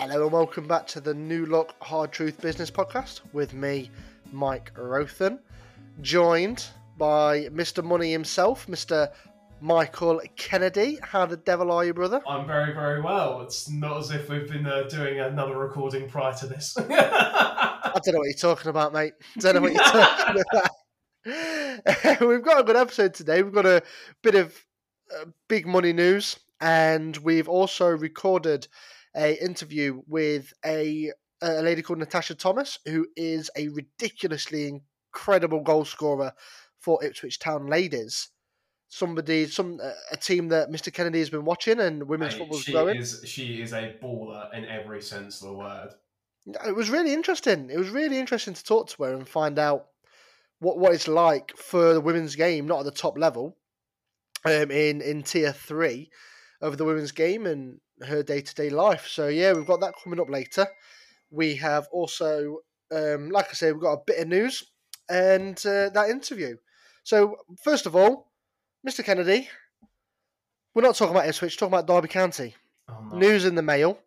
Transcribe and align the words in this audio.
Hello 0.00 0.22
and 0.22 0.32
welcome 0.32 0.68
back 0.68 0.86
to 0.86 1.00
the 1.00 1.12
New 1.12 1.44
Look 1.46 1.74
Hard 1.80 2.12
Truth 2.12 2.40
Business 2.40 2.70
Podcast 2.70 3.20
with 3.32 3.52
me, 3.52 3.90
Mike 4.30 4.72
Rothen, 4.74 5.40
joined 6.02 6.64
by 6.96 7.48
Mr. 7.48 7.82
Money 7.82 8.12
himself, 8.12 8.68
Mr. 8.68 9.10
Michael 9.60 10.20
Kennedy. 10.36 11.00
How 11.02 11.26
the 11.26 11.36
devil 11.36 11.72
are 11.72 11.84
you, 11.84 11.92
brother? 11.92 12.22
I'm 12.28 12.46
very, 12.46 12.72
very 12.72 13.00
well. 13.00 13.40
It's 13.42 13.68
not 13.68 13.98
as 13.98 14.12
if 14.12 14.28
we've 14.28 14.48
been 14.48 14.66
uh, 14.68 14.82
doing 14.84 15.18
another 15.18 15.58
recording 15.58 16.08
prior 16.08 16.32
to 16.34 16.46
this. 16.46 16.76
I 16.78 17.90
don't 18.04 18.14
know 18.14 18.20
what 18.20 18.28
you're 18.28 18.34
talking 18.34 18.70
about, 18.70 18.92
mate. 18.92 19.14
I 19.36 19.40
don't 19.40 19.56
know 19.56 19.62
what 19.62 19.72
you're 19.72 19.82
talking 19.82 20.42
about. 21.26 22.20
We've 22.28 22.44
got 22.44 22.60
a 22.60 22.64
good 22.64 22.76
episode 22.76 23.14
today. 23.14 23.42
We've 23.42 23.52
got 23.52 23.66
a 23.66 23.82
bit 24.22 24.36
of 24.36 24.56
uh, 25.12 25.24
big 25.48 25.66
money 25.66 25.92
news, 25.92 26.38
and 26.60 27.16
we've 27.16 27.48
also 27.48 27.88
recorded 27.88 28.68
a 29.18 29.34
interview 29.34 30.00
with 30.06 30.52
a 30.64 31.12
a 31.40 31.62
lady 31.62 31.82
called 31.82 31.98
Natasha 31.98 32.34
Thomas, 32.34 32.78
who 32.84 33.06
is 33.16 33.50
a 33.56 33.68
ridiculously 33.68 34.82
incredible 35.12 35.60
goal 35.60 35.84
scorer 35.84 36.32
for 36.78 37.04
Ipswich 37.04 37.38
Town 37.38 37.66
ladies. 37.66 38.30
Somebody, 38.88 39.46
some 39.46 39.80
a 40.10 40.16
team 40.16 40.48
that 40.48 40.70
Mr. 40.70 40.92
Kennedy 40.92 41.18
has 41.18 41.30
been 41.30 41.44
watching, 41.44 41.78
and 41.78 42.08
women's 42.08 42.32
Mate, 42.32 42.38
football's 42.38 42.62
she 42.62 42.72
growing. 42.72 42.96
is 42.96 43.22
she 43.26 43.60
is 43.60 43.72
a 43.72 43.94
baller 44.02 44.52
in 44.54 44.64
every 44.64 45.02
sense 45.02 45.42
of 45.42 45.48
the 45.48 45.54
word. 45.54 45.90
It 46.66 46.74
was 46.74 46.88
really 46.88 47.12
interesting. 47.12 47.68
It 47.70 47.78
was 47.78 47.90
really 47.90 48.18
interesting 48.18 48.54
to 48.54 48.64
talk 48.64 48.88
to 48.88 49.02
her 49.02 49.12
and 49.12 49.28
find 49.28 49.58
out 49.58 49.88
what 50.60 50.78
what 50.78 50.94
it's 50.94 51.06
like 51.06 51.54
for 51.56 51.92
the 51.92 52.00
women's 52.00 52.34
game, 52.34 52.66
not 52.66 52.80
at 52.80 52.84
the 52.86 52.90
top 52.90 53.18
level, 53.18 53.58
um, 54.46 54.70
in 54.70 55.02
in 55.02 55.22
tier 55.22 55.52
three 55.52 56.10
of 56.62 56.78
the 56.78 56.84
women's 56.84 57.12
game 57.12 57.46
and 57.46 57.80
her 58.06 58.22
day 58.22 58.40
to 58.40 58.54
day 58.54 58.70
life. 58.70 59.06
So 59.08 59.28
yeah, 59.28 59.52
we've 59.52 59.66
got 59.66 59.80
that 59.80 59.94
coming 60.02 60.20
up 60.20 60.28
later. 60.30 60.66
We 61.30 61.56
have 61.56 61.86
also, 61.92 62.58
um, 62.92 63.30
like 63.30 63.48
I 63.50 63.52
say, 63.52 63.72
we've 63.72 63.82
got 63.82 63.92
a 63.94 64.02
bit 64.06 64.18
of 64.20 64.28
news 64.28 64.64
and 65.08 65.56
uh, 65.66 65.90
that 65.90 66.10
interview. 66.10 66.56
So 67.02 67.36
first 67.62 67.86
of 67.86 67.96
all, 67.96 68.30
Mr. 68.86 69.04
Kennedy, 69.04 69.48
we're 70.74 70.82
not 70.82 70.94
talking 70.94 71.14
about 71.14 71.28
Ipswich, 71.28 71.54
we're 71.54 71.66
talking 71.68 71.74
about 71.78 71.86
Derby 71.86 72.08
County 72.08 72.54
Oh, 72.88 73.04
no. 73.10 73.18
news 73.18 73.44
in 73.44 73.54
the 73.54 73.62
mail 73.62 73.98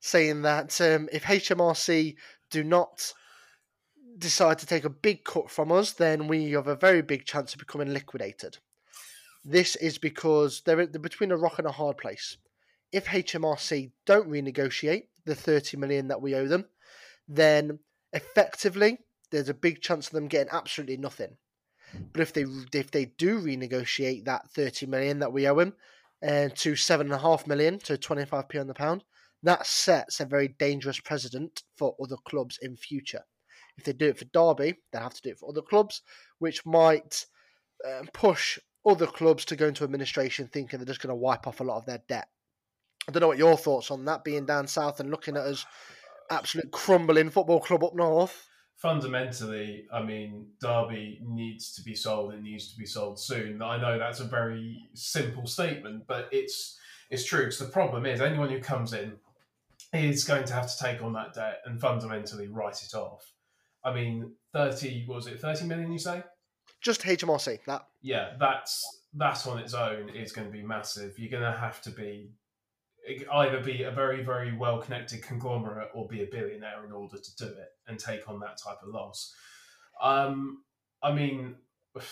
saying 0.00 0.42
that 0.42 0.80
um, 0.80 1.08
if 1.12 1.24
HMRC 1.24 2.16
do 2.50 2.64
not 2.64 3.12
decide 4.18 4.58
to 4.58 4.66
take 4.66 4.84
a 4.84 4.90
big 4.90 5.24
cut 5.24 5.50
from 5.50 5.70
us, 5.72 5.92
then 5.92 6.28
we 6.28 6.50
have 6.52 6.66
a 6.68 6.76
very 6.76 7.02
big 7.02 7.24
chance 7.24 7.52
of 7.52 7.58
becoming 7.58 7.92
liquidated. 7.92 8.58
This 9.44 9.76
is 9.76 9.98
because 9.98 10.62
they're, 10.64 10.86
they're 10.86 11.00
between 11.00 11.32
a 11.32 11.36
rock 11.36 11.58
and 11.58 11.66
a 11.66 11.72
hard 11.72 11.98
place. 11.98 12.36
If 12.92 13.06
HMRC 13.06 13.92
don't 14.06 14.28
renegotiate 14.28 15.08
the 15.24 15.34
30 15.34 15.76
million 15.78 16.08
that 16.08 16.20
we 16.20 16.34
owe 16.34 16.46
them, 16.46 16.66
then 17.26 17.78
effectively 18.12 18.98
there's 19.30 19.48
a 19.48 19.54
big 19.54 19.80
chance 19.80 20.08
of 20.08 20.12
them 20.12 20.28
getting 20.28 20.52
absolutely 20.52 20.98
nothing. 20.98 21.36
But 22.12 22.22
if 22.22 22.32
they 22.32 22.44
if 22.72 22.90
they 22.90 23.06
do 23.06 23.38
renegotiate 23.38 24.24
that 24.24 24.50
30 24.50 24.86
million 24.86 25.18
that 25.20 25.32
we 25.32 25.46
owe 25.46 25.56
them, 25.56 25.74
and 26.22 26.54
to 26.56 26.76
seven 26.76 27.08
and 27.08 27.14
a 27.14 27.18
half 27.18 27.46
million 27.46 27.78
to 27.80 27.98
25p 27.98 28.60
on 28.60 28.66
the 28.66 28.74
pound, 28.74 29.04
that 29.42 29.66
sets 29.66 30.20
a 30.20 30.24
very 30.24 30.48
dangerous 30.48 31.00
precedent 31.00 31.62
for 31.76 31.96
other 32.02 32.16
clubs 32.24 32.58
in 32.62 32.76
future. 32.76 33.22
If 33.76 33.84
they 33.84 33.92
do 33.92 34.08
it 34.08 34.18
for 34.18 34.26
Derby, 34.26 34.78
they'll 34.90 35.02
have 35.02 35.14
to 35.14 35.22
do 35.22 35.30
it 35.30 35.38
for 35.38 35.48
other 35.48 35.62
clubs, 35.62 36.02
which 36.38 36.64
might 36.64 37.26
uh, 37.86 38.02
push 38.12 38.58
other 38.86 39.06
clubs 39.06 39.44
to 39.46 39.56
go 39.56 39.68
into 39.68 39.84
administration 39.84 40.46
thinking 40.46 40.78
they're 40.78 40.86
just 40.86 41.00
going 41.00 41.08
to 41.08 41.14
wipe 41.14 41.46
off 41.46 41.60
a 41.60 41.64
lot 41.64 41.78
of 41.78 41.86
their 41.86 42.02
debt. 42.08 42.28
I 43.08 43.12
don't 43.12 43.20
know 43.20 43.28
what 43.28 43.38
your 43.38 43.56
thoughts 43.56 43.90
on 43.90 44.04
that 44.04 44.24
being 44.24 44.46
down 44.46 44.66
south 44.66 45.00
and 45.00 45.10
looking 45.10 45.36
at 45.36 45.44
us 45.44 45.66
absolute 46.30 46.70
crumbling 46.70 47.30
football 47.30 47.60
club 47.60 47.84
up 47.84 47.94
north. 47.94 48.48
Fundamentally, 48.76 49.86
I 49.92 50.02
mean, 50.02 50.46
Derby 50.60 51.20
needs 51.24 51.72
to 51.74 51.82
be 51.82 51.94
sold. 51.94 52.34
It 52.34 52.42
needs 52.42 52.72
to 52.72 52.78
be 52.78 52.86
sold 52.86 53.18
soon. 53.18 53.62
I 53.62 53.80
know 53.80 53.98
that's 53.98 54.20
a 54.20 54.24
very 54.24 54.88
simple 54.94 55.46
statement, 55.46 56.04
but 56.06 56.28
it's 56.32 56.78
it's 57.10 57.24
true. 57.24 57.44
Because 57.44 57.58
the 57.58 57.66
problem 57.66 58.06
is, 58.06 58.20
anyone 58.20 58.48
who 58.48 58.58
comes 58.58 58.92
in 58.92 59.12
is 59.92 60.24
going 60.24 60.44
to 60.44 60.54
have 60.54 60.68
to 60.68 60.82
take 60.82 61.02
on 61.02 61.12
that 61.12 61.34
debt 61.34 61.58
and 61.64 61.80
fundamentally 61.80 62.48
write 62.48 62.82
it 62.82 62.94
off. 62.94 63.32
I 63.84 63.92
mean, 63.92 64.32
thirty 64.52 65.04
what 65.06 65.16
was 65.16 65.26
it 65.28 65.40
thirty 65.40 65.64
million? 65.64 65.92
You 65.92 65.98
say? 65.98 66.24
Just 66.80 67.02
HMRC, 67.02 67.60
that 67.66 67.86
yeah, 68.00 68.32
that's 68.40 69.02
that 69.14 69.46
on 69.46 69.58
its 69.58 69.74
own 69.74 70.08
is 70.08 70.32
going 70.32 70.48
to 70.48 70.52
be 70.52 70.62
massive. 70.62 71.18
You're 71.18 71.30
going 71.30 71.52
to 71.52 71.58
have 71.58 71.80
to 71.82 71.90
be 71.90 72.30
either 73.32 73.60
be 73.60 73.82
a 73.82 73.90
very 73.90 74.22
very 74.22 74.56
well 74.56 74.78
connected 74.78 75.22
conglomerate 75.22 75.90
or 75.94 76.06
be 76.06 76.22
a 76.22 76.26
billionaire 76.26 76.84
in 76.84 76.92
order 76.92 77.16
to 77.18 77.36
do 77.36 77.46
it 77.46 77.68
and 77.86 77.98
take 77.98 78.28
on 78.28 78.40
that 78.40 78.58
type 78.62 78.78
of 78.82 78.88
loss. 78.88 79.34
Um, 80.00 80.62
I 81.02 81.12
mean, 81.12 81.56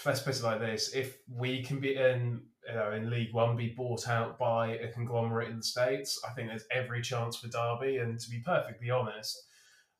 let's 0.05 0.21
put 0.21 0.37
it 0.37 0.43
like 0.43 0.61
this: 0.61 0.95
if 0.95 1.19
we 1.29 1.63
can 1.63 1.81
be 1.81 1.95
in 1.97 2.43
you 2.69 2.75
know 2.75 2.93
in 2.93 3.11
League 3.11 3.33
One 3.33 3.57
be 3.57 3.69
bought 3.69 4.09
out 4.09 4.39
by 4.39 4.77
a 4.77 4.89
conglomerate 4.93 5.51
in 5.51 5.59
the 5.59 5.63
states, 5.63 6.21
I 6.29 6.33
think 6.33 6.49
there's 6.49 6.67
every 6.73 7.03
chance 7.03 7.37
for 7.37 7.49
Derby. 7.49 7.99
And 7.99 8.19
to 8.19 8.31
be 8.31 8.41
perfectly 8.41 8.91
honest, 8.91 9.39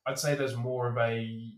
I'd 0.05 0.19
say 0.19 0.35
there's 0.35 0.55
more 0.55 0.89
of 0.89 0.97
a 0.97 1.53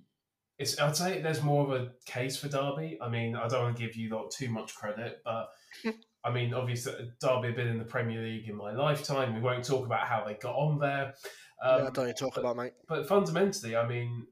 it's, 0.60 0.80
I'd 0.80 0.96
say 0.96 1.22
there's 1.22 1.42
more 1.42 1.64
of 1.64 1.82
a 1.82 1.92
case 2.06 2.38
for 2.38 2.48
Derby. 2.48 2.98
I 3.02 3.10
mean, 3.10 3.36
I 3.36 3.48
don't 3.48 3.64
want 3.64 3.78
to 3.78 3.86
give 3.86 3.96
you 3.96 4.10
lot 4.10 4.32
too 4.32 4.50
much 4.50 4.76
credit, 4.76 5.22
but 5.26 5.50
I 6.26 6.32
mean, 6.32 6.54
obviously, 6.54 6.94
Derby 7.20 7.48
have 7.48 7.56
been 7.56 7.68
in 7.68 7.78
the 7.78 7.84
Premier 7.84 8.22
League 8.22 8.48
in 8.48 8.56
my 8.56 8.72
lifetime. 8.74 9.36
We 9.36 9.42
won't 9.42 9.66
talk 9.66 9.86
about 9.86 10.08
how 10.08 10.24
they 10.26 10.36
got 10.36 10.56
on 10.56 10.80
there. 10.80 11.14
Um, 11.62 11.92
don't 11.94 12.08
you 12.08 12.14
talk 12.14 12.36
but, 12.36 12.42
about, 12.42 12.58
mate. 12.58 12.74
But 12.88 13.08
fundamentally, 13.08 13.76
I 13.76 13.88
mean, 13.88 14.28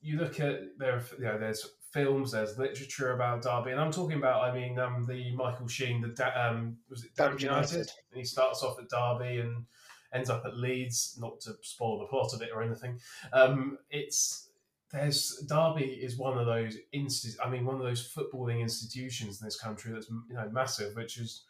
you 0.00 0.18
look 0.18 0.40
at 0.40 0.78
there. 0.78 1.02
You 1.18 1.24
know, 1.24 1.38
there's 1.38 1.66
films, 1.92 2.32
there's 2.32 2.56
literature 2.56 3.14
about 3.14 3.42
Derby, 3.42 3.72
and 3.72 3.80
I'm 3.80 3.92
talking 3.92 4.18
about. 4.18 4.42
I 4.42 4.54
mean, 4.54 4.78
um, 4.78 5.06
the 5.06 5.34
Michael 5.34 5.68
Sheen, 5.68 6.00
the 6.00 6.08
da- 6.08 6.48
um, 6.48 6.76
was 6.88 7.04
it 7.04 7.14
Damned 7.16 7.42
United? 7.42 7.72
United. 7.72 7.92
And 8.12 8.18
he 8.18 8.24
starts 8.24 8.62
off 8.62 8.78
at 8.78 8.88
Derby 8.88 9.40
and 9.40 9.64
ends 10.12 10.30
up 10.30 10.44
at 10.44 10.56
Leeds. 10.56 11.16
Not 11.20 11.40
to 11.40 11.54
spoil 11.62 11.98
the 11.98 12.06
plot 12.06 12.32
of 12.32 12.42
it 12.42 12.50
or 12.54 12.62
anything. 12.62 12.98
Um, 13.32 13.78
it's 13.90 14.49
there's 14.92 15.44
Derby 15.48 15.84
is 15.84 16.18
one 16.18 16.36
of 16.36 16.46
those 16.46 16.76
insti- 16.94 17.36
I 17.44 17.48
mean, 17.48 17.64
one 17.64 17.76
of 17.76 17.82
those 17.82 18.12
footballing 18.12 18.60
institutions 18.60 19.40
in 19.40 19.46
this 19.46 19.58
country 19.58 19.92
that's 19.92 20.10
you 20.10 20.34
know 20.34 20.48
massive, 20.52 20.96
which 20.96 21.18
is 21.18 21.44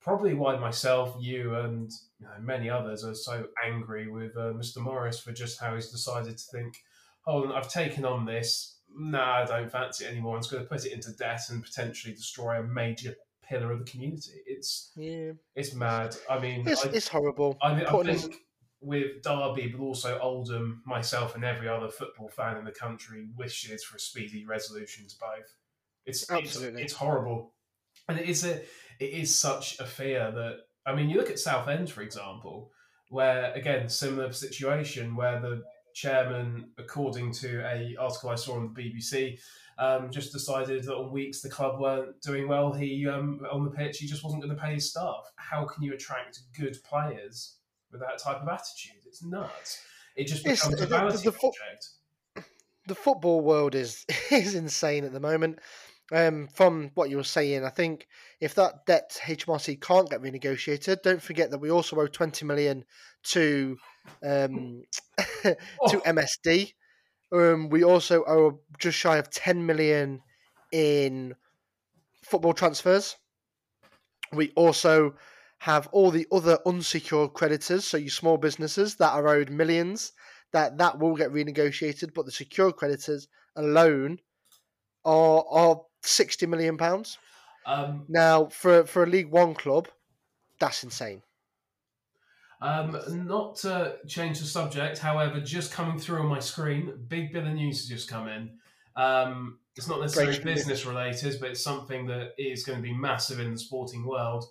probably 0.00 0.34
why 0.34 0.56
myself, 0.56 1.16
you, 1.18 1.54
and 1.54 1.90
you 2.20 2.26
know, 2.26 2.32
many 2.40 2.70
others 2.70 3.04
are 3.04 3.14
so 3.14 3.46
angry 3.64 4.08
with 4.08 4.36
uh, 4.36 4.52
Mr. 4.52 4.78
Morris 4.78 5.18
for 5.18 5.32
just 5.32 5.58
how 5.58 5.74
he's 5.74 5.90
decided 5.90 6.38
to 6.38 6.44
think, 6.52 6.76
"Oh, 7.26 7.52
I've 7.52 7.70
taken 7.70 8.04
on 8.04 8.26
this. 8.26 8.78
Nah, 8.96 9.42
I 9.42 9.44
don't 9.44 9.72
fancy 9.72 10.04
it 10.04 10.12
anymore. 10.12 10.36
I'm 10.36 10.42
just 10.42 10.52
going 10.52 10.62
to 10.62 10.68
put 10.68 10.84
it 10.84 10.92
into 10.92 11.10
debt 11.12 11.40
and 11.50 11.64
potentially 11.64 12.14
destroy 12.14 12.60
a 12.60 12.62
major 12.62 13.16
pillar 13.42 13.72
of 13.72 13.80
the 13.80 13.90
community." 13.90 14.30
It's 14.46 14.92
Yeah, 14.94 15.32
it's 15.56 15.74
mad. 15.74 16.16
I 16.30 16.38
mean, 16.38 16.68
it's, 16.68 16.86
I, 16.86 16.90
it's 16.90 17.08
horrible. 17.08 17.58
I, 17.60 17.82
I 17.82 17.84
Putting 17.86 18.18
think 18.18 18.43
with 18.84 19.22
Derby, 19.22 19.68
but 19.68 19.80
also 19.80 20.18
Oldham, 20.18 20.82
myself 20.84 21.34
and 21.34 21.44
every 21.44 21.68
other 21.68 21.88
football 21.88 22.28
fan 22.28 22.56
in 22.56 22.64
the 22.64 22.70
country 22.70 23.26
wishes 23.36 23.82
for 23.82 23.96
a 23.96 24.00
speedy 24.00 24.44
resolution 24.44 25.06
to 25.08 25.14
both. 25.18 25.56
It's 26.06 26.30
Absolutely. 26.30 26.82
it's, 26.82 26.92
it's 26.92 27.00
horrible, 27.00 27.54
and 28.08 28.18
it 28.18 28.28
is 28.28 28.44
a 28.44 28.60
it 29.00 29.10
is 29.10 29.34
such 29.34 29.80
a 29.80 29.86
fear 29.86 30.30
that 30.30 30.58
I 30.86 30.94
mean, 30.94 31.08
you 31.08 31.16
look 31.16 31.30
at 31.30 31.38
Southend, 31.38 31.90
for 31.90 32.02
example, 32.02 32.70
where 33.08 33.52
again 33.54 33.88
similar 33.88 34.32
situation 34.32 35.16
where 35.16 35.40
the 35.40 35.62
chairman, 35.94 36.70
according 36.76 37.32
to 37.32 37.64
a 37.66 37.96
article 37.98 38.30
I 38.30 38.34
saw 38.34 38.56
on 38.56 38.72
the 38.74 38.82
BBC. 38.82 39.38
Um, 39.76 40.12
just 40.12 40.32
decided 40.32 40.84
that 40.84 40.94
on 40.94 41.10
weeks 41.10 41.40
the 41.40 41.48
club 41.48 41.80
weren't 41.80 42.20
doing 42.20 42.46
well, 42.46 42.72
he 42.72 43.08
um, 43.08 43.40
on 43.50 43.64
the 43.64 43.72
pitch 43.72 43.98
he 43.98 44.06
just 44.06 44.22
wasn't 44.22 44.40
going 44.40 44.54
to 44.54 44.62
pay 44.62 44.74
his 44.74 44.88
staff. 44.88 45.32
How 45.34 45.64
can 45.64 45.82
you 45.82 45.94
attract 45.94 46.42
good 46.56 46.76
players 46.84 47.56
with 47.94 48.02
that 48.02 48.18
type 48.18 48.42
of 48.42 48.48
attitude. 48.48 49.00
It's 49.06 49.24
nuts. 49.24 49.80
It 50.16 50.26
just 50.26 50.44
becomes 50.44 50.76
the- 50.76 50.82
a 50.84 50.86
the- 50.86 50.86
vanity 50.86 51.24
the 51.24 51.32
fo- 51.32 51.50
project. 51.52 51.88
the 52.86 52.94
football 52.94 53.40
world 53.40 53.74
is 53.74 54.04
is 54.30 54.54
insane 54.54 55.04
at 55.04 55.12
the 55.12 55.20
moment. 55.20 55.60
Um, 56.12 56.48
from 56.48 56.90
what 56.94 57.08
you 57.08 57.16
were 57.16 57.24
saying, 57.24 57.64
I 57.64 57.70
think 57.70 58.06
if 58.38 58.54
that 58.56 58.84
debt 58.84 59.18
HMRC 59.22 59.80
can't 59.80 60.10
get 60.10 60.20
renegotiated, 60.20 61.00
don't 61.02 61.22
forget 61.22 61.50
that 61.50 61.58
we 61.58 61.70
also 61.70 61.96
owe 61.98 62.06
twenty 62.06 62.44
million 62.44 62.84
to 63.32 63.78
um, 64.22 64.82
to 65.42 65.56
Oh. 65.80 66.02
MSD. 66.04 66.74
Um, 67.32 67.70
we 67.70 67.82
also 67.84 68.22
owe 68.24 68.60
just 68.78 68.98
shy 68.98 69.16
of 69.16 69.30
ten 69.30 69.64
million 69.64 70.20
in 70.72 71.34
football 72.22 72.52
transfers. 72.52 73.16
We 74.32 74.50
also 74.56 75.14
have 75.64 75.88
all 75.92 76.10
the 76.10 76.26
other 76.30 76.58
unsecured 76.66 77.32
creditors, 77.32 77.86
so 77.86 77.96
your 77.96 78.10
small 78.10 78.36
businesses 78.36 78.96
that 78.96 79.14
are 79.14 79.26
owed 79.28 79.48
millions, 79.48 80.12
that 80.52 80.76
that 80.76 80.98
will 80.98 81.16
get 81.16 81.32
renegotiated, 81.32 82.12
but 82.12 82.26
the 82.26 82.30
secured 82.32 82.76
creditors 82.76 83.28
alone 83.56 84.18
are 85.06 85.42
are 85.50 85.80
sixty 86.02 86.44
million 86.46 86.76
pounds. 86.76 87.16
Um, 87.64 88.04
Now, 88.08 88.46
for 88.50 88.84
for 88.84 89.04
a 89.04 89.06
League 89.06 89.30
One 89.30 89.54
club, 89.54 89.88
that's 90.60 90.84
insane. 90.84 91.22
Um, 92.60 92.98
not 93.26 93.56
to 93.56 93.96
change 94.06 94.40
the 94.40 94.46
subject, 94.46 94.98
however, 94.98 95.40
just 95.40 95.72
coming 95.72 95.98
through 95.98 96.20
on 96.20 96.26
my 96.26 96.40
screen, 96.40 96.92
big 97.08 97.32
bit 97.32 97.46
of 97.46 97.54
news 97.54 97.80
has 97.80 97.88
just 97.88 98.10
come 98.10 98.28
in. 98.28 98.50
Um, 98.96 99.60
it's 99.76 99.88
not 99.88 100.00
necessarily 100.00 100.32
Breaking 100.32 100.46
news. 100.46 100.58
business 100.58 100.86
related, 100.86 101.40
but 101.40 101.50
it's 101.50 101.64
something 101.64 102.06
that 102.08 102.34
is 102.36 102.64
going 102.64 102.78
to 102.78 102.82
be 102.82 102.94
massive 102.94 103.40
in 103.40 103.50
the 103.52 103.58
sporting 103.58 104.04
world. 104.06 104.44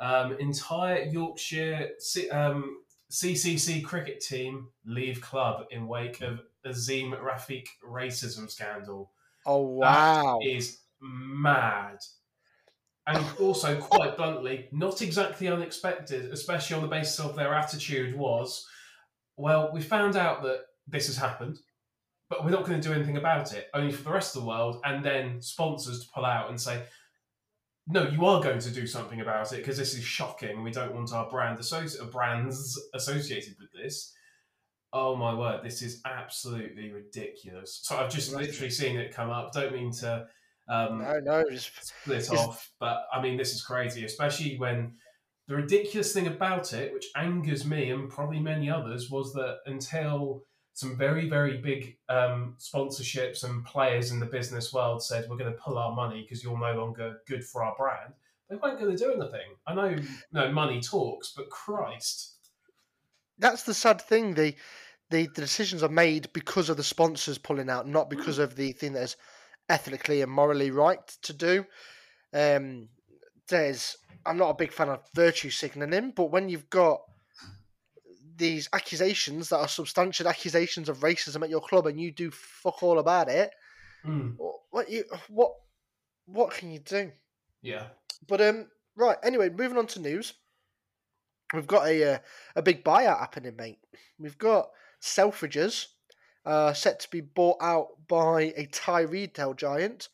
Um, 0.00 0.36
entire 0.38 1.04
Yorkshire 1.04 1.90
C- 1.98 2.28
um, 2.30 2.78
CCC 3.10 3.82
cricket 3.84 4.20
team 4.20 4.68
leave 4.84 5.20
club 5.20 5.66
in 5.70 5.86
wake 5.86 6.20
of 6.20 6.40
Azeem 6.66 7.18
Rafiq 7.20 7.64
racism 7.86 8.50
scandal 8.50 9.12
Oh 9.46 9.62
wow! 9.62 10.40
is 10.42 10.80
mad. 11.00 11.98
And 13.06 13.22
also, 13.38 13.78
quite 13.78 14.16
bluntly, 14.16 14.68
not 14.72 15.02
exactly 15.02 15.46
unexpected, 15.48 16.32
especially 16.32 16.76
on 16.76 16.82
the 16.82 16.88
basis 16.88 17.20
of 17.20 17.36
their 17.36 17.52
attitude 17.54 18.16
was, 18.16 18.66
well, 19.36 19.70
we 19.74 19.82
found 19.82 20.16
out 20.16 20.42
that 20.42 20.60
this 20.88 21.06
has 21.08 21.16
happened, 21.18 21.58
but 22.30 22.42
we're 22.44 22.50
not 22.50 22.64
going 22.64 22.80
to 22.80 22.88
do 22.88 22.94
anything 22.94 23.18
about 23.18 23.52
it, 23.52 23.68
only 23.74 23.92
for 23.92 24.02
the 24.04 24.10
rest 24.10 24.34
of 24.34 24.42
the 24.42 24.48
world, 24.48 24.80
and 24.84 25.04
then 25.04 25.42
sponsors 25.42 26.00
to 26.00 26.08
pull 26.14 26.24
out 26.24 26.48
and 26.48 26.58
say, 26.58 26.82
no, 27.86 28.08
you 28.08 28.24
are 28.24 28.42
going 28.42 28.60
to 28.60 28.70
do 28.70 28.86
something 28.86 29.20
about 29.20 29.52
it 29.52 29.56
because 29.56 29.76
this 29.76 29.94
is 29.94 30.04
shocking. 30.04 30.62
We 30.62 30.70
don't 30.70 30.94
want 30.94 31.12
our 31.12 31.28
brand 31.28 31.58
associ- 31.58 32.10
brands 32.10 32.80
associated 32.94 33.56
with 33.60 33.70
this. 33.72 34.14
Oh 34.92 35.16
my 35.16 35.34
word, 35.34 35.60
this 35.62 35.82
is 35.82 36.00
absolutely 36.06 36.92
ridiculous. 36.92 37.80
So 37.82 37.96
I've 37.96 38.12
just 38.12 38.32
literally 38.32 38.70
seen 38.70 38.96
it 38.96 39.14
come 39.14 39.28
up. 39.30 39.52
Don't 39.52 39.74
mean 39.74 39.92
to 39.92 40.26
um, 40.68 41.00
No, 41.00 41.20
no, 41.22 41.44
just 41.50 41.70
split 41.86 42.30
off, 42.30 42.70
but 42.80 43.04
I 43.12 43.20
mean, 43.20 43.36
this 43.36 43.52
is 43.52 43.62
crazy, 43.62 44.04
especially 44.04 44.56
when 44.56 44.94
the 45.46 45.56
ridiculous 45.56 46.12
thing 46.12 46.26
about 46.26 46.72
it, 46.72 46.92
which 46.92 47.06
angers 47.16 47.66
me 47.66 47.90
and 47.90 48.08
probably 48.08 48.40
many 48.40 48.70
others, 48.70 49.10
was 49.10 49.32
that 49.34 49.58
until 49.66 50.42
some 50.74 50.96
very, 50.96 51.28
very 51.28 51.56
big 51.58 51.96
um, 52.08 52.56
sponsorships 52.58 53.44
and 53.44 53.64
players 53.64 54.10
in 54.10 54.18
the 54.18 54.26
business 54.26 54.72
world 54.72 55.02
said, 55.02 55.26
we're 55.30 55.36
going 55.36 55.52
to 55.52 55.58
pull 55.58 55.78
our 55.78 55.94
money 55.94 56.22
because 56.22 56.42
you're 56.42 56.58
no 56.58 56.74
longer 56.74 57.20
good 57.28 57.44
for 57.44 57.62
our 57.62 57.74
brand, 57.76 58.12
they 58.50 58.56
weren't 58.56 58.78
going 58.78 58.94
to 58.94 59.02
do 59.02 59.12
anything. 59.12 59.54
I 59.66 59.74
know, 59.74 59.96
no, 60.32 60.50
money 60.52 60.80
talks, 60.80 61.32
but 61.34 61.48
Christ. 61.48 62.34
that's 63.38 63.62
the 63.62 63.72
sad 63.72 64.02
thing. 64.02 64.34
The, 64.34 64.54
the 65.10 65.28
the 65.34 65.42
decisions 65.42 65.82
are 65.82 65.88
made 65.88 66.32
because 66.32 66.68
of 66.68 66.76
the 66.76 66.82
sponsors 66.82 67.38
pulling 67.38 67.70
out, 67.70 67.86
not 67.86 68.10
because 68.10 68.38
of 68.38 68.56
the 68.56 68.72
thing 68.72 68.94
that 68.94 69.04
is 69.04 69.16
ethically 69.68 70.22
and 70.22 70.32
morally 70.32 70.70
right 70.70 71.06
to 71.22 71.32
do. 71.32 71.64
Um, 72.32 72.88
there's 73.48 73.96
I'm 74.26 74.38
not 74.38 74.50
a 74.50 74.54
big 74.54 74.72
fan 74.72 74.88
of 74.88 75.00
virtue 75.14 75.50
signaling, 75.50 76.12
but 76.16 76.32
when 76.32 76.48
you've 76.48 76.70
got 76.70 77.02
these 78.36 78.68
accusations 78.72 79.48
that 79.48 79.58
are 79.58 79.68
substantial 79.68 80.28
accusations 80.28 80.88
of 80.88 80.98
racism 81.00 81.42
at 81.42 81.50
your 81.50 81.60
club 81.60 81.86
and 81.86 82.00
you 82.00 82.10
do 82.10 82.30
fuck 82.30 82.82
all 82.82 82.98
about 82.98 83.28
it, 83.28 83.50
Mm, 84.06 84.36
what 84.70 84.90
you 84.90 85.04
what 85.28 85.52
what 86.26 86.52
can 86.52 86.70
you 86.70 86.78
do? 86.78 87.10
yeah. 87.62 87.86
But 88.28 88.40
um, 88.42 88.68
right. 88.96 89.16
Anyway, 89.22 89.48
moving 89.50 89.78
on 89.78 89.86
to 89.88 90.00
news. 90.00 90.34
We've 91.52 91.66
got 91.66 91.86
a 91.86 92.14
uh, 92.14 92.18
a 92.56 92.62
big 92.62 92.84
buyout 92.84 93.18
happening, 93.20 93.56
mate. 93.56 93.78
We've 94.18 94.38
got 94.38 94.70
Selfridges 95.02 95.86
uh, 96.44 96.72
set 96.72 97.00
to 97.00 97.10
be 97.10 97.20
bought 97.20 97.58
out 97.60 97.88
by 98.08 98.52
a 98.56 98.66
Thai 98.66 99.02
retail 99.02 99.54
giant 99.54 100.08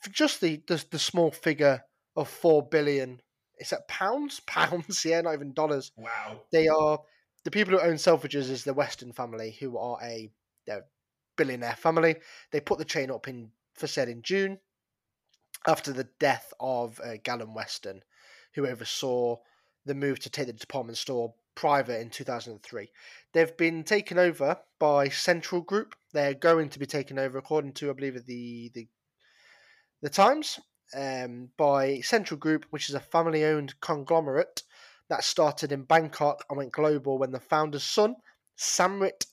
for 0.00 0.10
just 0.10 0.40
the 0.40 0.62
the, 0.66 0.84
the 0.90 0.98
small 0.98 1.30
figure 1.30 1.82
of 2.16 2.28
four 2.28 2.66
billion. 2.66 3.20
Is 3.58 3.70
that 3.70 3.88
pounds? 3.88 4.40
Pounds? 4.46 5.04
Yeah, 5.04 5.20
not 5.20 5.34
even 5.34 5.52
dollars. 5.52 5.92
Wow. 5.96 6.40
They 6.50 6.68
are 6.68 6.98
the 7.44 7.50
people 7.50 7.74
who 7.74 7.80
own 7.80 7.94
Selfridges 7.94 8.50
is 8.50 8.64
the 8.64 8.74
Weston 8.74 9.12
family, 9.12 9.56
who 9.60 9.78
are 9.78 9.98
a 10.02 10.30
billionaire 11.36 11.76
family. 11.76 12.16
They 12.52 12.60
put 12.60 12.78
the 12.78 12.84
chain 12.84 13.10
up 13.10 13.26
in 13.26 13.50
for 13.74 13.86
sale 13.86 14.08
in 14.08 14.22
June 14.22 14.58
after 15.66 15.92
the 15.92 16.08
death 16.18 16.52
of 16.60 17.00
uh, 17.00 17.14
Galen 17.22 17.54
who 18.54 18.66
oversaw 18.66 19.36
the 19.86 19.94
move 19.94 20.18
to 20.20 20.30
take 20.30 20.46
the 20.46 20.52
department 20.52 20.98
store 20.98 21.32
private 21.54 22.00
in 22.00 22.10
2003. 22.10 22.90
They've 23.32 23.56
been 23.56 23.84
taken 23.84 24.18
over 24.18 24.58
by 24.78 25.08
Central 25.08 25.62
Group. 25.62 25.94
They're 26.12 26.34
going 26.34 26.68
to 26.70 26.78
be 26.78 26.86
taken 26.86 27.18
over, 27.18 27.38
according 27.38 27.72
to 27.74 27.90
I 27.90 27.94
believe 27.94 28.14
the 28.26 28.70
the 28.74 28.88
the 30.02 30.10
Times, 30.10 30.58
um, 30.94 31.50
by 31.56 32.00
Central 32.00 32.38
Group, 32.38 32.66
which 32.70 32.88
is 32.88 32.94
a 32.94 33.00
family-owned 33.00 33.80
conglomerate 33.80 34.62
that 35.10 35.24
started 35.24 35.72
in 35.72 35.82
Bangkok 35.82 36.44
and 36.48 36.56
went 36.56 36.72
global 36.72 37.18
when 37.18 37.32
the 37.32 37.40
founder's 37.40 37.82
son, 37.82 38.14
Samrit 38.56 39.26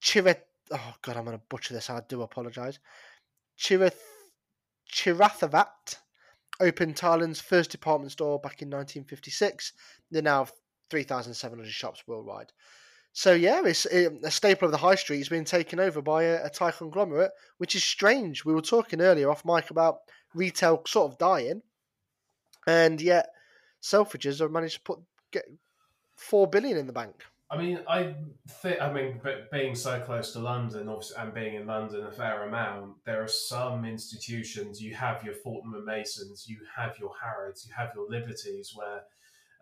Chirat. 0.00 0.42
Oh 0.70 0.94
God, 1.02 1.16
I'm 1.16 1.24
to 1.24 1.40
butcher 1.48 1.74
this. 1.74 1.90
I 1.90 2.02
do 2.06 2.22
apologise. 2.22 2.78
Chirath 3.58 3.96
Chirathivat 4.92 5.96
opened 6.60 6.96
Thailand's 6.96 7.40
first 7.40 7.70
department 7.70 8.12
store 8.12 8.38
back 8.38 8.62
in 8.62 8.68
1956. 8.68 9.72
They 10.10 10.20
now 10.20 10.44
have 10.44 10.52
3,700 10.90 11.66
shops 11.66 12.04
worldwide. 12.06 12.52
So 13.12 13.32
yeah, 13.32 13.62
it's 13.64 13.86
a 13.86 14.30
staple 14.30 14.66
of 14.66 14.72
the 14.72 14.78
high 14.78 14.94
street 14.94 15.20
It's 15.20 15.30
been 15.30 15.46
taken 15.46 15.80
over 15.80 16.02
by 16.02 16.24
a, 16.24 16.44
a 16.44 16.50
Thai 16.50 16.72
conglomerate, 16.72 17.30
which 17.56 17.74
is 17.74 17.82
strange. 17.82 18.44
We 18.44 18.52
were 18.52 18.60
talking 18.60 19.00
earlier 19.00 19.30
off 19.30 19.46
mic 19.46 19.70
about 19.70 20.00
retail 20.34 20.82
sort 20.86 21.12
of 21.12 21.18
dying, 21.18 21.62
and 22.66 23.00
yet 23.00 23.30
Selfridges 23.86 24.40
have 24.40 24.50
managed 24.50 24.76
to 24.76 24.80
put 24.82 24.98
get 25.30 25.44
four 26.16 26.46
billion 26.48 26.76
in 26.76 26.86
the 26.86 26.92
bank. 26.92 27.22
I 27.48 27.56
mean, 27.56 27.78
I 27.88 28.14
think. 28.48 28.80
I 28.82 28.92
mean, 28.92 29.20
being 29.52 29.76
so 29.76 30.00
close 30.00 30.32
to 30.32 30.40
London, 30.40 30.88
obviously, 30.88 31.16
and 31.22 31.32
being 31.32 31.54
in 31.54 31.66
London 31.66 32.04
a 32.04 32.10
fair 32.10 32.42
amount, 32.48 33.04
there 33.04 33.22
are 33.22 33.28
some 33.28 33.84
institutions. 33.84 34.82
You 34.82 34.94
have 34.96 35.22
your 35.22 35.34
Fortnum 35.34 35.74
and 35.74 35.84
Masons, 35.84 36.46
you 36.48 36.58
have 36.74 36.98
your 36.98 37.12
Harrods, 37.22 37.64
you 37.64 37.72
have 37.76 37.92
your 37.94 38.10
Liberties, 38.10 38.72
where, 38.74 39.02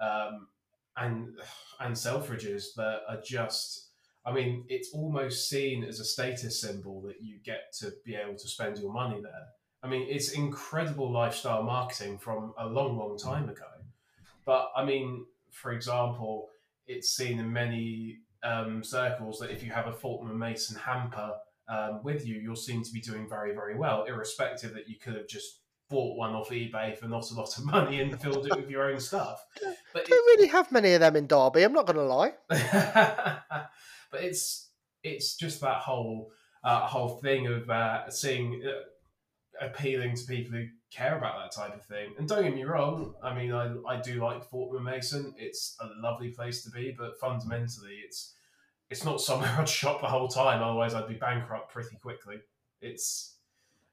um, 0.01 0.49
and 0.97 1.39
and 1.81 1.95
Selfridges 1.95 2.75
that 2.77 3.01
are 3.09 3.21
just. 3.23 3.91
I 4.27 4.33
mean, 4.33 4.65
it's 4.71 4.95
almost 4.95 5.51
seen 5.51 5.85
as 5.85 6.01
a 6.01 6.05
status 6.05 6.59
symbol 6.59 7.03
that 7.03 7.17
you 7.21 7.41
get 7.45 7.75
to 7.81 7.93
be 8.07 8.15
able 8.15 8.39
to 8.39 8.49
spend 8.49 8.79
your 8.79 8.91
money 8.91 9.21
there. 9.21 9.49
I 9.83 9.87
mean, 9.87 10.07
it's 10.09 10.33
incredible 10.33 11.13
lifestyle 11.13 11.63
marketing 11.63 12.17
from 12.17 12.55
a 12.59 12.67
long, 12.67 12.97
long 12.97 13.19
time 13.19 13.51
ago. 13.51 13.74
But 14.45 14.71
I 14.77 14.85
mean, 14.85 15.27
for 15.51 15.73
example, 15.73 16.49
it's 16.87 17.11
seen 17.11 17.39
in 17.39 17.53
many 17.53 18.19
um, 18.43 18.85
circles 18.85 19.39
that 19.39 19.51
if 19.51 19.63
you 19.63 19.73
have 19.73 19.87
a 19.87 19.93
Fortnum 19.93 20.31
and 20.31 20.39
Mason 20.39 20.77
hamper 20.77 21.33
um, 21.69 22.01
with 22.03 22.27
you, 22.27 22.37
you're 22.37 22.57
seen 22.57 22.83
to 22.83 22.93
be 22.93 23.01
doing 23.01 23.29
very, 23.29 23.55
very 23.55 23.77
well, 23.77 24.05
irrespective 24.05 24.75
that 24.75 24.89
you 24.89 24.97
could 24.99 25.15
have 25.15 25.29
just 25.29 25.61
bought 25.89 26.17
one 26.17 26.35
off 26.35 26.51
eBay 26.51 26.97
for 26.97 27.07
not 27.07 27.31
a 27.31 27.35
lot 27.35 27.57
of 27.57 27.65
money 27.65 28.01
and 28.01 28.21
filled 28.21 28.47
it 28.47 28.57
with 28.57 28.71
your 28.71 28.91
own 28.91 29.01
stuff. 29.01 29.45
But 29.93 30.07
Don't 30.07 30.27
really 30.27 30.49
have 30.49 30.73
many 30.73 30.93
of 30.95 31.01
them 31.01 31.15
in 31.15 31.29
Derby. 31.29 31.63
I'm 31.63 31.73
not 31.73 31.87
going 31.87 31.97
to 31.97 32.03
lie. 32.03 32.33
but 32.49 34.25
it's 34.25 34.71
it's 35.05 35.37
just 35.37 35.61
that 35.61 35.77
whole 35.77 36.33
uh, 36.65 36.81
whole 36.81 37.19
thing 37.19 37.47
of 37.47 37.71
uh, 37.71 38.11
seeing 38.11 38.61
uh, 38.67 39.65
appealing 39.65 40.17
to 40.17 40.25
people 40.25 40.59
who 40.59 40.67
care 40.95 41.17
about 41.19 41.37
that 41.39 41.53
type 41.53 41.75
of 41.75 41.85
thing. 41.85 42.15
And 42.19 42.29
don't 42.29 42.43
get 42.43 42.55
me 42.55 42.65
wrong, 42.65 43.15
I 43.23 43.35
mean, 43.35 43.53
I, 43.53 43.75
I 43.89 44.01
do 44.01 44.23
like 44.23 44.49
Fortnum 44.49 44.87
and 44.87 44.97
Mason. 44.97 45.35
It's 45.37 45.77
a 45.81 45.89
lovely 46.01 46.31
place 46.31 46.63
to 46.65 46.71
be, 46.71 46.95
but 46.97 47.19
fundamentally, 47.21 47.99
it's 48.05 48.35
it's 48.91 49.05
not 49.05 49.21
somewhere 49.21 49.55
I'd 49.59 49.69
shop 49.69 50.01
the 50.01 50.07
whole 50.07 50.29
time. 50.29 50.63
Otherwise, 50.63 50.95
I'd 50.95 51.09
be 51.09 51.15
bankrupt 51.15 51.73
pretty 51.73 51.97
quickly. 51.97 52.37
It's 52.81 53.37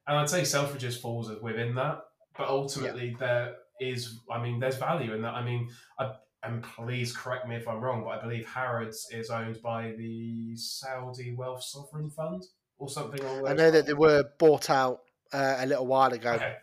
and 0.06 0.18
I'd 0.18 0.30
say 0.30 0.42
Selfridges 0.42 1.00
falls 1.00 1.30
within 1.40 1.74
that, 1.76 2.02
but 2.36 2.48
ultimately 2.48 3.16
there 3.18 3.56
is. 3.80 4.20
I 4.30 4.42
mean, 4.42 4.60
there's 4.60 4.76
value 4.76 5.14
in 5.14 5.22
that. 5.22 5.34
I 5.34 5.44
mean, 5.44 5.68
I, 5.98 6.12
and 6.42 6.62
please 6.62 7.16
correct 7.16 7.48
me 7.48 7.56
if 7.56 7.68
I'm 7.68 7.80
wrong, 7.80 8.02
but 8.04 8.10
I 8.10 8.22
believe 8.22 8.46
Harrods 8.46 9.06
is 9.10 9.30
owned 9.30 9.60
by 9.62 9.92
the 9.96 10.56
Saudi 10.56 11.34
Wealth 11.34 11.62
Sovereign 11.62 12.10
Fund 12.10 12.44
or 12.78 12.88
something 12.88 13.24
I 13.46 13.52
know 13.52 13.70
that 13.70 13.86
they 13.86 13.94
were 13.94 14.24
bought 14.38 14.68
out 14.68 15.02
uh, 15.32 15.56
a 15.60 15.66
little 15.66 15.86
while 15.86 16.12
ago. 16.12 16.32
Okay. 16.32 16.56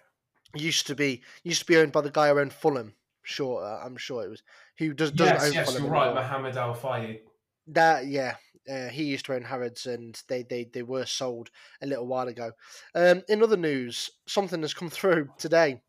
Used 0.55 0.87
to 0.87 0.95
be 0.95 1.21
used 1.43 1.61
to 1.61 1.65
be 1.65 1.77
owned 1.77 1.91
by 1.91 2.01
the 2.01 2.09
guy 2.09 2.29
who 2.29 2.39
owned 2.39 2.53
Fulham. 2.53 2.93
Sure, 3.21 3.63
uh, 3.63 3.85
I'm 3.85 3.97
sure 3.97 4.23
it 4.23 4.29
was. 4.29 4.41
Who 4.79 4.93
does 4.93 5.11
doesn't 5.11 5.35
Yes, 5.35 5.45
own 5.45 5.53
yes, 5.53 5.65
Fulham 5.67 5.83
you're 5.83 5.93
right. 5.93 6.15
Mohammed 6.15 6.57
Al 6.57 6.73
Fayed. 6.73 7.21
That 7.67 8.07
yeah, 8.07 8.35
uh, 8.69 8.87
he 8.87 9.03
used 9.03 9.25
to 9.25 9.35
own 9.35 9.43
Harrods, 9.43 9.85
and 9.85 10.19
they, 10.27 10.43
they 10.43 10.63
they 10.65 10.83
were 10.83 11.05
sold 11.05 11.49
a 11.81 11.87
little 11.87 12.07
while 12.07 12.27
ago. 12.27 12.51
Um, 12.95 13.21
in 13.29 13.43
other 13.43 13.57
news, 13.57 14.09
something 14.27 14.61
has 14.61 14.73
come 14.73 14.89
through 14.97 15.29
today. 15.37 15.81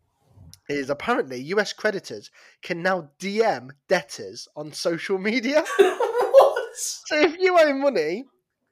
Is 0.68 0.90
apparently 0.90 1.40
U.S. 1.42 1.72
creditors 1.72 2.30
can 2.62 2.82
now 2.82 3.10
DM 3.18 3.70
debtors 3.88 4.46
on 4.54 4.72
social 4.72 5.18
media. 5.18 5.64
what? 5.78 6.76
So 6.76 7.18
if 7.18 7.38
you 7.38 7.58
owe 7.58 7.74
money, 7.74 8.24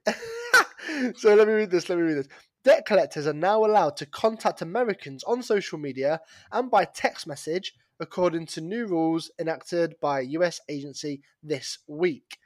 so 1.15 1.35
let 1.35 1.47
me 1.47 1.53
read 1.53 1.71
this. 1.71 1.89
Let 1.89 1.97
me 1.97 2.05
read 2.05 2.17
this. 2.17 2.27
Debt 2.69 2.85
collectors 2.85 3.25
are 3.25 3.33
now 3.33 3.65
allowed 3.65 3.97
to 3.97 4.05
contact 4.05 4.61
Americans 4.61 5.23
on 5.23 5.41
social 5.41 5.79
media 5.79 6.21
and 6.51 6.69
by 6.69 6.85
text 6.85 7.25
message 7.25 7.73
according 7.99 8.45
to 8.45 8.61
new 8.61 8.85
rules 8.85 9.31
enacted 9.39 9.95
by 9.99 10.19
a 10.19 10.23
US 10.37 10.61
agency 10.69 11.23
this 11.41 11.79
week. 11.87 12.37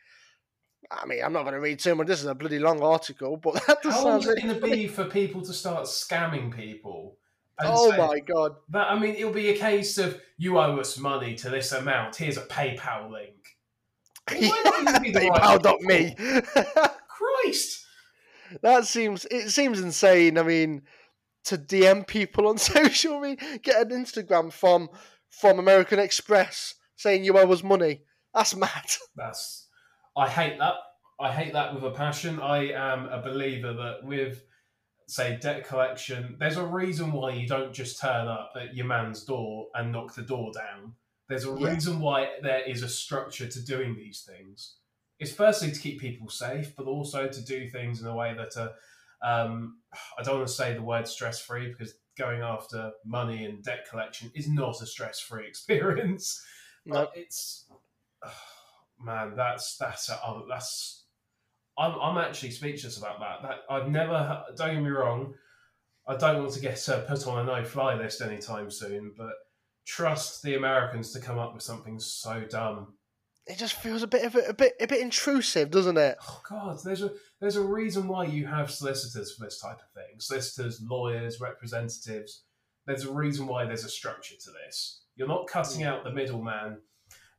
I 0.90 1.06
mean, 1.08 1.22
I'm 1.22 1.34
not 1.34 1.42
going 1.42 1.56
to 1.56 1.60
read 1.60 1.80
too 1.80 1.94
much. 1.96 2.08
This 2.08 2.22
is 2.22 2.28
a 2.28 2.36
bloody 2.36 2.58
long 2.58 2.82
article, 2.82 3.36
but 3.36 3.56
that 3.68 3.84
does 3.84 3.96
How 3.96 4.06
long 4.06 4.22
sound 4.22 4.38
is 4.38 4.44
it 4.46 4.48
going 4.48 4.62
to 4.62 4.66
be 4.66 4.88
for 4.88 5.04
people 5.04 5.42
to 5.42 5.52
start 5.52 5.84
scamming 5.88 6.56
people? 6.56 7.18
Oh 7.62 7.92
say- 7.92 7.98
my 7.98 8.20
god! 8.22 8.56
That 8.70 8.92
I 8.92 8.98
mean, 8.98 9.16
it'll 9.16 9.34
be 9.34 9.50
a 9.50 9.58
case 9.58 9.98
of 9.98 10.22
you 10.38 10.58
owe 10.58 10.80
us 10.80 10.98
money 10.98 11.36
to 11.36 11.50
this 11.50 11.74
amount. 11.74 12.16
Here's 12.16 12.38
a 12.38 12.44
PayPal 12.44 13.12
link. 13.12 13.36
It 14.32 14.50
might 14.50 14.62
not 14.64 15.02
even 15.02 15.04
be 15.04 15.12
the 15.12 15.28
right 15.28 15.62
PayPal.me. 15.62 16.16
Christ! 17.10 17.84
That 18.62 18.86
seems 18.86 19.26
it 19.32 19.50
seems 19.50 19.80
insane. 19.80 20.38
I 20.38 20.44
mean, 20.44 20.84
to 21.46 21.58
DM 21.58 22.06
people 22.08 22.48
on 22.48 22.58
social 22.76 23.20
media, 23.20 23.58
get 23.60 23.82
an 23.82 23.90
Instagram 24.04 24.52
from 24.52 24.90
from 25.30 25.60
American 25.60 26.00
Express 26.00 26.76
saying 26.96 27.24
you 27.24 27.38
owe 27.38 27.52
us 27.52 27.64
money. 27.64 28.02
That's 28.34 28.56
mad. 28.56 28.86
That's 29.16 29.68
I 30.16 30.30
hate 30.30 30.60
that. 30.60 30.74
I 31.20 31.32
hate 31.32 31.54
that 31.54 31.74
with 31.74 31.84
a 31.84 31.92
passion. 31.92 32.40
I 32.40 32.72
am 32.72 33.06
a 33.06 33.22
believer 33.22 33.74
that 33.74 34.00
with 34.04 34.44
say 35.08 35.38
debt 35.42 35.68
collection, 35.68 36.36
there's 36.40 36.58
a 36.58 36.66
reason 36.66 37.12
why 37.12 37.32
you 37.32 37.46
don't 37.48 37.74
just 37.74 38.00
turn 38.00 38.28
up 38.28 38.54
at 38.60 38.74
your 38.74 38.86
man's 38.86 39.24
door 39.26 39.68
and 39.76 39.92
knock 39.92 40.16
the 40.16 40.22
door 40.22 40.52
down. 40.54 40.94
There's 41.28 41.46
a 41.46 41.56
Yeah. 41.60 41.74
reason 41.74 42.00
why 42.00 42.30
there 42.42 42.62
is 42.62 42.84
a 42.84 42.90
structure 42.90 43.48
to 43.48 43.62
doing 43.66 43.96
these 43.96 44.22
things. 44.24 44.78
It's 45.24 45.32
firstly 45.32 45.72
to 45.72 45.80
keep 45.80 46.02
people 46.02 46.28
safe, 46.28 46.76
but 46.76 46.86
also 46.86 47.30
to 47.30 47.42
do 47.42 47.70
things 47.70 48.02
in 48.02 48.08
a 48.08 48.14
way 48.14 48.36
that 48.36 48.58
are 48.58 48.74
um, 49.24 49.78
I 50.20 50.22
don't 50.22 50.40
want 50.40 50.48
to 50.50 50.54
say 50.54 50.74
the 50.74 50.82
word 50.82 51.08
stress 51.08 51.40
free 51.40 51.70
because 51.70 51.94
going 52.18 52.42
after 52.42 52.92
money 53.06 53.46
and 53.46 53.64
debt 53.64 53.88
collection 53.90 54.30
is 54.36 54.50
not 54.50 54.82
a 54.82 54.86
stress 54.86 55.22
free 55.22 55.48
experience. 55.48 56.44
No. 56.86 56.96
But 56.96 57.14
it's 57.16 57.72
man, 59.00 59.34
that's 59.38 59.78
that's 59.78 60.10
oh, 60.10 60.46
that's 60.50 61.06
I'm 61.78 61.94
I'm 62.02 62.18
actually 62.18 62.52
speechless 62.52 62.98
about 62.98 63.22
that. 63.22 63.48
That 63.48 63.60
I've 63.70 63.88
never 63.88 64.44
don't 64.58 64.76
get 64.76 64.84
me 64.84 64.90
wrong. 64.90 65.36
I 66.06 66.18
don't 66.18 66.42
want 66.42 66.52
to 66.52 66.60
get 66.60 66.90
uh, 66.90 67.00
put 67.08 67.26
on 67.28 67.40
a 67.40 67.44
no 67.46 67.64
fly 67.64 67.96
list 67.96 68.22
anytime 68.22 68.70
soon, 68.70 69.14
but 69.18 69.32
trust 69.86 70.44
the 70.44 70.56
Americans 70.56 71.14
to 71.14 71.22
come 71.22 71.40
up 71.40 71.54
with 71.54 71.64
something 71.64 71.98
so 71.98 72.42
dumb. 72.50 72.96
It 73.46 73.58
just 73.58 73.74
feels 73.76 74.04
a 74.04 74.08
bit 74.08 74.24
of 74.24 74.36
a, 74.36 74.50
a 74.50 74.54
bit 74.54 74.74
a 74.80 74.88
bit 74.88 75.02
intrusive, 75.02 75.70
doesn't 75.70 75.98
it? 75.98 76.18
Oh 76.22 76.42
God, 76.50 76.80
there's 76.84 77.02
a 77.02 77.12
there's 77.42 77.58
a 77.58 77.62
reason 77.62 78.08
why 78.08 78.26
you 78.26 78.48
have 78.48 78.72
solicitors 78.72 79.36
for 79.36 79.44
this 79.44 79.60
type 79.60 79.80
of 79.82 79.92
thing. 79.94 80.20
Solicitors, 80.20 80.82
lawyers, 80.82 81.42
representatives. 81.42 82.44
There's 82.86 83.04
a 83.06 83.12
reason 83.12 83.48
why 83.48 83.66
there's 83.66 83.86
a 83.86 83.90
structure 83.90 84.36
to 84.36 84.50
this. 84.66 85.02
You're 85.16 85.28
not 85.28 85.48
cutting 85.48 85.82
hmm. 85.82 85.88
out 85.88 86.04
the 86.04 86.12
middleman 86.12 86.78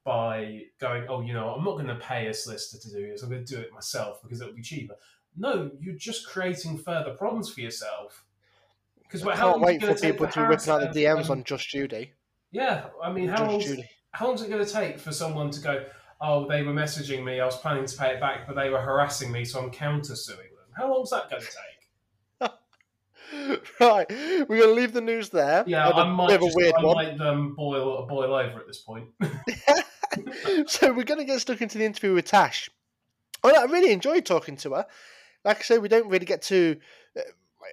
by 0.04 0.64
going, 0.80 1.06
oh, 1.08 1.22
you 1.22 1.32
know, 1.32 1.48
I'm 1.54 1.64
not 1.64 1.74
going 1.74 1.86
to 1.86 1.96
pay 1.96 2.26
a 2.26 2.34
solicitor 2.34 2.82
to 2.82 2.94
do 2.94 3.10
this. 3.10 3.22
I'm 3.22 3.30
going 3.30 3.44
to 3.44 3.54
do 3.54 3.60
it 3.60 3.72
myself 3.72 4.20
because 4.22 4.40
it'll 4.40 4.54
be 4.54 4.62
cheaper. 4.62 4.94
No, 5.36 5.70
you're 5.80 5.96
just 5.96 6.26
creating 6.26 6.78
further 6.78 7.14
problems 7.14 7.50
for 7.50 7.60
yourself. 7.60 8.24
Because 9.02 9.26
I 9.26 9.36
can't 9.36 9.60
wait 9.60 9.82
for 9.82 9.94
people 9.94 10.26
to 10.28 10.40
rip 10.42 10.66
out 10.68 10.92
the 10.92 11.00
DMs 11.00 11.30
on 11.30 11.44
Judge 11.44 11.68
Judy. 11.68 12.12
Yeah, 12.52 12.86
I 13.02 13.12
mean, 13.12 13.28
how 13.28 13.46
Judge 13.46 13.66
Judy. 13.66 13.90
How 14.14 14.26
long 14.26 14.36
is 14.36 14.42
it 14.42 14.48
going 14.48 14.64
to 14.64 14.72
take 14.72 14.98
for 14.98 15.12
someone 15.12 15.50
to 15.50 15.60
go, 15.60 15.84
oh, 16.20 16.46
they 16.48 16.62
were 16.62 16.72
messaging 16.72 17.24
me, 17.24 17.40
I 17.40 17.44
was 17.44 17.56
planning 17.56 17.84
to 17.84 17.96
pay 17.96 18.14
it 18.14 18.20
back, 18.20 18.46
but 18.46 18.54
they 18.54 18.70
were 18.70 18.80
harassing 18.80 19.32
me, 19.32 19.44
so 19.44 19.60
I'm 19.60 19.70
countersuing 19.70 20.36
them? 20.36 20.68
How 20.76 20.92
long's 20.92 21.10
that 21.10 21.28
going 21.28 21.42
to 21.42 21.48
take? 21.48 21.74
right, 23.80 24.06
we're 24.08 24.58
going 24.58 24.68
to 24.68 24.74
leave 24.74 24.92
the 24.92 25.00
news 25.00 25.30
there. 25.30 25.64
Yeah, 25.66 25.88
I 25.88 26.08
might, 26.08 26.38
just, 26.38 26.56
weird 26.56 26.74
I 26.78 26.84
one. 26.84 26.96
might 26.96 27.20
um, 27.20 27.56
boil 27.56 28.06
boil 28.06 28.32
over 28.34 28.60
at 28.60 28.66
this 28.66 28.78
point. 28.78 29.08
so 30.66 30.92
we're 30.92 31.04
going 31.04 31.18
to 31.18 31.24
get 31.24 31.40
stuck 31.40 31.60
into 31.60 31.78
the 31.78 31.84
interview 31.84 32.14
with 32.14 32.26
Tash. 32.26 32.70
Well, 33.42 33.58
I 33.58 33.64
really 33.64 33.92
enjoyed 33.92 34.24
talking 34.24 34.56
to 34.58 34.74
her. 34.74 34.86
Like 35.44 35.58
I 35.58 35.62
said, 35.62 35.82
we 35.82 35.88
don't 35.88 36.08
really 36.08 36.26
get 36.26 36.42
to. 36.42 36.76
Uh, 37.16 37.22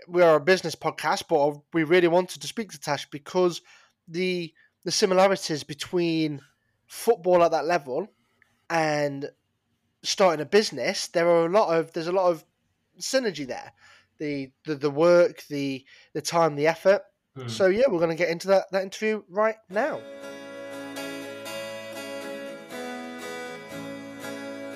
we 0.07 0.24
are 0.24 0.38
a 0.38 0.41
business 0.41 0.74
podcast, 0.74 1.25
but 1.29 1.62
we 1.74 1.83
really 1.83 2.07
wanted 2.07 2.41
to 2.41 2.48
speak 2.48 2.71
to 2.71 2.79
Tash 2.79 3.07
because 3.12 3.62
the 4.07 4.51
the 4.83 4.91
similarities 4.91 5.63
between 5.63 6.41
football 6.88 7.43
at 7.43 7.51
that 7.51 7.65
level 7.65 8.07
and 8.69 9.29
starting 10.03 10.41
a 10.41 10.45
business, 10.45 11.07
there 11.07 11.29
are 11.29 11.45
a 11.45 11.50
lot 11.50 11.77
of 11.77 11.93
there's 11.93 12.07
a 12.07 12.11
lot 12.11 12.31
of 12.31 12.43
synergy 13.00 13.45
there. 13.45 13.73
The 14.17 14.51
the, 14.65 14.75
the 14.75 14.89
work, 14.89 15.43
the 15.50 15.85
the 16.13 16.21
time, 16.21 16.55
the 16.55 16.67
effort. 16.67 17.03
Hmm. 17.35 17.47
So 17.47 17.67
yeah, 17.67 17.83
we're 17.88 18.00
going 18.00 18.09
to 18.09 18.15
get 18.15 18.29
into 18.29 18.47
that, 18.47 18.71
that 18.71 18.83
interview 18.83 19.23
right 19.29 19.55
now. 19.69 20.01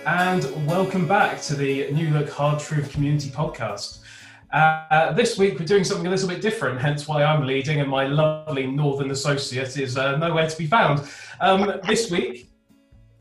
And 0.05 0.67
welcome 0.67 1.07
back 1.07 1.41
to 1.43 1.55
the 1.55 1.91
New 1.91 2.11
Look 2.11 2.29
Hard 2.29 2.59
Truth 2.59 2.91
Community 2.91 3.31
Podcast. 3.31 4.04
Uh, 4.51 5.11
this 5.13 5.37
week 5.37 5.59
we're 5.59 5.65
doing 5.65 5.83
something 5.83 6.07
a 6.07 6.09
little 6.09 6.29
bit 6.29 6.41
different, 6.41 6.79
hence 6.79 7.07
why 7.07 7.23
I'm 7.23 7.45
leading 7.45 7.81
and 7.81 7.89
my 7.89 8.05
lovely 8.05 8.67
Northern 8.67 9.11
associate 9.11 9.77
is 9.77 9.97
uh, 9.97 10.17
nowhere 10.17 10.49
to 10.49 10.57
be 10.57 10.67
found. 10.67 11.01
Um, 11.41 11.79
this 11.87 12.11
week, 12.11 12.49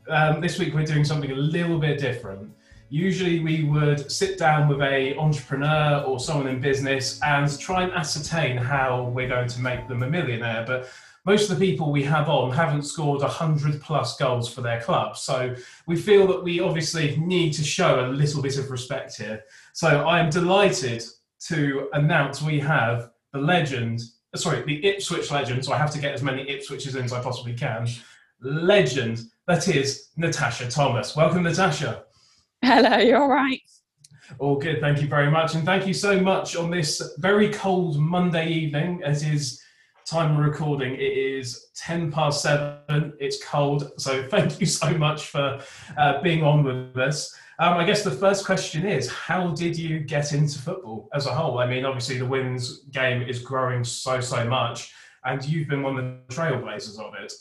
um, 0.09 0.39
this 0.39 0.59
week 0.59 0.73
we're 0.73 0.85
doing 0.85 1.03
something 1.03 1.31
a 1.31 1.35
little 1.35 1.79
bit 1.79 1.99
different. 1.99 2.51
Usually 2.89 3.39
we 3.39 3.63
would 3.63 4.11
sit 4.11 4.37
down 4.37 4.67
with 4.67 4.81
a 4.81 5.17
entrepreneur 5.17 6.03
or 6.05 6.19
someone 6.19 6.47
in 6.47 6.61
business 6.61 7.19
and 7.23 7.59
try 7.59 7.83
and 7.83 7.91
ascertain 7.93 8.57
how 8.57 9.09
we're 9.09 9.27
going 9.27 9.47
to 9.49 9.59
make 9.59 9.87
them 9.87 10.03
a 10.03 10.09
millionaire, 10.09 10.63
but 10.65 10.89
most 11.25 11.49
of 11.49 11.57
the 11.57 11.65
people 11.65 11.91
we 11.91 12.03
have 12.03 12.29
on 12.29 12.51
haven't 12.51 12.83
scored 12.83 13.21
100 13.21 13.81
plus 13.81 14.15
goals 14.17 14.51
for 14.51 14.61
their 14.61 14.79
club. 14.81 15.17
So 15.17 15.55
we 15.87 15.95
feel 15.95 16.27
that 16.27 16.43
we 16.43 16.59
obviously 16.59 17.17
need 17.17 17.53
to 17.53 17.63
show 17.63 18.05
a 18.05 18.07
little 18.07 18.41
bit 18.41 18.57
of 18.57 18.69
respect 18.69 19.17
here. 19.17 19.43
So 19.73 20.07
I 20.07 20.19
am 20.19 20.29
delighted 20.29 21.03
to 21.47 21.89
announce 21.93 22.41
we 22.41 22.59
have 22.59 23.09
the 23.33 23.39
legend, 23.39 24.01
uh, 24.33 24.37
sorry, 24.37 24.63
the 24.63 24.85
Ipswich 24.85 25.31
legend. 25.31 25.65
So 25.65 25.73
I 25.73 25.77
have 25.77 25.91
to 25.91 25.99
get 25.99 26.13
as 26.13 26.21
many 26.21 26.45
Ipswiches 26.45 26.95
in 26.95 27.03
as 27.03 27.13
I 27.13 27.21
possibly 27.21 27.53
can. 27.53 27.87
Legend 28.41 29.25
that 29.47 29.67
is 29.67 30.09
Natasha 30.17 30.67
Thomas. 30.69 31.15
Welcome, 31.15 31.43
Natasha. 31.43 32.05
Hello, 32.63 32.97
you're 32.97 33.21
all 33.21 33.29
right? 33.29 33.61
All 34.39 34.57
good, 34.57 34.79
thank 34.79 35.01
you 35.03 35.07
very 35.07 35.29
much. 35.29 35.53
And 35.53 35.63
thank 35.63 35.85
you 35.85 35.93
so 35.93 36.19
much 36.19 36.55
on 36.55 36.71
this 36.71 37.13
very 37.19 37.49
cold 37.49 37.99
Monday 37.99 38.47
evening, 38.47 39.01
as 39.03 39.23
is 39.23 39.61
time 40.05 40.37
of 40.37 40.45
recording. 40.45 40.93
It 40.93 41.17
is 41.17 41.67
10 41.75 42.11
past 42.11 42.41
seven, 42.41 43.13
it's 43.19 43.43
cold. 43.43 43.91
So 43.97 44.27
thank 44.29 44.59
you 44.59 44.65
so 44.65 44.97
much 44.97 45.27
for 45.27 45.59
uh, 45.97 46.21
being 46.21 46.43
on 46.43 46.63
with 46.63 46.97
us. 46.97 47.35
Um, 47.57 47.75
I 47.75 47.85
guess 47.85 48.03
the 48.03 48.11
first 48.11 48.45
question 48.45 48.85
is 48.85 49.09
how 49.09 49.51
did 49.51 49.77
you 49.77 49.99
get 49.99 50.33
into 50.33 50.59
football 50.59 51.09
as 51.13 51.25
a 51.25 51.33
whole? 51.33 51.59
I 51.59 51.67
mean, 51.67 51.85
obviously, 51.85 52.17
the 52.17 52.25
women's 52.25 52.79
game 52.91 53.21
is 53.21 53.39
growing 53.39 53.83
so, 53.83 54.19
so 54.19 54.45
much, 54.45 54.93
and 55.23 55.43
you've 55.45 55.69
been 55.69 55.81
one 55.81 55.97
of 55.97 56.03
the 56.03 56.35
trailblazers 56.35 56.99
of 56.99 57.13
it. 57.23 57.31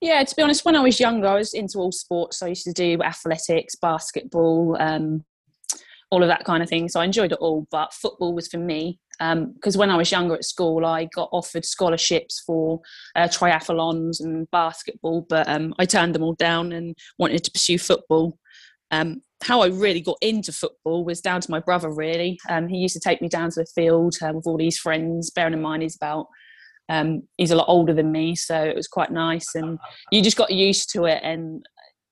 Yeah, 0.00 0.24
to 0.24 0.34
be 0.34 0.42
honest, 0.42 0.64
when 0.64 0.76
I 0.76 0.80
was 0.80 0.98
younger, 0.98 1.28
I 1.28 1.34
was 1.34 1.52
into 1.52 1.78
all 1.78 1.92
sports. 1.92 2.42
I 2.42 2.48
used 2.48 2.64
to 2.64 2.72
do 2.72 3.02
athletics, 3.02 3.76
basketball, 3.76 4.76
um, 4.80 5.24
all 6.12 6.22
of 6.22 6.28
that 6.28 6.44
kind 6.44 6.62
of 6.62 6.68
thing. 6.68 6.90
So 6.90 7.00
I 7.00 7.06
enjoyed 7.06 7.32
it 7.32 7.38
all, 7.40 7.66
but 7.70 7.94
football 7.94 8.34
was 8.34 8.46
for 8.46 8.58
me. 8.58 9.00
Because 9.18 9.78
when 9.78 9.88
I 9.88 9.96
was 9.96 10.12
younger 10.12 10.34
at 10.34 10.44
school, 10.44 10.84
I 10.84 11.08
got 11.14 11.30
offered 11.32 11.64
scholarships 11.64 12.42
for 12.46 12.82
uh, 13.16 13.28
triathlons 13.28 14.20
and 14.20 14.50
basketball, 14.50 15.24
but 15.26 15.48
um, 15.48 15.74
I 15.78 15.86
turned 15.86 16.14
them 16.14 16.22
all 16.22 16.34
down 16.34 16.72
and 16.72 16.94
wanted 17.18 17.42
to 17.44 17.50
pursue 17.50 17.78
football. 17.78 18.38
Um, 18.90 19.22
how 19.42 19.62
I 19.62 19.68
really 19.68 20.02
got 20.02 20.18
into 20.20 20.52
football 20.52 21.02
was 21.02 21.22
down 21.22 21.40
to 21.40 21.50
my 21.50 21.60
brother, 21.60 21.90
really. 21.90 22.38
Um, 22.50 22.68
he 22.68 22.76
used 22.76 22.94
to 22.94 23.00
take 23.00 23.22
me 23.22 23.28
down 23.28 23.50
to 23.50 23.60
the 23.60 23.72
field 23.74 24.16
uh, 24.20 24.32
with 24.34 24.46
all 24.46 24.58
these 24.58 24.78
friends, 24.78 25.30
bearing 25.30 25.54
in 25.54 25.62
mind 25.62 25.82
he's 25.82 25.96
about 25.96 26.26
um, 26.90 27.22
he's 27.38 27.52
a 27.52 27.56
lot 27.56 27.68
older 27.68 27.94
than 27.94 28.12
me, 28.12 28.34
so 28.34 28.62
it 28.62 28.76
was 28.76 28.88
quite 28.88 29.10
nice, 29.10 29.54
and 29.54 29.78
you 30.10 30.20
just 30.20 30.36
got 30.36 30.50
used 30.50 30.92
to 30.92 31.06
it. 31.06 31.20
And 31.22 31.64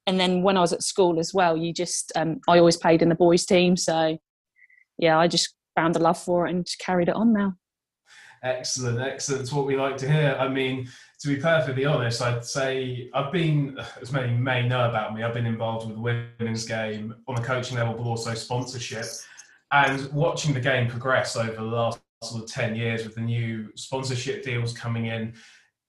and 0.06 0.18
then 0.18 0.42
when 0.42 0.56
I 0.56 0.60
was 0.60 0.72
at 0.72 0.82
school 0.82 1.18
as 1.18 1.32
well, 1.34 1.56
you 1.56 1.72
just 1.72 2.12
um, 2.16 2.40
I 2.48 2.58
always 2.58 2.76
played 2.76 3.02
in 3.02 3.08
the 3.08 3.14
boys' 3.14 3.46
team, 3.46 3.76
so 3.76 4.18
yeah, 4.98 5.18
I 5.18 5.28
just 5.28 5.54
found 5.76 5.96
a 5.96 5.98
love 5.98 6.18
for 6.18 6.46
it 6.46 6.50
and 6.50 6.66
carried 6.78 7.08
it 7.08 7.14
on 7.14 7.32
now. 7.32 7.54
Excellent, 8.42 9.00
excellent. 9.00 9.42
It's 9.42 9.52
what 9.52 9.66
we 9.66 9.76
like 9.76 9.98
to 9.98 10.10
hear. 10.10 10.34
I 10.38 10.48
mean, 10.48 10.88
to 11.20 11.28
be 11.28 11.36
perfectly 11.36 11.84
honest, 11.84 12.22
I'd 12.22 12.44
say 12.44 13.10
I've 13.12 13.32
been, 13.32 13.78
as 14.00 14.12
many 14.12 14.34
may 14.34 14.66
know 14.66 14.88
about 14.88 15.14
me, 15.14 15.22
I've 15.22 15.34
been 15.34 15.46
involved 15.46 15.86
with 15.86 15.96
the 15.96 16.02
women's 16.02 16.64
game 16.64 17.14
on 17.28 17.38
a 17.38 17.42
coaching 17.42 17.76
level, 17.76 17.94
but 17.94 18.04
also 18.04 18.34
sponsorship. 18.34 19.04
And 19.72 20.10
watching 20.12 20.54
the 20.54 20.60
game 20.60 20.88
progress 20.88 21.36
over 21.36 21.52
the 21.52 21.62
last 21.62 22.00
sort 22.22 22.42
of 22.42 22.50
10 22.50 22.74
years 22.74 23.04
with 23.04 23.14
the 23.14 23.20
new 23.20 23.70
sponsorship 23.76 24.42
deals 24.42 24.72
coming 24.72 25.06
in, 25.06 25.34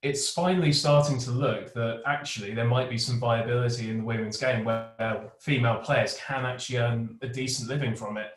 it's 0.01 0.31
finally 0.31 0.73
starting 0.73 1.19
to 1.19 1.31
look 1.31 1.73
that 1.73 2.01
actually 2.05 2.53
there 2.53 2.65
might 2.65 2.89
be 2.89 2.97
some 2.97 3.19
viability 3.19 3.89
in 3.89 3.99
the 3.99 4.03
women's 4.03 4.37
game 4.37 4.65
where 4.65 5.31
female 5.39 5.77
players 5.77 6.17
can 6.25 6.45
actually 6.45 6.77
earn 6.77 7.17
a 7.21 7.27
decent 7.27 7.69
living 7.69 7.95
from 7.95 8.17
it 8.17 8.31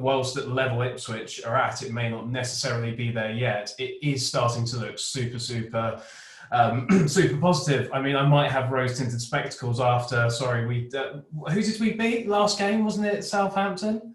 whilst 0.00 0.36
at 0.36 0.44
the 0.44 0.54
level 0.54 0.82
Ipswich 0.82 1.44
are 1.44 1.56
at, 1.56 1.82
it 1.82 1.92
may 1.92 2.08
not 2.08 2.28
necessarily 2.28 2.92
be 2.92 3.10
there 3.10 3.32
yet. 3.32 3.74
It 3.78 3.98
is 4.02 4.26
starting 4.26 4.64
to 4.66 4.76
look 4.78 4.98
super, 4.98 5.38
super 5.38 6.00
um, 6.50 6.86
super 7.08 7.36
positive. 7.38 7.90
I 7.92 8.00
mean, 8.00 8.16
I 8.16 8.26
might 8.26 8.50
have 8.50 8.70
rose 8.70 8.98
tinted 8.98 9.20
spectacles 9.20 9.80
after. 9.80 10.30
Sorry, 10.30 10.66
we 10.66 10.90
uh, 10.96 11.20
who 11.50 11.62
did 11.62 11.80
we 11.80 11.92
beat 11.92 12.28
last 12.28 12.58
game? 12.58 12.84
Wasn't 12.84 13.06
it 13.06 13.24
Southampton? 13.24 14.14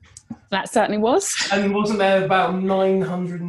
That 0.49 0.71
certainly 0.71 0.97
was. 0.97 1.31
And 1.51 1.73
wasn't 1.73 1.99
there 1.99 2.25
about 2.25 2.61
nine 2.61 3.01
hundred 3.01 3.41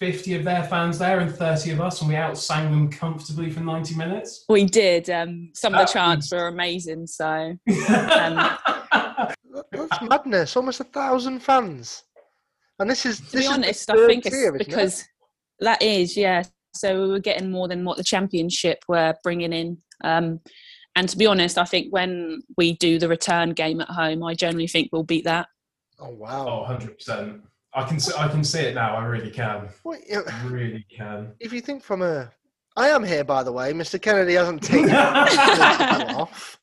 and 0.00 0.12
fifty 0.12 0.34
of 0.34 0.44
their 0.44 0.64
fans 0.64 0.98
there 0.98 1.20
and 1.20 1.34
thirty 1.34 1.70
of 1.70 1.80
us, 1.80 2.00
and 2.00 2.08
we 2.08 2.16
outsang 2.16 2.70
them 2.70 2.90
comfortably 2.90 3.50
for 3.50 3.60
ninety 3.60 3.94
minutes? 3.94 4.44
We 4.48 4.64
did. 4.64 5.08
Um, 5.10 5.50
some 5.54 5.74
of 5.74 5.86
the 5.86 5.92
chants 5.92 6.32
were 6.32 6.48
amazing. 6.48 7.06
So 7.06 7.56
That's 7.66 9.34
madness. 10.02 10.56
Almost 10.56 10.80
a 10.80 10.84
thousand 10.84 11.40
fans. 11.40 12.04
And 12.78 12.88
this 12.88 13.04
is 13.04 13.18
to 13.18 13.22
this 13.24 13.32
be 13.32 13.38
is 13.40 13.48
honest, 13.48 13.86
the 13.86 13.92
I 13.94 14.06
think 14.06 14.26
it's 14.26 14.36
tier, 14.36 14.54
isn't 14.54 14.60
it? 14.60 14.66
because 14.66 15.04
that 15.60 15.82
is 15.82 16.16
yeah. 16.16 16.44
So 16.74 17.02
we 17.02 17.08
were 17.08 17.18
getting 17.18 17.50
more 17.50 17.66
than 17.66 17.84
what 17.84 17.96
the 17.96 18.04
championship 18.04 18.84
were 18.88 19.14
bringing 19.24 19.52
in. 19.52 19.78
Um, 20.04 20.40
and 20.94 21.08
to 21.08 21.16
be 21.16 21.26
honest, 21.26 21.58
I 21.58 21.64
think 21.64 21.92
when 21.92 22.42
we 22.56 22.76
do 22.76 22.98
the 22.98 23.08
return 23.08 23.50
game 23.50 23.80
at 23.80 23.88
home, 23.88 24.22
I 24.22 24.34
generally 24.34 24.68
think 24.68 24.90
we'll 24.92 25.02
beat 25.02 25.24
that. 25.24 25.48
Oh 25.98 26.10
wow. 26.10 26.46
Oh, 26.48 26.58
100 26.60 26.98
percent. 26.98 27.42
I 27.74 27.84
can 27.84 28.00
see, 28.00 28.12
I 28.16 28.28
can 28.28 28.42
see 28.42 28.60
it 28.60 28.74
now. 28.74 28.96
I 28.96 29.04
really 29.04 29.30
can. 29.30 29.68
Well, 29.84 29.98
you 30.08 30.16
know, 30.16 30.22
I 30.30 30.46
really 30.46 30.86
can. 30.94 31.32
if 31.40 31.52
you 31.52 31.60
think 31.60 31.82
from 31.82 32.02
a, 32.02 32.30
I 32.76 32.88
am 32.88 33.04
here 33.04 33.24
by 33.24 33.42
the 33.42 33.52
way. 33.52 33.72
Mr. 33.72 34.00
Kennedy 34.00 34.34
hasn't 34.34 34.62
taken 34.62 34.90
off. 34.94 36.58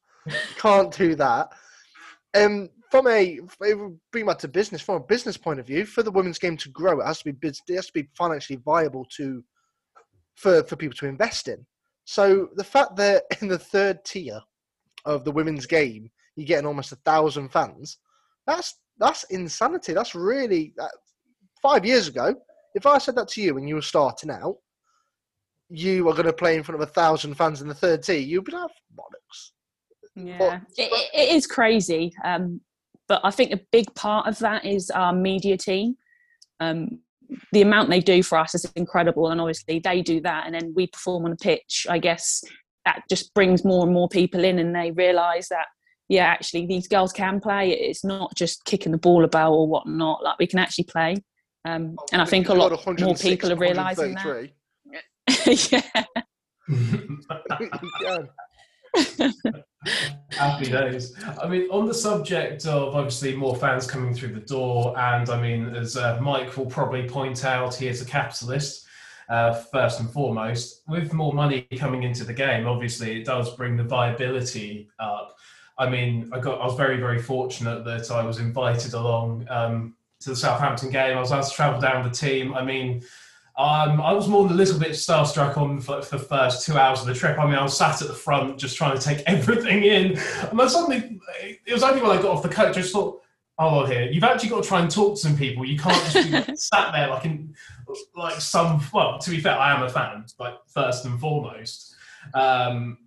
Can't 0.58 0.92
do 0.94 1.16
that. 1.16 1.50
Um, 2.34 2.70
from 2.92 3.08
a 3.08 3.40
bring 4.12 4.26
back 4.26 4.40
to 4.40 4.48
business 4.48 4.82
from 4.82 4.96
a 4.96 5.06
business 5.06 5.38
point 5.38 5.60
of 5.60 5.68
view, 5.68 5.86
for 5.86 6.02
the 6.04 6.12
women's 6.12 6.40
game 6.40 6.58
to 6.58 6.70
grow, 6.70 7.00
it 7.02 7.06
has 7.06 7.22
to 7.22 7.34
be 7.34 7.48
it 7.48 7.76
has 7.76 7.88
to 7.88 7.94
be 7.94 8.08
financially 8.18 8.60
viable 8.64 9.06
to 9.18 9.44
for 10.36 10.64
for 10.64 10.76
people 10.76 10.96
to 10.98 11.08
invest 11.08 11.48
in. 11.48 11.66
So 12.06 12.50
the 12.56 12.64
fact 12.64 12.96
that 12.98 13.24
in 13.42 13.48
the 13.48 13.60
third 13.60 14.04
tier 14.06 14.40
of 15.06 15.24
the 15.24 15.32
women's 15.32 15.66
game, 15.66 16.10
you're 16.36 16.48
getting 16.48 16.66
almost 16.66 16.92
a 16.92 16.98
thousand 16.98 17.50
fans, 17.50 17.98
that's 18.48 18.76
that's 18.98 19.24
insanity. 19.25 19.94
That's 19.94 20.16
really 20.16 20.74
that, 20.78 20.92
five 21.62 21.86
years 21.86 22.08
ago. 22.08 22.36
If 22.75 22.86
I 22.86 22.98
said 22.98 23.16
that 23.16 23.28
to 23.30 23.42
you 23.42 23.54
when 23.56 23.68
you 23.68 23.75
were 23.75 23.82
starting 23.82 24.30
out, 24.32 24.58
you 25.70 26.08
are 26.10 26.14
going 26.14 26.25
to 26.25 26.34
play 26.34 26.56
in 26.56 26.64
front 26.64 26.82
of 26.82 26.88
a 26.88 26.92
thousand 26.92 27.34
fans 27.36 27.62
in 27.62 27.68
the 27.68 27.74
third 27.74 28.04
tier, 28.04 28.18
you'd 28.20 28.44
be 28.46 28.52
like, 28.52 28.70
bollocks. 28.96 29.52
Yeah, 30.16 30.60
it, 30.78 30.92
it- 30.92 31.10
it 31.14 31.36
is 31.36 31.48
crazy. 31.48 32.14
Um, 32.24 32.62
but 33.08 33.22
I 33.24 33.32
think 33.32 33.52
a 33.52 33.60
big 33.72 33.94
part 33.96 34.28
of 34.28 34.40
that 34.40 34.66
is 34.66 34.90
our 34.90 35.14
media 35.14 35.58
team. 35.58 35.96
Um, 36.60 37.00
the 37.52 37.62
amount 37.62 37.90
they 37.90 38.00
do 38.00 38.22
for 38.24 38.38
us 38.38 38.56
is 38.56 38.66
incredible, 38.75 39.30
and 39.30 39.42
obviously 39.42 39.80
they 39.80 40.02
do 40.02 40.22
that, 40.22 40.46
and 40.46 40.56
then 40.56 40.74
we 40.75 40.88
perform 40.88 41.25
on 41.25 41.32
a 41.32 41.36
pitch. 41.36 41.86
I 41.90 41.98
guess 41.98 42.44
that 42.86 43.02
just 43.10 43.34
brings 43.34 43.66
more 43.66 43.84
and 43.84 43.94
more 43.94 44.08
people 44.08 44.44
in, 44.44 44.60
and 44.60 44.75
they 44.75 44.92
realise 44.92 45.50
that 45.50 45.66
yeah, 46.08 46.26
actually 46.26 46.66
these 46.68 46.88
girls 46.88 47.12
can 47.12 47.40
play. 47.40 47.72
It's 47.72 48.04
not 48.04 48.36
just 48.36 48.66
kicking 48.66 48.92
the 48.92 48.98
ball 48.98 49.24
about 49.24 49.54
or 49.54 49.68
whatnot. 49.68 50.24
Like 50.24 50.38
we 50.40 50.48
can 50.48 50.60
actually 50.60 50.86
play. 50.86 51.16
Um, 51.66 51.96
and 52.12 52.22
I 52.22 52.26
think 52.26 52.50
a 52.50 52.54
lot 52.54 52.72
more 53.00 53.16
people 53.16 53.52
are 53.52 53.56
realising 53.56 54.14
that. 54.14 54.50
yeah. 55.72 56.04
yeah. 58.02 58.18
Happy 60.32 60.66
days. 60.66 61.14
I 61.42 61.48
mean, 61.48 61.68
on 61.70 61.86
the 61.86 61.94
subject 61.94 62.66
of 62.66 62.96
obviously 62.96 63.36
more 63.36 63.56
fans 63.56 63.88
coming 63.88 64.14
through 64.14 64.34
the 64.34 64.42
door, 64.42 64.98
and 64.98 65.30
I 65.30 65.42
mean, 65.42 65.76
as 65.76 65.98
uh, 65.98 66.20
Mike 66.22 66.56
will 66.56 66.66
probably 66.68 67.08
point 67.08 67.44
out, 67.44 67.76
he 67.76 67.88
is 67.88 68.02
a 68.02 68.06
capitalist. 68.06 68.84
Uh, 69.28 69.52
first 69.54 70.00
and 70.00 70.12
foremost, 70.12 70.84
with 70.88 71.12
more 71.12 71.34
money 71.34 71.68
coming 71.80 72.04
into 72.04 72.24
the 72.24 72.34
game, 72.34 72.68
obviously 72.68 73.20
it 73.20 73.26
does 73.26 73.56
bring 73.56 73.76
the 73.76 73.84
viability 73.84 74.88
up. 75.00 75.36
I 75.77 75.89
mean, 75.89 76.29
I 76.31 76.40
got 76.40 76.61
I 76.61 76.66
was 76.66 76.75
very 76.75 76.98
very 76.98 77.22
fortunate 77.22 77.83
that 77.85 78.11
I 78.11 78.24
was 78.24 78.40
invited 78.40 78.94
along 78.94 79.46
um, 79.50 79.96
to 80.22 80.29
the 80.29 80.35
Southampton 80.35 80.90
game. 80.90 81.18
I 81.18 81.20
was 81.20 81.31
asked 81.31 81.51
to 81.51 81.55
travel 81.55 81.81
down 81.81 82.03
with 82.03 82.14
the 82.14 82.18
team. 82.18 82.53
I 82.53 82.64
mean, 82.64 83.03
um, 83.57 84.01
I 84.01 84.11
was 84.11 84.27
more 84.27 84.44
than 84.44 84.53
a 84.53 84.57
little 84.57 84.77
bit 84.77 84.92
starstruck 84.92 85.55
on 85.55 85.79
for, 85.79 86.01
for 86.01 86.18
the 86.18 86.24
first 86.24 86.66
two 86.66 86.77
hours 86.77 87.00
of 87.01 87.07
the 87.07 87.14
trip. 87.14 87.40
I 87.40 87.46
mean, 87.46 87.55
I 87.55 87.64
was 87.64 87.77
sat 87.77 88.01
at 88.01 88.07
the 88.07 88.14
front 88.14 88.57
just 88.57 88.75
trying 88.75 88.98
to 88.98 89.01
take 89.01 89.24
everything 89.27 89.83
in. 89.83 90.18
And 90.50 90.59
then 90.59 90.70
suddenly, 90.70 91.20
it 91.66 91.74
was 91.74 91.83
only 91.83 92.01
when 92.01 92.11
I 92.11 92.22
got 92.22 92.35
off 92.35 92.44
the 92.44 92.50
coach, 92.50 92.77
I 92.77 92.81
just 92.81 92.92
thought, 92.92 93.22
oh, 93.57 93.79
on 93.79 93.92
here, 93.92 94.09
you've 94.11 94.25
actually 94.25 94.50
got 94.50 94.64
to 94.64 94.68
try 94.68 94.81
and 94.81 94.92
talk 94.92 95.16
to 95.16 95.22
some 95.22 95.38
people. 95.38 95.64
You 95.64 95.79
can't 95.79 96.11
just 96.11 96.27
be 96.27 96.33
like, 96.33 96.50
sat 96.57 96.92
there 96.92 97.07
like 97.07 97.24
in, 97.24 97.55
like 98.16 98.42
some, 98.42 98.81
well, 98.94 99.20
to 99.20 99.29
be 99.29 99.40
fair, 99.40 99.57
I 99.57 99.74
am 99.74 99.83
a 99.83 99.90
fan, 99.90 100.25
like 100.38 100.55
first 100.68 101.05
and 101.05 101.18
foremost. 101.18 101.96
Um, 102.33 102.98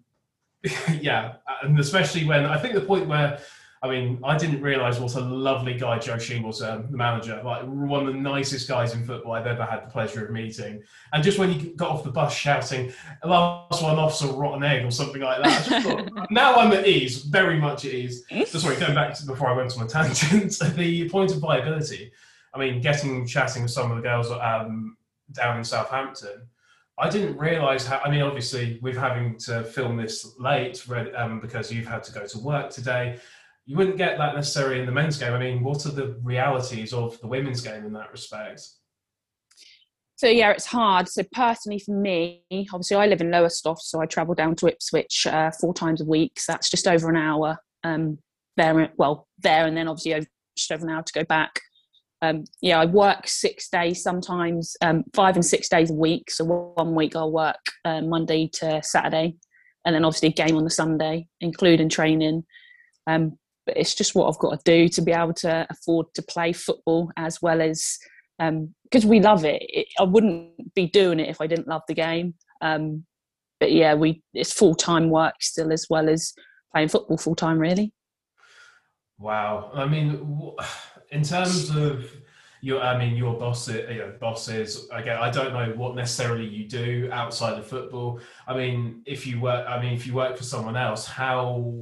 yeah, 1.00 1.34
and 1.62 1.78
especially 1.78 2.24
when 2.24 2.44
I 2.44 2.58
think 2.58 2.74
the 2.74 2.80
point 2.80 3.06
where 3.06 3.40
I 3.80 3.88
mean, 3.88 4.18
I 4.24 4.36
didn't 4.36 4.60
realise 4.60 4.98
what 4.98 5.14
a 5.14 5.20
lovely 5.20 5.74
guy 5.74 6.00
Joe 6.00 6.18
Sheehan 6.18 6.42
was, 6.42 6.62
um, 6.62 6.88
the 6.90 6.96
manager. 6.96 7.40
Like 7.44 7.62
one 7.62 8.08
of 8.08 8.12
the 8.12 8.20
nicest 8.20 8.66
guys 8.66 8.92
in 8.92 9.04
football 9.04 9.32
I've 9.32 9.46
ever 9.46 9.64
had 9.64 9.86
the 9.86 9.90
pleasure 9.90 10.24
of 10.24 10.32
meeting. 10.32 10.82
And 11.12 11.22
just 11.22 11.38
when 11.38 11.52
he 11.52 11.68
got 11.70 11.90
off 11.90 12.02
the 12.02 12.10
bus 12.10 12.34
shouting, 12.34 12.92
"Last 13.24 13.82
one 13.82 13.96
off's 13.98 14.20
a 14.22 14.32
rotten 14.32 14.64
egg" 14.64 14.84
or 14.84 14.90
something 14.90 15.22
like 15.22 15.42
that, 15.42 15.46
I 15.46 15.68
just 15.68 15.86
thought, 15.86 16.10
now 16.30 16.56
I'm 16.56 16.72
at 16.72 16.88
ease, 16.88 17.22
very 17.22 17.60
much 17.60 17.84
at 17.84 17.94
ease. 17.94 18.24
So 18.46 18.58
sorry, 18.58 18.76
going 18.76 18.94
back 18.94 19.14
to 19.14 19.26
before 19.26 19.48
I 19.48 19.56
went 19.56 19.76
on 19.76 19.86
a 19.86 19.88
tangent, 19.88 20.58
the 20.76 21.08
point 21.08 21.30
of 21.30 21.38
viability. 21.38 22.10
I 22.52 22.58
mean, 22.58 22.80
getting 22.80 23.26
chatting 23.26 23.62
with 23.62 23.70
some 23.70 23.92
of 23.92 23.96
the 23.96 24.02
girls 24.02 24.28
um, 24.30 24.96
down 25.30 25.58
in 25.58 25.64
Southampton. 25.64 26.48
I 27.00 27.08
didn't 27.08 27.36
realise 27.38 27.86
how. 27.86 28.00
I 28.04 28.10
mean, 28.10 28.22
obviously, 28.22 28.78
with 28.82 28.96
having 28.96 29.36
to 29.38 29.62
film 29.64 29.96
this 29.96 30.34
late 30.38 30.84
um, 31.16 31.40
because 31.40 31.72
you've 31.72 31.86
had 31.86 32.02
to 32.04 32.12
go 32.12 32.26
to 32.26 32.38
work 32.38 32.70
today, 32.70 33.18
you 33.66 33.76
wouldn't 33.76 33.98
get 33.98 34.18
that 34.18 34.34
necessarily 34.34 34.80
in 34.80 34.86
the 34.86 34.92
men's 34.92 35.18
game. 35.18 35.32
I 35.32 35.38
mean, 35.38 35.62
what 35.62 35.84
are 35.86 35.90
the 35.90 36.18
realities 36.22 36.92
of 36.92 37.20
the 37.20 37.26
women's 37.26 37.60
game 37.60 37.84
in 37.84 37.92
that 37.92 38.10
respect? 38.10 38.62
So 40.16 40.26
yeah, 40.26 40.50
it's 40.50 40.66
hard. 40.66 41.08
So 41.08 41.22
personally, 41.32 41.78
for 41.78 41.92
me, 41.92 42.42
obviously, 42.72 42.96
I 42.96 43.06
live 43.06 43.20
in 43.20 43.30
Lowestoft, 43.30 43.82
so 43.82 44.00
I 44.00 44.06
travel 44.06 44.34
down 44.34 44.56
to 44.56 44.66
Ipswich 44.66 45.28
uh, 45.28 45.52
four 45.52 45.72
times 45.72 46.00
a 46.00 46.04
week. 46.04 46.40
So 46.40 46.52
that's 46.52 46.70
just 46.70 46.88
over 46.88 47.08
an 47.08 47.16
hour. 47.16 47.58
Um, 47.84 48.18
there, 48.56 48.90
well, 48.96 49.28
there, 49.38 49.66
and 49.66 49.76
then 49.76 49.86
obviously 49.86 50.26
just 50.56 50.72
over 50.72 50.84
an 50.84 50.92
hour 50.92 51.02
to 51.02 51.12
go 51.12 51.24
back. 51.24 51.60
Um, 52.20 52.44
yeah, 52.60 52.80
I 52.80 52.86
work 52.86 53.28
six 53.28 53.68
days, 53.68 54.02
sometimes 54.02 54.76
um, 54.80 55.04
five 55.14 55.36
and 55.36 55.44
six 55.44 55.68
days 55.68 55.90
a 55.90 55.94
week. 55.94 56.30
So 56.30 56.44
one 56.74 56.94
week 56.94 57.14
I'll 57.14 57.32
work 57.32 57.60
uh, 57.84 58.00
Monday 58.00 58.48
to 58.54 58.82
Saturday, 58.82 59.36
and 59.84 59.94
then 59.94 60.04
obviously 60.04 60.30
game 60.30 60.56
on 60.56 60.64
the 60.64 60.70
Sunday, 60.70 61.28
including 61.40 61.88
training. 61.88 62.44
Um, 63.06 63.38
but 63.66 63.76
it's 63.76 63.94
just 63.94 64.14
what 64.14 64.28
I've 64.28 64.38
got 64.38 64.58
to 64.58 64.60
do 64.64 64.88
to 64.88 65.02
be 65.02 65.12
able 65.12 65.34
to 65.34 65.66
afford 65.70 66.06
to 66.14 66.22
play 66.22 66.52
football 66.52 67.10
as 67.16 67.40
well 67.42 67.60
as 67.60 67.98
because 68.38 69.04
we 69.04 69.20
love 69.20 69.44
it. 69.44 69.62
it. 69.68 69.88
I 69.98 70.04
wouldn't 70.04 70.74
be 70.74 70.86
doing 70.86 71.20
it 71.20 71.28
if 71.28 71.40
I 71.40 71.46
didn't 71.46 71.68
love 71.68 71.82
the 71.88 71.94
game. 71.94 72.34
Um, 72.60 73.04
but 73.60 73.72
yeah, 73.72 73.94
we 73.94 74.22
it's 74.34 74.52
full 74.52 74.74
time 74.74 75.10
work 75.10 75.34
still 75.40 75.72
as 75.72 75.86
well 75.90 76.08
as 76.08 76.32
playing 76.72 76.88
football 76.88 77.18
full 77.18 77.34
time. 77.34 77.58
Really. 77.58 77.92
Wow. 79.18 79.70
I 79.74 79.86
mean, 79.86 80.54
in 81.10 81.22
terms 81.22 81.70
of 81.70 82.10
your, 82.60 82.82
I 82.82 82.98
mean, 82.98 83.16
your 83.16 83.38
bosses, 83.38 83.88
you 83.90 83.98
know, 83.98 84.14
bosses. 84.20 84.88
Again, 84.92 85.16
I 85.16 85.30
don't 85.30 85.52
know 85.52 85.72
what 85.76 85.94
necessarily 85.94 86.46
you 86.46 86.68
do 86.68 87.08
outside 87.12 87.58
of 87.58 87.66
football. 87.66 88.20
I 88.46 88.56
mean, 88.56 89.02
if 89.06 89.26
you 89.26 89.40
work, 89.40 89.66
I 89.68 89.80
mean, 89.80 89.94
if 89.94 90.06
you 90.06 90.14
work 90.14 90.36
for 90.36 90.42
someone 90.42 90.76
else, 90.76 91.06
how 91.06 91.74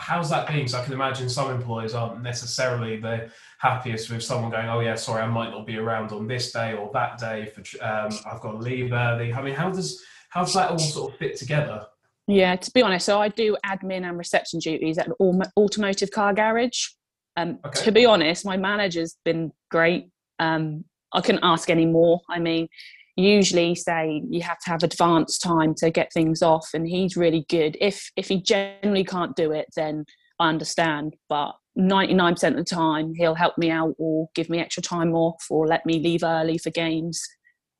how's 0.00 0.30
that 0.30 0.48
been? 0.48 0.66
So 0.66 0.78
I 0.78 0.84
can 0.84 0.94
imagine 0.94 1.28
some 1.28 1.50
employers 1.50 1.94
aren't 1.94 2.22
necessarily 2.22 2.98
the 2.98 3.30
happiest 3.58 4.10
with 4.10 4.22
someone 4.22 4.50
going, 4.50 4.68
"Oh 4.68 4.80
yeah, 4.80 4.94
sorry, 4.94 5.22
I 5.22 5.26
might 5.26 5.50
not 5.50 5.66
be 5.66 5.76
around 5.76 6.12
on 6.12 6.26
this 6.26 6.52
day 6.52 6.72
or 6.74 6.90
that 6.94 7.18
day 7.18 7.52
for 7.54 7.60
um, 7.84 8.10
I've 8.30 8.40
got 8.40 8.52
to 8.52 8.58
leave 8.58 8.92
early." 8.92 9.32
I 9.32 9.42
mean, 9.42 9.54
how 9.54 9.70
does 9.70 10.02
how 10.30 10.44
does 10.44 10.54
that 10.54 10.70
all 10.70 10.78
sort 10.78 11.12
of 11.12 11.18
fit 11.18 11.36
together? 11.36 11.86
Yeah, 12.26 12.56
to 12.56 12.70
be 12.70 12.82
honest, 12.82 13.06
so 13.06 13.20
I 13.20 13.28
do 13.28 13.56
admin 13.66 14.08
and 14.08 14.16
reception 14.16 14.60
duties 14.60 14.98
at 14.98 15.08
an 15.08 15.14
automotive 15.56 16.10
car 16.10 16.32
garage. 16.32 16.88
Um, 17.36 17.58
Okay. 17.64 17.84
To 17.84 17.92
be 17.92 18.06
honest, 18.06 18.44
my 18.44 18.56
manager's 18.56 19.16
been 19.24 19.52
great. 19.70 20.08
Um, 20.38 20.84
I 21.12 21.20
couldn't 21.20 21.44
ask 21.44 21.70
any 21.70 21.86
more. 21.86 22.20
I 22.28 22.38
mean, 22.38 22.68
usually 23.16 23.74
say 23.74 24.22
you 24.30 24.42
have 24.42 24.58
to 24.60 24.70
have 24.70 24.82
advance 24.82 25.38
time 25.38 25.74
to 25.76 25.90
get 25.90 26.12
things 26.12 26.42
off, 26.42 26.70
and 26.74 26.86
he's 26.88 27.16
really 27.16 27.44
good. 27.48 27.76
If 27.80 28.10
if 28.16 28.28
he 28.28 28.40
generally 28.40 29.04
can't 29.04 29.36
do 29.36 29.52
it, 29.52 29.66
then 29.76 30.04
I 30.38 30.48
understand. 30.48 31.14
But 31.28 31.52
ninety 31.76 32.14
nine 32.14 32.34
percent 32.34 32.58
of 32.58 32.64
the 32.64 32.74
time, 32.74 33.14
he'll 33.14 33.34
help 33.34 33.58
me 33.58 33.70
out 33.70 33.94
or 33.98 34.28
give 34.34 34.48
me 34.48 34.58
extra 34.58 34.82
time 34.82 35.14
off 35.14 35.44
or 35.50 35.66
let 35.66 35.84
me 35.86 35.98
leave 36.00 36.22
early 36.22 36.58
for 36.58 36.70
games. 36.70 37.20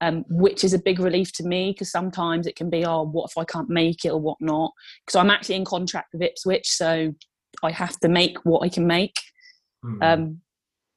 Um, 0.02 0.24
which 0.30 0.64
is 0.64 0.72
a 0.72 0.78
big 0.78 0.98
relief 0.98 1.30
to 1.34 1.44
me 1.44 1.72
because 1.72 1.90
sometimes 1.90 2.46
it 2.46 2.56
can 2.56 2.70
be, 2.70 2.86
oh, 2.86 3.02
what 3.02 3.28
if 3.30 3.36
I 3.36 3.44
can't 3.44 3.68
make 3.68 4.06
it 4.06 4.08
or 4.08 4.18
whatnot? 4.18 4.72
Because 5.04 5.16
I'm 5.16 5.28
actually 5.28 5.56
in 5.56 5.66
contract 5.66 6.14
with 6.14 6.22
Ipswich, 6.22 6.66
so 6.66 7.12
I 7.62 7.70
have 7.70 8.00
to 8.00 8.08
make 8.08 8.38
what 8.44 8.60
I 8.64 8.70
can 8.70 8.86
make. 8.86 9.14
Hmm. 9.82 10.02
Um, 10.02 10.40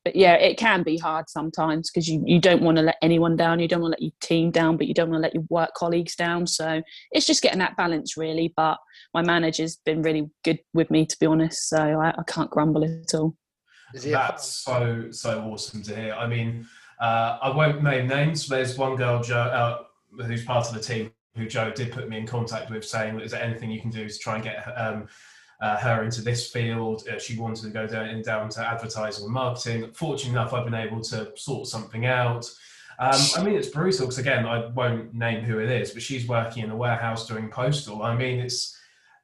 but 0.03 0.15
yeah, 0.17 0.33
it 0.33 0.57
can 0.57 0.83
be 0.83 0.97
hard 0.97 1.29
sometimes 1.29 1.89
because 1.89 2.09
you, 2.09 2.21
you 2.25 2.39
don't 2.39 2.61
want 2.61 2.77
to 2.77 2.83
let 2.83 2.97
anyone 3.01 3.37
down. 3.37 3.59
You 3.59 3.69
don't 3.69 3.81
want 3.81 3.93
to 3.93 3.95
let 3.95 4.01
your 4.01 4.11
team 4.21 4.51
down, 4.51 4.75
but 4.75 4.87
you 4.87 4.93
don't 4.93 5.09
want 5.09 5.19
to 5.19 5.23
let 5.23 5.33
your 5.33 5.45
work 5.49 5.73
colleagues 5.75 6.15
down. 6.15 6.45
So 6.45 6.81
it's 7.11 7.25
just 7.25 7.41
getting 7.41 7.59
that 7.59 7.77
balance, 7.77 8.17
really. 8.17 8.53
But 8.55 8.79
my 9.13 9.21
manager's 9.21 9.77
been 9.85 10.01
really 10.01 10.29
good 10.43 10.59
with 10.73 10.91
me, 10.91 11.05
to 11.05 11.17
be 11.19 11.25
honest. 11.25 11.69
So 11.69 11.77
I, 11.77 12.09
I 12.09 12.23
can't 12.27 12.49
grumble 12.49 12.83
at 12.83 13.13
all. 13.13 13.35
That's 13.93 14.45
so 14.45 15.07
so 15.11 15.41
awesome 15.41 15.83
to 15.83 15.95
hear. 15.95 16.13
I 16.15 16.27
mean, 16.27 16.67
uh, 16.99 17.37
I 17.41 17.49
won't 17.55 17.81
name 17.83 18.07
names. 18.07 18.47
There's 18.47 18.77
one 18.77 18.95
girl, 18.95 19.21
Joe, 19.23 19.37
uh, 19.37 20.23
who's 20.25 20.43
part 20.43 20.67
of 20.67 20.73
the 20.73 20.81
team, 20.81 21.11
who 21.35 21.47
Joe 21.47 21.71
did 21.71 21.91
put 21.91 22.09
me 22.09 22.17
in 22.17 22.27
contact 22.27 22.69
with, 22.71 22.83
saying, 22.83 23.19
"Is 23.21 23.31
there 23.31 23.43
anything 23.43 23.71
you 23.71 23.79
can 23.79 23.91
do 23.91 24.09
to 24.09 24.17
try 24.17 24.35
and 24.35 24.43
get 24.43 24.65
um, 24.75 25.07
uh, 25.63 25.78
her 25.78 26.04
into 26.04 26.21
this 26.21 26.52
field. 26.52 27.08
Uh, 27.08 27.17
she 27.17 27.39
wanted 27.39 27.63
to 27.63 27.69
go 27.69 27.88
down, 27.88 28.21
down 28.21 28.49
to 28.49 28.67
advertising 28.67 29.23
and 29.23 29.34
marketing. 29.34 29.89
Fortunately 29.93 30.32
enough, 30.32 30.52
I've 30.52 30.65
been 30.65 30.73
able 30.73 30.99
to 31.04 31.32
sort 31.38 31.67
something 31.67 32.06
out. 32.06 32.45
Um, 32.99 33.19
I 33.38 33.43
mean, 33.43 33.56
it's 33.56 33.69
brutal 33.69 34.06
because 34.06 34.17
again, 34.17 34.45
I 34.45 34.67
won't 34.67 35.13
name 35.13 35.45
who 35.45 35.60
it 35.60 35.69
is, 35.69 35.91
but 35.91 36.04
she's 36.04 36.28
working 36.28 36.63
in 36.63 36.69
a 36.69 36.76
warehouse 36.76 37.28
doing 37.28 37.49
postal. 37.49 38.04
I 38.04 38.13
mean, 38.15 38.39
it's 38.39 38.78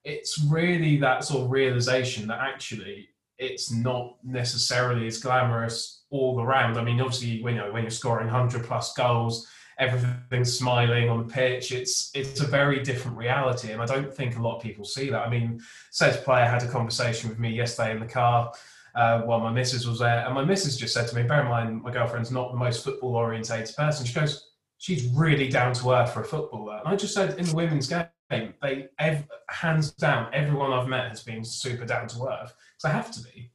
it's 0.05 0.41
really 0.45 0.95
that 0.99 1.25
sort 1.25 1.43
of 1.43 1.51
realization 1.51 2.25
that 2.29 2.39
actually 2.39 3.09
it's 3.37 3.69
not 3.69 4.15
necessarily 4.23 5.07
as 5.07 5.19
glamorous 5.19 6.03
all 6.09 6.41
around. 6.41 6.77
I 6.77 6.83
mean, 6.85 7.01
obviously, 7.01 7.43
when 7.43 7.55
you 7.55 7.61
know 7.61 7.71
when 7.73 7.83
you're 7.83 7.91
scoring 7.91 8.29
hundred 8.29 8.63
plus 8.63 8.93
goals, 8.93 9.45
everything's 9.79 10.55
smiling 10.55 11.09
on 11.09 11.25
the 11.25 11.33
pitch. 11.33 11.71
It's 11.71 12.11
it's 12.13 12.41
a 12.41 12.45
very 12.45 12.83
different 12.83 13.17
reality, 13.17 13.71
and 13.71 13.81
I 13.81 13.85
don't 13.85 14.13
think 14.13 14.37
a 14.37 14.41
lot 14.41 14.57
of 14.57 14.63
people 14.63 14.85
see 14.85 15.09
that. 15.09 15.25
I 15.25 15.29
mean, 15.29 15.61
said 15.91 16.23
player 16.23 16.45
had 16.45 16.63
a 16.63 16.67
conversation 16.67 17.29
with 17.29 17.39
me 17.39 17.49
yesterday 17.49 17.91
in 17.91 17.99
the 17.99 18.05
car 18.05 18.51
uh, 18.95 19.21
while 19.21 19.39
my 19.39 19.51
missus 19.51 19.87
was 19.87 19.99
there, 19.99 20.25
and 20.25 20.35
my 20.35 20.43
missus 20.43 20.77
just 20.77 20.93
said 20.93 21.07
to 21.07 21.15
me, 21.15 21.23
"Bear 21.23 21.41
in 21.41 21.47
mind, 21.47 21.81
my 21.81 21.91
girlfriend's 21.91 22.31
not 22.31 22.51
the 22.51 22.57
most 22.57 22.83
football 22.83 23.15
orientated 23.15 23.75
person." 23.75 24.05
She 24.05 24.13
goes, 24.13 24.51
"She's 24.77 25.07
really 25.07 25.47
down 25.47 25.73
to 25.75 25.91
earth 25.91 26.13
for 26.13 26.21
a 26.21 26.25
footballer," 26.25 26.77
and 26.77 26.87
I 26.87 26.95
just 26.95 27.13
said 27.13 27.39
in 27.39 27.45
the 27.45 27.55
women's 27.55 27.87
game. 27.87 28.05
They, 28.29 28.87
ev- 28.99 29.27
hands 29.49 29.91
down, 29.93 30.31
everyone 30.33 30.71
I've 30.71 30.87
met 30.87 31.09
has 31.09 31.23
been 31.23 31.43
super 31.43 31.83
down 31.83 32.07
to 32.09 32.27
earth. 32.27 32.53
because 32.77 32.85
I 32.85 32.89
have 32.89 33.09
to 33.09 33.21
be. 33.21 33.49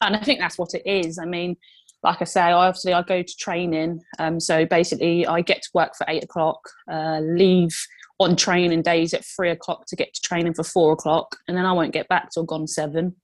And 0.00 0.14
I 0.14 0.20
think 0.20 0.38
that's 0.38 0.58
what 0.58 0.74
it 0.74 0.86
is. 0.86 1.18
I 1.18 1.24
mean, 1.24 1.56
like 2.02 2.20
I 2.20 2.24
say, 2.24 2.40
I 2.40 2.52
obviously 2.52 2.92
I 2.92 3.02
go 3.02 3.22
to 3.22 3.36
training. 3.38 4.00
Um, 4.18 4.38
so 4.40 4.64
basically, 4.66 5.26
I 5.26 5.40
get 5.40 5.62
to 5.62 5.68
work 5.74 5.92
for 5.96 6.06
eight 6.08 6.24
o'clock, 6.24 6.60
uh, 6.90 7.20
leave 7.20 7.76
on 8.20 8.36
training 8.36 8.82
days 8.82 9.14
at 9.14 9.24
three 9.24 9.50
o'clock 9.50 9.86
to 9.86 9.96
get 9.96 10.12
to 10.14 10.20
training 10.22 10.54
for 10.54 10.64
four 10.64 10.92
o'clock, 10.92 11.36
and 11.48 11.56
then 11.56 11.66
I 11.66 11.72
won't 11.72 11.92
get 11.92 12.08
back 12.08 12.30
till 12.30 12.44
gone 12.44 12.66
seven. 12.66 13.16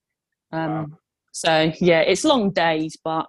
Um, 0.53 0.71
wow. 0.71 0.87
So 1.33 1.73
yeah, 1.81 2.01
it's 2.01 2.25
long 2.25 2.51
days, 2.51 2.97
but 3.03 3.27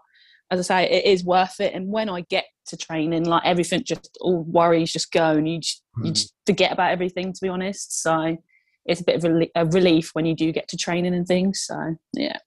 as 0.51 0.59
I 0.59 0.63
say, 0.63 0.91
it 0.91 1.05
is 1.05 1.23
worth 1.23 1.59
it. 1.59 1.73
And 1.73 1.87
when 1.87 2.07
I 2.07 2.21
get 2.21 2.45
to 2.67 2.77
training, 2.77 3.25
like 3.25 3.43
everything, 3.45 3.83
just 3.83 4.17
all 4.21 4.43
worries 4.43 4.91
just 4.91 5.11
go, 5.11 5.31
and 5.31 5.47
you 5.47 5.59
just, 5.59 5.83
mm. 5.97 6.05
you 6.05 6.09
hmm. 6.09 6.13
just 6.13 6.33
forget 6.45 6.71
about 6.71 6.91
everything. 6.91 7.33
To 7.33 7.39
be 7.41 7.49
honest, 7.49 8.01
so 8.01 8.37
it's 8.85 9.01
a 9.01 9.03
bit 9.03 9.23
of 9.23 9.25
a, 9.25 9.49
a 9.55 9.65
relief 9.65 10.11
when 10.13 10.25
you 10.25 10.35
do 10.35 10.51
get 10.51 10.67
to 10.69 10.77
training 10.77 11.15
and 11.15 11.27
things. 11.27 11.63
So 11.65 11.95
yeah. 12.13 12.37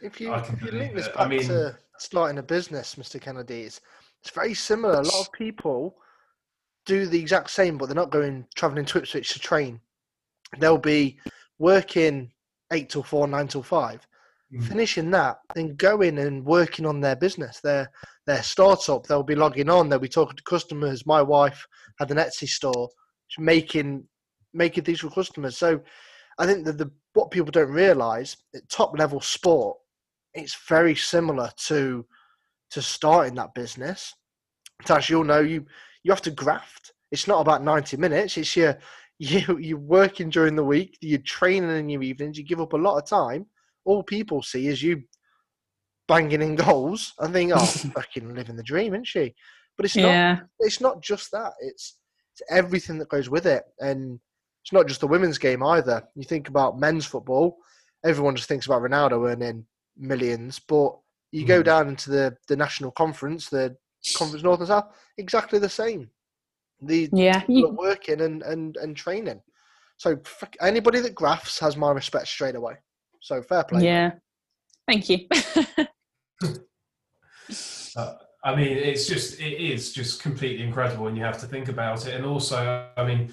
If 0.00 0.20
you, 0.20 0.32
if 0.32 0.62
you 0.62 0.70
link 0.70 0.94
this 0.94 1.08
back 1.08 1.18
I 1.18 1.28
mean, 1.28 1.42
to 1.48 1.76
starting 2.00 2.38
a 2.38 2.42
business, 2.42 2.96
Mr. 2.96 3.20
Kennedy, 3.20 3.62
it's, 3.62 3.80
it's 4.22 4.30
very 4.30 4.54
similar. 4.54 4.94
A 4.94 5.02
lot 5.02 5.26
of 5.26 5.32
people 5.32 5.96
do 6.86 7.06
the 7.06 7.20
exact 7.20 7.50
same, 7.50 7.78
but 7.78 7.86
they're 7.86 7.94
not 7.94 8.10
going 8.10 8.46
traveling 8.54 8.84
to 8.86 8.98
Ipswich 8.98 9.32
to 9.32 9.38
train. 9.38 9.80
They'll 10.58 10.78
be 10.78 11.18
working 11.58 12.30
eight 12.72 12.88
till 12.88 13.02
four, 13.02 13.28
nine 13.28 13.48
till 13.48 13.62
five, 13.62 14.06
mm. 14.52 14.64
finishing 14.64 15.10
that, 15.10 15.38
then 15.54 15.76
going 15.76 16.18
and 16.18 16.44
working 16.44 16.86
on 16.86 17.00
their 17.00 17.16
business, 17.16 17.60
their 17.60 17.90
their 18.26 18.42
startup. 18.42 19.06
They'll 19.06 19.22
be 19.22 19.34
logging 19.34 19.68
on. 19.68 19.88
They'll 19.88 19.98
be 19.98 20.08
talking 20.08 20.36
to 20.36 20.42
customers. 20.44 21.06
My 21.06 21.22
wife 21.22 21.66
had 21.98 22.10
an 22.10 22.16
Etsy 22.16 22.48
store, 22.48 22.88
making 23.38 24.04
making 24.54 24.84
things 24.84 25.00
for 25.00 25.10
customers. 25.10 25.58
So 25.58 25.80
I 26.38 26.46
think 26.46 26.64
that 26.64 26.78
the 26.78 26.90
what 27.12 27.30
people 27.30 27.50
don't 27.50 27.70
realise, 27.70 28.36
at 28.54 28.68
top 28.68 28.98
level 28.98 29.20
sport 29.20 29.76
it's 30.34 30.56
very 30.68 30.94
similar 30.94 31.50
to 31.66 32.04
to 32.70 32.82
starting 32.82 33.34
that 33.36 33.54
business. 33.54 34.14
As 34.88 35.08
you'll 35.08 35.24
know, 35.24 35.40
you 35.40 35.64
you 36.02 36.12
have 36.12 36.22
to 36.22 36.30
graft. 36.30 36.92
It's 37.10 37.26
not 37.26 37.40
about 37.40 37.62
ninety 37.62 37.96
minutes. 37.96 38.36
It's 38.36 38.56
your 38.56 38.78
you 39.18 39.58
you're 39.58 39.78
working 39.78 40.30
during 40.30 40.54
the 40.56 40.64
week. 40.64 40.96
You're 41.00 41.18
training 41.20 41.70
in 41.70 41.88
your 41.88 42.02
evenings. 42.02 42.38
You 42.38 42.44
give 42.44 42.60
up 42.60 42.72
a 42.72 42.76
lot 42.76 42.98
of 42.98 43.08
time. 43.08 43.46
All 43.84 44.02
people 44.02 44.42
see 44.42 44.68
is 44.68 44.82
you 44.82 45.02
banging 46.06 46.42
in 46.42 46.56
goals 46.56 47.14
and 47.18 47.32
think, 47.32 47.52
"Oh, 47.54 47.64
fucking 47.94 48.34
living 48.34 48.56
the 48.56 48.62
dream, 48.62 48.94
isn't 48.94 49.06
she?" 49.06 49.34
But 49.76 49.86
it's 49.86 49.96
yeah. 49.96 50.34
not. 50.34 50.42
It's 50.60 50.80
not 50.80 51.02
just 51.02 51.30
that. 51.32 51.52
It's 51.60 51.96
it's 52.34 52.42
everything 52.50 52.98
that 52.98 53.08
goes 53.08 53.28
with 53.28 53.46
it, 53.46 53.64
and 53.80 54.20
it's 54.62 54.72
not 54.72 54.86
just 54.86 55.00
the 55.00 55.08
women's 55.08 55.38
game 55.38 55.62
either. 55.62 56.02
You 56.14 56.24
think 56.24 56.48
about 56.48 56.78
men's 56.78 57.06
football. 57.06 57.56
Everyone 58.04 58.36
just 58.36 58.48
thinks 58.48 58.66
about 58.66 58.82
Ronaldo 58.82 59.32
earning 59.32 59.66
millions, 59.98 60.58
but 60.58 60.96
you 61.32 61.44
mm. 61.44 61.48
go 61.48 61.62
down 61.62 61.88
into 61.88 62.10
the, 62.10 62.36
the 62.48 62.56
national 62.56 62.90
conference, 62.92 63.48
the 63.48 63.76
conference 64.16 64.42
north 64.42 64.60
and 64.60 64.68
south, 64.68 64.86
exactly 65.18 65.58
the 65.58 65.68
same. 65.68 66.08
The 66.80 67.08
yeah, 67.12 67.42
you... 67.48 67.68
working 67.70 68.20
and, 68.20 68.42
and, 68.42 68.76
and 68.76 68.96
training. 68.96 69.42
So 69.96 70.18
anybody 70.60 71.00
that 71.00 71.14
grafts 71.14 71.58
has 71.58 71.76
my 71.76 71.90
respect 71.90 72.28
straight 72.28 72.54
away. 72.54 72.74
So 73.20 73.42
fair 73.42 73.64
play. 73.64 73.84
Yeah, 73.84 74.12
thank 74.86 75.08
you. 75.08 75.26
uh, 77.96 78.14
I 78.44 78.54
mean, 78.54 78.76
it's 78.76 79.08
just 79.08 79.40
it 79.40 79.60
is 79.60 79.92
just 79.92 80.22
completely 80.22 80.64
incredible 80.64 81.04
when 81.04 81.16
you 81.16 81.24
have 81.24 81.40
to 81.40 81.46
think 81.46 81.68
about 81.68 82.06
it, 82.06 82.14
and 82.14 82.24
also, 82.24 82.88
I 82.96 83.04
mean. 83.04 83.32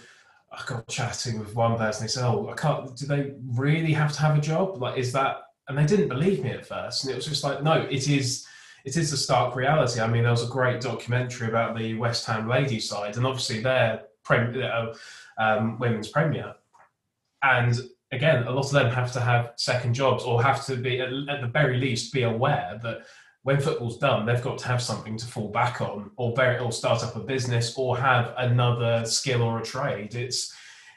I 0.51 0.63
got 0.67 0.87
chatting 0.87 1.39
with 1.39 1.53
one 1.53 1.75
person. 1.75 2.05
They 2.05 2.07
said, 2.07 2.23
"Oh, 2.23 2.47
I 2.47 2.53
can't. 2.53 2.95
Do 2.95 3.07
they 3.07 3.33
really 3.45 3.91
have 3.91 4.13
to 4.13 4.21
have 4.21 4.37
a 4.37 4.41
job? 4.41 4.81
Like, 4.81 4.97
is 4.97 5.11
that 5.11 5.41
and 5.67 5.77
they 5.77 5.85
didn't 5.85 6.09
believe 6.09 6.43
me 6.43 6.51
at 6.51 6.65
first. 6.65 7.03
And 7.03 7.11
it 7.11 7.15
was 7.15 7.25
just 7.25 7.43
like, 7.43 7.63
no, 7.63 7.73
it 7.73 8.07
is 8.07 8.47
it 8.85 8.97
is 8.97 9.11
a 9.11 9.17
stark 9.17 9.55
reality. 9.55 9.99
I 9.99 10.07
mean, 10.07 10.21
there 10.21 10.31
was 10.31 10.43
a 10.43 10.51
great 10.51 10.79
documentary 10.79 11.47
about 11.47 11.75
the 11.75 11.95
West 11.95 12.25
Ham 12.27 12.47
ladies 12.47 12.87
side, 12.87 13.17
and 13.17 13.25
obviously 13.25 13.59
their 13.59 14.03
prem, 14.23 14.55
uh, 14.61 14.93
um, 15.39 15.79
women's 15.79 16.09
premier. 16.09 16.53
And 17.41 17.79
again, 18.11 18.43
a 18.43 18.51
lot 18.51 18.65
of 18.65 18.71
them 18.71 18.91
have 18.91 19.11
to 19.13 19.19
have 19.19 19.53
second 19.55 19.95
jobs 19.95 20.23
or 20.23 20.41
have 20.43 20.63
to 20.67 20.75
be, 20.75 21.01
at, 21.01 21.09
the 21.09 21.49
very 21.51 21.77
least, 21.77 22.13
be 22.13 22.23
aware 22.23 22.79
that 22.83 23.05
when 23.41 23.59
football's 23.59 23.97
done, 23.97 24.25
they've 24.25 24.41
got 24.41 24.59
to 24.59 24.67
have 24.67 24.81
something 24.83 25.17
to 25.17 25.25
fall 25.25 25.49
back 25.49 25.81
on, 25.81 26.11
or 26.15 26.35
very, 26.35 26.59
or 26.59 26.71
start 26.71 27.03
up 27.03 27.15
a 27.15 27.19
business, 27.19 27.73
or 27.75 27.97
have 27.97 28.35
another 28.37 29.03
skill 29.05 29.41
or 29.41 29.59
a 29.59 29.63
trade. 29.63 30.13
It's 30.13 30.53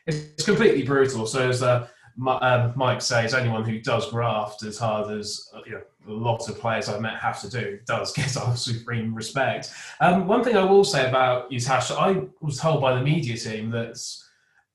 it's 0.06 0.44
completely 0.44 0.82
brutal. 0.82 1.26
So 1.26 1.48
as 1.48 1.60
a 1.60 1.90
um, 2.26 2.72
Mike 2.74 3.00
says 3.00 3.34
anyone 3.34 3.64
who 3.64 3.80
does 3.80 4.10
graft 4.10 4.62
as 4.64 4.78
hard 4.78 5.10
as 5.16 5.50
uh, 5.54 5.60
you 5.64 5.72
know, 5.72 5.82
a 6.08 6.12
lot 6.12 6.48
of 6.48 6.58
players 6.58 6.88
I've 6.88 7.00
met 7.00 7.18
have 7.18 7.40
to 7.42 7.50
do 7.50 7.78
does 7.86 8.12
get 8.12 8.36
our 8.36 8.56
supreme 8.56 9.14
respect. 9.14 9.72
Um, 10.00 10.26
one 10.26 10.42
thing 10.42 10.56
I 10.56 10.64
will 10.64 10.84
say 10.84 11.08
about 11.08 11.50
Utash, 11.50 11.90
I 11.96 12.26
was 12.40 12.58
told 12.58 12.80
by 12.80 12.94
the 12.94 13.02
media 13.02 13.36
team 13.36 13.70
that 13.70 13.98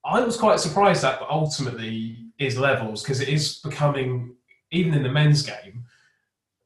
I 0.06 0.21
was 0.21 0.38
quite 0.38 0.60
surprised 0.60 1.03
at, 1.03 1.19
but 1.19 1.29
ultimately 1.29 2.17
is 2.39 2.58
levels 2.58 3.03
because 3.03 3.19
it 3.19 3.29
is 3.29 3.60
becoming, 3.60 4.36
even 4.71 4.93
in 4.93 5.03
the 5.03 5.12
men's 5.12 5.43
game, 5.43 5.86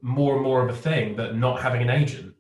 more 0.02 0.36
and 0.36 0.44
more 0.44 0.64
of 0.64 0.70
a 0.70 0.78
thing 0.78 1.16
that 1.16 1.36
not 1.36 1.62
having 1.62 1.82
an 1.82 1.90
agent. 1.90 2.34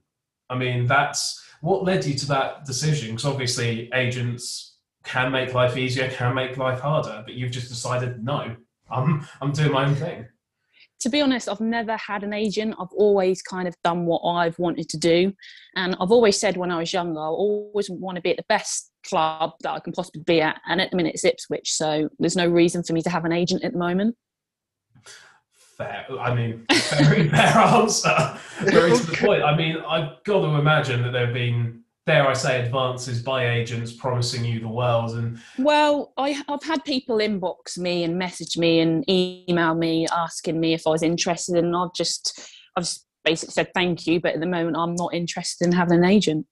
I 0.50 0.58
mean, 0.58 0.86
that's 0.86 1.44
what 1.62 1.84
led 1.84 2.06
you 2.06 2.14
to 2.16 2.28
that 2.28 2.66
decision 2.66 3.12
because 3.12 3.26
obviously 3.26 3.90
agents 3.94 4.67
can 5.08 5.32
make 5.32 5.54
life 5.54 5.78
easier, 5.78 6.10
can 6.10 6.36
make 6.36 6.58
life 6.58 6.82
harder, 6.82 7.24
but 7.26 7.34
you've 7.34 7.52
just 7.52 7.70
decided 7.70 8.24
no, 8.24 8.56
I'm 8.92 9.26
I'm 9.42 9.52
doing 9.52 9.72
my 9.72 9.86
own 9.86 9.96
thing. 9.96 10.28
To 11.02 11.10
be 11.10 11.22
honest, 11.22 11.48
I've 11.48 11.62
never 11.62 11.96
had 11.96 12.24
an 12.24 12.34
agent. 12.34 12.76
I've 12.80 12.92
always 12.92 13.42
kind 13.42 13.68
of 13.68 13.76
done 13.84 14.06
what 14.06 14.28
I've 14.28 14.58
wanted 14.58 14.90
to 14.90 14.98
do. 14.98 15.32
And 15.76 15.96
I've 16.00 16.12
always 16.12 16.40
said 16.40 16.58
when 16.58 16.72
I 16.72 16.80
was 16.80 16.92
younger, 16.92 17.20
I 17.20 17.28
always 17.28 17.88
want 17.88 18.16
to 18.16 18.22
be 18.22 18.32
at 18.32 18.38
the 18.38 18.46
best 18.50 18.92
club 19.08 19.52
that 19.62 19.72
I 19.72 19.80
can 19.80 19.94
possibly 19.94 20.24
be 20.24 20.42
at. 20.42 20.60
And 20.68 20.82
at 20.82 20.90
the 20.90 20.98
minute, 20.98 21.14
it's 21.14 21.24
Ipswich. 21.24 21.72
So 21.72 22.10
there's 22.18 22.36
no 22.36 22.48
reason 22.48 22.82
for 22.82 22.94
me 22.94 23.04
to 23.04 23.12
have 23.12 23.26
an 23.26 23.32
agent 23.32 23.64
at 23.64 23.74
the 23.74 23.78
moment. 23.78 24.16
Fair. 25.52 26.08
I 26.20 26.34
mean, 26.34 26.66
very 26.98 27.30
fair 27.30 27.58
answer. 27.58 28.40
Very 28.62 28.98
to 28.98 29.06
the 29.06 29.18
point. 29.18 29.44
I 29.44 29.56
mean, 29.56 29.78
I've 29.88 30.24
got 30.24 30.42
to 30.42 30.48
imagine 30.56 31.04
that 31.04 31.12
there 31.12 31.26
have 31.26 31.36
been 31.36 31.84
dare 32.08 32.26
I 32.26 32.34
say, 32.34 32.62
advances 32.62 33.22
by 33.22 33.50
agents 33.50 33.92
promising 33.92 34.46
you 34.46 34.62
the 34.62 34.68
world. 34.68 35.12
And 35.12 35.38
well, 35.60 36.14
I, 36.18 36.30
have 36.48 36.64
had 36.64 36.84
people 36.86 37.18
inbox 37.18 37.78
me 37.78 38.06
and 38.06 38.18
message 38.18 38.58
me 38.58 38.80
and 38.80 39.04
email 39.10 39.76
me 39.76 40.08
asking 40.08 40.60
me 40.60 40.74
if 40.74 40.88
I 40.88 40.92
was 40.92 41.04
interested, 41.04 41.58
and 41.58 41.76
I've 41.76 41.94
just, 41.94 42.50
I've 42.76 42.86
just 42.86 43.06
basically 43.26 43.52
said 43.52 43.74
thank 43.74 44.08
you, 44.08 44.22
but 44.22 44.34
at 44.34 44.40
the 44.40 44.48
moment 44.48 44.78
I'm 44.78 44.96
not 44.96 45.14
interested 45.14 45.68
in 45.68 45.74
having 45.74 46.00
an 46.00 46.06
agent. 46.06 46.48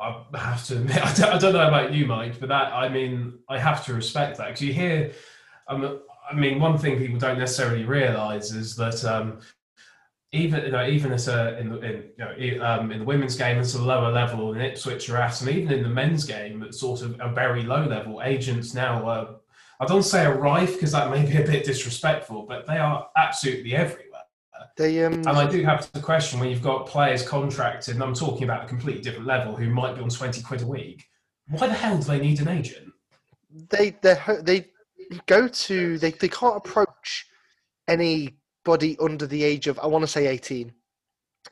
I 0.00 0.24
have 0.34 0.66
to 0.68 0.76
admit, 0.76 0.96
I 1.04 1.12
don't, 1.12 1.34
I 1.34 1.38
don't 1.38 1.52
know 1.52 1.68
about 1.68 1.92
you, 1.92 2.06
Mike, 2.06 2.40
but 2.40 2.48
that 2.48 2.72
I 2.72 2.88
mean, 2.88 3.40
I 3.48 3.58
have 3.58 3.84
to 3.84 3.94
respect 3.94 4.38
that 4.38 4.46
because 4.46 4.62
you 4.62 4.72
hear. 4.72 5.12
Um, 5.68 6.00
I 6.30 6.34
mean, 6.34 6.60
one 6.60 6.78
thing 6.78 6.96
people 6.96 7.18
don't 7.18 7.38
necessarily 7.38 7.84
realise 7.84 8.52
is 8.52 8.76
that 8.76 9.04
um, 9.04 9.40
even 10.32 10.64
you 10.64 10.70
know, 10.70 10.86
even 10.86 11.12
as 11.12 11.28
a 11.28 11.58
in 11.58 11.70
the 11.70 11.78
in, 11.80 12.04
you 12.38 12.58
know, 12.58 12.64
um, 12.64 12.92
in 12.92 13.00
the 13.00 13.04
women's 13.04 13.36
game, 13.36 13.58
it's 13.58 13.74
a 13.74 13.82
lower 13.82 14.12
level 14.12 14.52
in 14.52 14.60
Ipswich 14.60 15.08
are 15.10 15.16
at, 15.16 15.40
and 15.40 15.50
even 15.50 15.72
in 15.72 15.82
the 15.82 15.88
men's 15.88 16.24
game, 16.24 16.62
it's 16.62 16.80
sort 16.80 17.02
of 17.02 17.20
a 17.20 17.32
very 17.32 17.62
low 17.62 17.84
level. 17.84 18.22
Agents 18.22 18.74
now, 18.74 19.08
uh, 19.08 19.34
I 19.80 19.86
don't 19.86 20.02
say 20.02 20.24
a 20.24 20.32
rife 20.32 20.74
because 20.74 20.92
that 20.92 21.10
may 21.10 21.24
be 21.24 21.36
a 21.36 21.46
bit 21.46 21.64
disrespectful, 21.64 22.46
but 22.46 22.66
they 22.66 22.78
are 22.78 23.08
absolutely 23.16 23.74
everywhere. 23.74 24.06
They 24.76 25.04
um, 25.04 25.14
And 25.14 25.28
I 25.28 25.50
do 25.50 25.62
have 25.64 25.90
the 25.92 26.00
question 26.00 26.38
when 26.38 26.48
you've 26.48 26.62
got 26.62 26.86
players 26.86 27.26
contracted, 27.26 27.94
and 27.94 28.04
I'm 28.04 28.14
talking 28.14 28.44
about 28.44 28.64
a 28.64 28.68
completely 28.68 29.02
different 29.02 29.26
level, 29.26 29.56
who 29.56 29.68
might 29.70 29.96
be 29.96 30.02
on 30.02 30.10
twenty 30.10 30.42
quid 30.42 30.62
a 30.62 30.66
week. 30.66 31.06
Why 31.48 31.66
the 31.66 31.74
hell 31.74 31.98
do 31.98 32.04
they 32.04 32.20
need 32.20 32.40
an 32.40 32.48
agent? 32.48 32.90
they 33.52 33.96
they 34.02 34.16
they 34.42 34.70
go 35.26 35.48
to 35.48 35.98
they 35.98 36.12
they 36.12 36.28
can't 36.28 36.56
approach 36.56 37.26
anybody 38.66 38.96
under 39.00 39.26
the 39.26 39.42
age 39.42 39.66
of 39.66 39.78
I 39.78 39.86
want 39.86 40.02
to 40.02 40.08
say 40.08 40.26
eighteen 40.26 40.72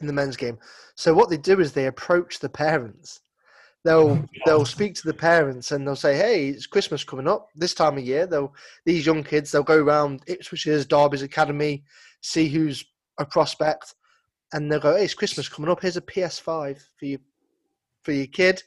in 0.01 0.07
the 0.07 0.13
men's 0.13 0.37
game. 0.37 0.59
So 0.95 1.15
what 1.15 1.31
they 1.31 1.37
do 1.37 1.61
is 1.61 1.73
they 1.73 1.87
approach 1.87 2.39
the 2.39 2.49
parents. 2.49 3.21
They'll 3.85 4.23
they'll 4.45 4.67
speak 4.67 4.95
to 4.97 5.07
the 5.07 5.15
parents 5.15 5.73
and 5.73 5.87
they'll 5.87 5.97
say, 5.97 6.17
"Hey, 6.17 6.49
it's 6.49 6.67
Christmas 6.67 7.05
coming 7.05 7.29
up. 7.29 7.49
This 7.55 7.75
time 7.75 7.97
of 7.97 8.05
year, 8.05 8.27
they'll 8.27 8.55
these 8.85 9.07
young 9.07 9.23
kids 9.23 9.51
they'll 9.51 9.63
go 9.63 9.83
around 9.83 10.25
Ipswich's 10.27 10.87
Derby's 10.87 11.23
academy, 11.23 11.85
see 12.21 12.49
who's 12.49 12.85
a 13.19 13.25
prospect, 13.25 13.95
and 14.53 14.71
they'll 14.71 14.81
go, 14.81 14.97
"Hey, 14.97 15.05
it's 15.05 15.15
Christmas 15.15 15.49
coming 15.49 15.71
up. 15.71 15.81
Here's 15.81 15.97
a 15.97 16.03
PS5 16.03 16.79
for 16.99 17.05
you 17.05 17.19
for 18.03 18.13
your 18.13 18.27
kid. 18.27 18.63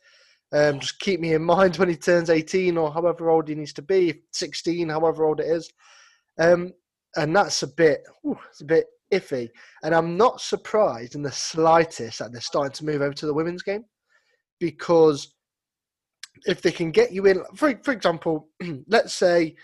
Um, 0.54 0.80
just 0.80 1.00
keep 1.00 1.20
me 1.20 1.34
in 1.34 1.44
mind 1.56 1.78
when 1.78 1.90
he 1.90 1.96
turns 1.96 2.30
18 2.30 2.78
or 2.78 2.92
however 2.92 3.30
old 3.30 3.48
he 3.48 3.56
needs 3.56 3.74
to 3.74 3.82
be, 3.82 4.24
16, 4.32 4.90
however 4.90 5.26
old 5.26 5.40
it 5.40 5.48
is." 5.48 5.70
Um, 6.40 6.72
and 7.16 7.36
that's 7.36 7.64
a 7.64 7.68
bit, 7.68 8.04
it's 8.24 8.62
a 8.62 8.66
bit 8.66 8.86
iffy. 9.12 9.50
And 9.84 9.94
I'm 9.94 10.18
not 10.18 10.42
surprised 10.42 11.16
in 11.16 11.22
the 11.22 11.32
slightest 11.32 12.20
that 12.20 12.32
they're 12.32 12.42
starting 12.42 12.74
to 12.74 12.86
move 12.86 13.02
over 13.02 13.14
to 13.14 13.26
the 13.26 13.34
women's 13.34 13.64
game 13.64 13.84
because 14.60 15.34
if 16.46 16.62
they 16.62 16.72
can 16.72 16.92
get 16.92 17.12
you 17.12 17.26
in, 17.26 17.44
for 17.56 17.78
for 17.84 17.92
example, 17.92 18.48
let's 18.88 19.14
say 19.14 19.56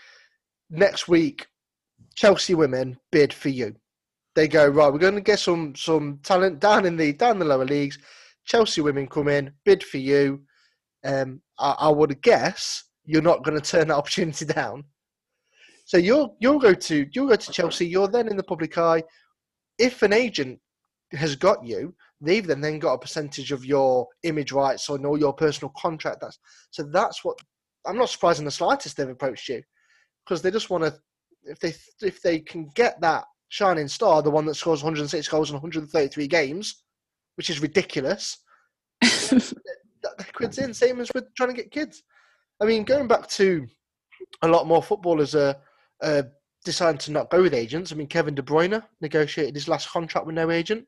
next 0.70 1.08
week 1.08 1.46
Chelsea 2.14 2.54
women 2.54 2.98
bid 3.10 3.32
for 3.32 3.48
you. 3.48 3.74
They 4.34 4.48
go 4.48 4.66
right. 4.68 4.92
We're 4.92 4.98
going 4.98 5.14
to 5.14 5.20
get 5.20 5.38
some 5.38 5.74
some 5.74 6.18
talent 6.22 6.60
down 6.60 6.84
in 6.84 6.96
the 6.96 7.12
down 7.12 7.38
the 7.38 7.44
lower 7.44 7.64
leagues. 7.64 7.98
Chelsea 8.44 8.80
women 8.80 9.06
come 9.06 9.28
in, 9.28 9.52
bid 9.64 9.82
for 9.82 9.98
you. 9.98 10.42
Um, 11.04 11.40
I, 11.58 11.76
I 11.80 11.88
would 11.88 12.20
guess 12.22 12.84
you're 13.04 13.22
not 13.22 13.44
going 13.44 13.60
to 13.60 13.70
turn 13.70 13.88
that 13.88 13.96
opportunity 14.02 14.44
down. 14.44 14.84
So 15.88 15.96
you'll 15.96 16.36
you'll 16.38 16.58
go 16.58 16.74
to 16.74 17.06
you'll 17.12 17.28
go 17.28 17.36
to 17.36 17.50
Chelsea. 17.50 17.86
You're 17.86 18.08
then 18.08 18.28
in 18.28 18.36
the 18.36 18.42
public 18.42 18.76
eye. 18.76 19.02
If 19.78 20.02
an 20.02 20.12
agent 20.12 20.60
has 21.12 21.34
got 21.34 21.64
you, 21.64 21.94
they've 22.20 22.46
then, 22.46 22.60
then 22.60 22.78
got 22.78 22.92
a 22.92 22.98
percentage 22.98 23.52
of 23.52 23.64
your 23.64 24.06
image 24.22 24.52
rights 24.52 24.90
or 24.90 24.98
your 25.16 25.32
personal 25.32 25.72
contract. 25.78 26.20
That's 26.20 26.38
so 26.72 26.82
that's 26.82 27.24
what 27.24 27.38
I'm 27.86 27.96
not 27.96 28.10
surprised 28.10 28.38
in 28.38 28.44
the 28.44 28.50
slightest 28.50 28.98
they've 28.98 29.08
approached 29.08 29.48
you 29.48 29.62
because 30.26 30.42
they 30.42 30.50
just 30.50 30.68
want 30.68 30.84
to 30.84 30.94
if 31.44 31.58
they 31.58 31.72
if 32.06 32.20
they 32.20 32.40
can 32.40 32.68
get 32.74 33.00
that 33.00 33.24
shining 33.48 33.88
star, 33.88 34.20
the 34.20 34.30
one 34.30 34.44
that 34.44 34.56
scores 34.56 34.82
106 34.82 35.26
goals 35.28 35.48
in 35.48 35.54
133 35.54 36.26
games, 36.26 36.82
which 37.36 37.48
is 37.48 37.62
ridiculous. 37.62 38.36
that 39.00 40.34
quid's 40.34 40.58
in. 40.58 40.74
Same 40.74 41.00
as 41.00 41.10
with 41.14 41.34
trying 41.34 41.48
to 41.48 41.56
get 41.56 41.70
kids. 41.70 42.02
I 42.60 42.66
mean, 42.66 42.84
going 42.84 43.08
back 43.08 43.26
to 43.28 43.66
a 44.42 44.48
lot 44.48 44.66
more 44.66 44.82
footballers 44.82 45.34
are 45.34 45.56
uh, 46.02 46.22
deciding 46.64 46.98
to 46.98 47.12
not 47.12 47.30
go 47.30 47.42
with 47.42 47.54
agents. 47.54 47.92
I 47.92 47.94
mean, 47.96 48.06
Kevin 48.06 48.34
De 48.34 48.42
Bruyne 48.42 48.82
negotiated 49.00 49.54
his 49.54 49.68
last 49.68 49.88
contract 49.88 50.26
with 50.26 50.34
no 50.34 50.50
agent. 50.50 50.86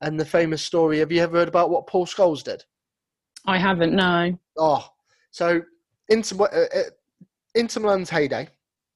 And 0.00 0.18
the 0.18 0.24
famous 0.24 0.62
story 0.62 0.98
have 0.98 1.10
you 1.10 1.22
ever 1.22 1.38
heard 1.38 1.48
about 1.48 1.70
what 1.70 1.86
Paul 1.86 2.06
Scholes 2.06 2.44
did? 2.44 2.64
I 3.46 3.58
haven't, 3.58 3.94
no. 3.94 4.38
Oh, 4.56 4.88
so 5.30 5.62
Inter, 6.08 6.36
uh, 6.42 6.78
uh, 6.78 6.82
Inter 7.54 7.80
Milan's 7.80 8.10
heyday, 8.10 8.48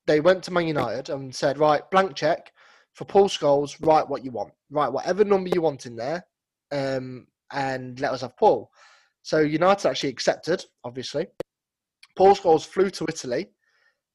they 0.07 0.21
went 0.21 0.43
to 0.45 0.53
Man 0.53 0.67
United 0.67 1.11
and 1.11 1.35
said, 1.35 1.59
right, 1.59 1.89
blank 1.91 2.15
check 2.15 2.53
for 2.95 3.05
Paul 3.05 3.29
Scholes, 3.29 3.77
write 3.85 4.09
what 4.09 4.25
you 4.25 4.31
want. 4.31 4.53
Write 4.71 4.93
whatever 4.93 5.25
number 5.25 5.51
you 5.53 5.63
want 5.63 5.87
in 5.87 5.97
there 5.97 6.25
um, 6.73 7.27
and 7.53 7.99
let 8.01 8.13
us 8.13 8.21
have 8.23 8.37
Paul. 8.37 8.71
So 9.23 9.41
United 9.41 9.89
actually 9.89 10.11
accepted, 10.11 10.65
obviously. 10.85 11.27
Paul 12.17 12.35
Scholes 12.35 12.67
flew 12.67 12.91
to 12.91 13.07
Italy, 13.09 13.49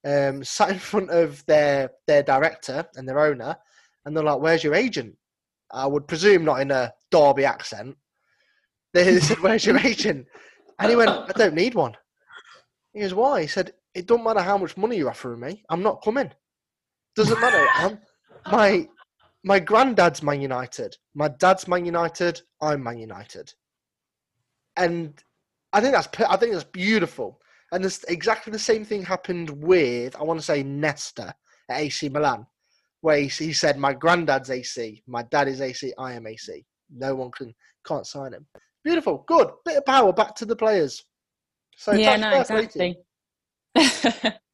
um, 0.08 0.43
sat 0.43 0.70
in 0.70 0.80
front 0.80 1.10
of 1.10 1.46
their 1.46 1.91
their 2.08 2.24
director 2.24 2.86
and 2.96 3.08
their 3.08 3.20
owner, 3.20 3.56
and 4.06 4.15
they're 4.15 4.24
like, 4.24 4.39
"Where's 4.39 4.63
your 4.63 4.76
agent?" 4.76 5.15
I 5.72 5.86
would 5.86 6.08
presume 6.08 6.46
not 6.46 6.62
in 6.62 6.72
a 6.72 6.93
Derby 7.12 7.46
accent. 7.46 7.98
They 8.93 9.20
said, 9.20 9.39
"Where's 9.39 9.65
your 9.65 9.78
agent?" 9.78 10.28
And 10.80 10.89
he 10.89 10.96
went, 10.96 11.12
"I 11.12 11.32
don't 11.36 11.54
need 11.54 11.76
one." 11.76 11.96
He 12.93 13.02
goes, 13.02 13.13
"Why?" 13.13 13.41
He 13.41 13.48
said, 13.48 13.74
"It 13.93 14.08
don't 14.08 14.24
matter 14.24 14.41
how 14.41 14.58
much 14.58 14.78
money 14.78 14.98
you're 14.98 15.10
offering 15.10 15.41
me. 15.41 15.63
I'm 15.70 15.84
not 15.84 16.04
coming. 16.04 16.32
Doesn't 17.15 17.39
matter. 17.39 17.67
I'm, 17.76 18.00
my 18.50 18.88
my 19.43 19.60
granddad's 19.60 20.24
Man 20.24 20.41
United. 20.41 20.96
My 21.13 21.28
dad's 21.28 21.67
Man 21.67 21.86
United. 21.86 22.41
I'm 22.62 22.82
Man 22.82 22.98
United." 22.98 23.54
And 24.78 25.22
I 25.74 25.82
think 25.82 25.93
that's 25.93 26.08
I 26.28 26.38
think 26.38 26.54
that's 26.54 26.63
beautiful. 26.63 27.39
And 27.71 27.84
this, 27.84 28.03
exactly 28.08 28.51
the 28.51 28.60
same 28.60 28.86
thing 28.86 29.03
happened 29.03 29.49
with 29.49 30.15
I 30.15 30.23
want 30.23 30.39
to 30.39 30.45
say 30.45 30.63
Nesta 30.63 31.34
at 31.69 31.80
AC 31.80 32.10
Milan, 32.10 32.45
where 33.01 33.17
he, 33.17 33.27
he 33.27 33.53
said, 33.53 33.77
"My 33.77 33.93
granddad's 33.93 34.49
AC, 34.49 35.03
my 35.08 35.23
dad 35.23 35.47
is 35.47 35.62
AC, 35.62 35.93
I 35.97 36.13
am 36.13 36.27
AC. 36.27 36.65
No 36.89 37.15
one 37.15 37.32
can 37.32 37.53
can't 37.86 38.08
sign 38.08 38.34
him." 38.34 38.45
Beautiful, 38.84 39.25
good 39.27 39.49
bit 39.65 39.77
of 39.77 39.86
power 39.86 40.13
back 40.13 40.36
to 40.36 40.45
the 40.45 40.56
players. 40.56 41.03
So 41.75 41.91
yeah, 41.91 42.17
that's 42.17 42.21
no, 42.21 42.43
fair 42.43 42.67
play 42.67 42.67
to 42.67 42.88
you. 42.88 42.95
exactly. 43.75 44.34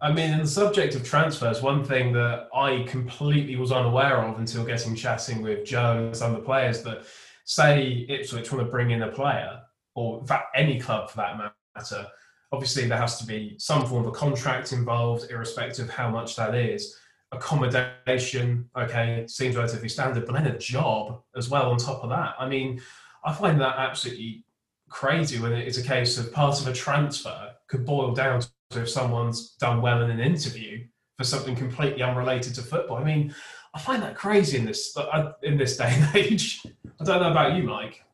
I 0.00 0.12
mean, 0.12 0.30
in 0.30 0.38
the 0.38 0.46
subject 0.46 0.94
of 0.94 1.02
transfers, 1.02 1.60
one 1.60 1.82
thing 1.82 2.12
that 2.12 2.48
I 2.54 2.84
completely 2.86 3.56
was 3.56 3.72
unaware 3.72 4.22
of 4.22 4.38
until 4.38 4.64
getting 4.64 4.94
chatting 4.94 5.42
with 5.42 5.64
Joe 5.64 6.04
and 6.06 6.16
some 6.16 6.32
of 6.32 6.38
the 6.38 6.44
players 6.44 6.82
that 6.84 7.04
say 7.44 8.06
Ipswich 8.08 8.52
want 8.52 8.64
to 8.64 8.70
bring 8.70 8.92
in 8.92 9.02
a 9.02 9.08
player, 9.08 9.60
or 9.98 10.20
in 10.20 10.26
fact 10.26 10.46
any 10.54 10.78
club 10.78 11.10
for 11.10 11.16
that 11.16 11.36
matter, 11.74 12.06
obviously 12.52 12.86
there 12.86 12.98
has 12.98 13.18
to 13.18 13.26
be 13.26 13.56
some 13.58 13.84
form 13.86 14.06
of 14.06 14.08
a 14.08 14.16
contract 14.16 14.72
involved, 14.72 15.30
irrespective 15.30 15.86
of 15.86 15.90
how 15.90 16.08
much 16.08 16.36
that 16.36 16.54
is. 16.54 16.96
Accommodation, 17.32 18.70
okay, 18.76 19.26
seems 19.26 19.56
relatively 19.56 19.88
standard, 19.88 20.24
but 20.24 20.34
then 20.34 20.46
a 20.46 20.56
job 20.58 21.20
as 21.36 21.50
well 21.50 21.70
on 21.70 21.76
top 21.76 22.02
of 22.02 22.10
that. 22.10 22.34
I 22.38 22.48
mean, 22.48 22.80
I 23.24 23.34
find 23.34 23.60
that 23.60 23.76
absolutely 23.76 24.44
crazy 24.88 25.38
when 25.38 25.52
it's 25.52 25.78
a 25.78 25.82
case 25.82 26.16
of 26.16 26.32
part 26.32 26.60
of 26.60 26.68
a 26.68 26.72
transfer 26.72 27.50
could 27.66 27.84
boil 27.84 28.14
down 28.14 28.40
to 28.40 28.80
if 28.80 28.88
someone's 28.88 29.56
done 29.56 29.82
well 29.82 30.02
in 30.02 30.10
an 30.10 30.20
interview 30.20 30.84
for 31.18 31.24
something 31.24 31.56
completely 31.56 32.02
unrelated 32.02 32.54
to 32.54 32.62
football. 32.62 32.96
I 32.96 33.04
mean, 33.04 33.34
I 33.74 33.78
find 33.80 34.02
that 34.02 34.14
crazy 34.14 34.56
in 34.56 34.64
this 34.64 34.96
uh, 34.96 35.32
in 35.42 35.58
this 35.58 35.76
day 35.76 35.92
and 35.92 36.16
age. 36.16 36.62
I 37.00 37.04
don't 37.04 37.20
know 37.20 37.30
about 37.30 37.56
you, 37.56 37.64
Mike. 37.64 38.04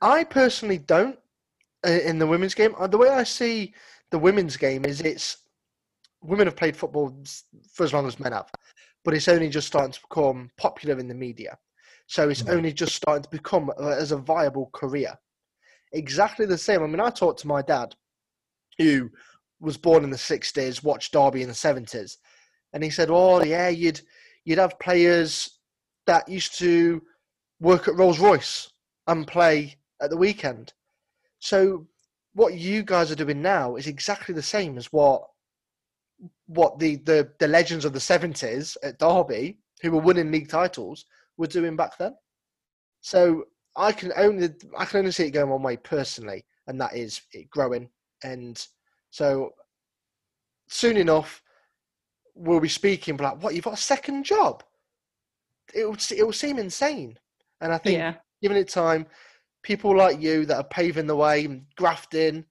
I 0.00 0.24
personally 0.24 0.78
don't 0.78 1.18
uh, 1.86 1.90
in 1.90 2.18
the 2.18 2.26
women's 2.26 2.54
game. 2.54 2.74
Uh, 2.78 2.86
The 2.86 2.98
way 2.98 3.08
I 3.08 3.24
see 3.24 3.74
the 4.10 4.18
women's 4.18 4.56
game 4.56 4.84
is 4.84 5.00
it's 5.00 5.38
women 6.22 6.46
have 6.46 6.56
played 6.56 6.76
football 6.76 7.16
for 7.72 7.84
as 7.84 7.92
long 7.92 8.06
as 8.06 8.18
men 8.20 8.32
have, 8.32 8.50
but 9.04 9.14
it's 9.14 9.28
only 9.28 9.48
just 9.48 9.66
starting 9.66 9.92
to 9.92 10.00
become 10.08 10.50
popular 10.56 10.98
in 10.98 11.08
the 11.08 11.14
media. 11.14 11.58
So 12.06 12.28
it's 12.28 12.42
Mm. 12.42 12.52
only 12.56 12.72
just 12.72 12.94
starting 12.94 13.24
to 13.24 13.30
become 13.30 13.70
uh, 13.70 13.88
as 13.88 14.12
a 14.12 14.16
viable 14.16 14.70
career. 14.72 15.18
Exactly 15.92 16.46
the 16.46 16.58
same. 16.58 16.82
I 16.82 16.86
mean, 16.86 17.00
I 17.00 17.10
talked 17.10 17.40
to 17.40 17.48
my 17.48 17.62
dad, 17.62 17.94
who 18.78 19.10
was 19.60 19.76
born 19.76 20.04
in 20.04 20.10
the 20.10 20.16
'60s, 20.18 20.82
watched 20.82 21.12
Derby 21.12 21.42
in 21.42 21.48
the 21.48 21.54
'70s, 21.54 22.18
and 22.72 22.84
he 22.84 22.90
said, 22.90 23.08
"Oh 23.10 23.42
yeah, 23.42 23.68
you'd 23.68 24.00
you'd 24.44 24.58
have 24.58 24.78
players 24.78 25.58
that 26.06 26.28
used 26.28 26.58
to 26.58 27.02
work 27.60 27.88
at 27.88 27.96
Rolls 27.96 28.18
Royce 28.20 28.70
and 29.06 29.26
play 29.26 29.76
at 30.00 30.10
the 30.10 30.16
weekend. 30.16 30.72
So 31.38 31.86
what 32.34 32.54
you 32.54 32.82
guys 32.82 33.10
are 33.10 33.16
doing 33.16 33.40
now 33.40 33.76
is 33.76 33.86
exactly 33.86 34.34
the 34.34 34.42
same 34.42 34.76
as 34.76 34.92
what 34.92 35.22
what 36.46 36.78
the 36.78 36.96
the, 36.96 37.30
the 37.38 37.48
legends 37.48 37.84
of 37.84 37.92
the 37.92 38.00
seventies 38.00 38.76
at 38.82 38.98
Derby, 38.98 39.58
who 39.82 39.90
were 39.90 40.00
winning 40.00 40.30
league 40.30 40.48
titles, 40.48 41.04
were 41.36 41.46
doing 41.46 41.76
back 41.76 41.98
then. 41.98 42.14
So 43.00 43.44
I 43.76 43.92
can 43.92 44.12
only 44.16 44.50
I 44.76 44.84
can 44.84 44.98
only 44.98 45.12
see 45.12 45.24
it 45.24 45.30
going 45.30 45.50
one 45.50 45.62
way 45.62 45.76
personally, 45.76 46.44
and 46.66 46.80
that 46.80 46.96
is 46.96 47.20
it 47.32 47.50
growing. 47.50 47.88
And 48.22 48.64
so 49.10 49.52
soon 50.68 50.96
enough, 50.96 51.42
we'll 52.34 52.60
be 52.60 52.68
speaking 52.68 53.16
like, 53.16 53.42
"What? 53.42 53.54
You've 53.54 53.64
got 53.64 53.74
a 53.74 53.78
second 53.78 54.24
job?" 54.24 54.62
It 55.74 55.84
will 55.84 55.96
it 56.10 56.24
will 56.24 56.32
seem 56.32 56.58
insane, 56.58 57.18
and 57.60 57.72
I 57.72 57.78
think 57.78 57.98
yeah. 57.98 58.14
Giving 58.42 58.56
it 58.56 58.68
time, 58.68 59.06
people 59.62 59.96
like 59.96 60.20
you 60.20 60.46
that 60.46 60.56
are 60.56 60.68
paving 60.68 61.06
the 61.06 61.16
way 61.16 61.44
and 61.44 61.64
grafting, 61.76 62.44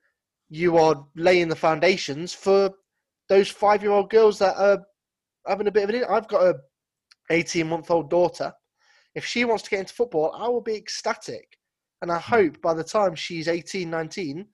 you 0.50 0.78
are 0.78 1.06
laying 1.16 1.48
the 1.48 1.56
foundations 1.56 2.34
for 2.34 2.70
those 3.30 3.50
five 3.50 3.82
year 3.82 3.92
old 3.92 4.10
girls 4.10 4.38
that 4.40 4.56
are 4.58 4.84
having 5.48 5.68
a 5.68 5.72
bit 5.72 5.84
of 5.84 5.90
an. 5.90 6.04
I've 6.10 6.28
got 6.28 6.44
a 6.44 6.56
18 7.30 7.68
month 7.68 7.90
old 7.90 8.10
daughter, 8.10 8.54
if 9.16 9.26
she 9.26 9.46
wants 9.46 9.64
to 9.64 9.70
get 9.70 9.80
into 9.80 9.94
football, 9.94 10.36
I 10.38 10.48
will 10.50 10.62
be 10.62 10.76
ecstatic. 10.76 11.58
And 12.02 12.12
I 12.12 12.20
hmm. 12.20 12.36
hope 12.36 12.62
by 12.62 12.74
the 12.74 12.84
time 12.84 13.16
she's 13.16 13.48
18, 13.48 13.90
19, 13.90 14.46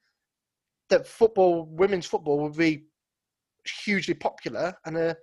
that 0.89 1.07
football, 1.07 1.65
women's 1.71 2.05
football, 2.05 2.39
will 2.39 2.49
be 2.49 2.85
hugely 3.83 4.13
popular 4.13 4.73
and 4.85 4.97
uh, 4.97 5.13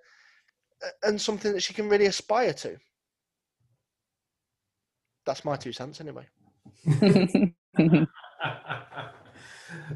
a 0.82 1.08
and 1.08 1.20
something 1.20 1.52
that 1.52 1.62
she 1.62 1.74
can 1.74 1.88
really 1.88 2.06
aspire 2.06 2.52
to. 2.52 2.76
That's 5.28 5.44
my 5.44 5.56
two 5.56 5.72
cents, 5.72 6.00
anyway. 6.00 6.26
so 6.86 7.04
in 7.76 8.06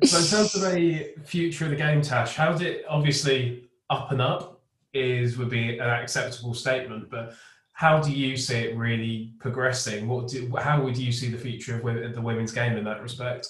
terms 0.02 0.54
of 0.54 0.60
the 0.60 1.14
future 1.24 1.64
of 1.64 1.70
the 1.70 1.76
game, 1.76 2.02
Tash, 2.02 2.36
how's 2.36 2.60
it 2.60 2.84
obviously 2.86 3.70
up 3.88 4.12
and 4.12 4.20
up 4.20 4.60
is 4.92 5.38
would 5.38 5.48
be 5.48 5.78
an 5.78 5.88
acceptable 5.88 6.52
statement, 6.52 7.08
but 7.08 7.32
how 7.72 7.98
do 7.98 8.12
you 8.12 8.36
see 8.36 8.58
it 8.58 8.76
really 8.76 9.32
progressing? 9.40 10.06
What 10.06 10.28
do, 10.28 10.54
how 10.58 10.82
would 10.82 10.98
you 10.98 11.10
see 11.10 11.30
the 11.30 11.38
future 11.38 11.76
of 11.76 12.14
the 12.14 12.20
women's 12.20 12.52
game 12.52 12.76
in 12.76 12.84
that 12.84 13.00
respect? 13.00 13.48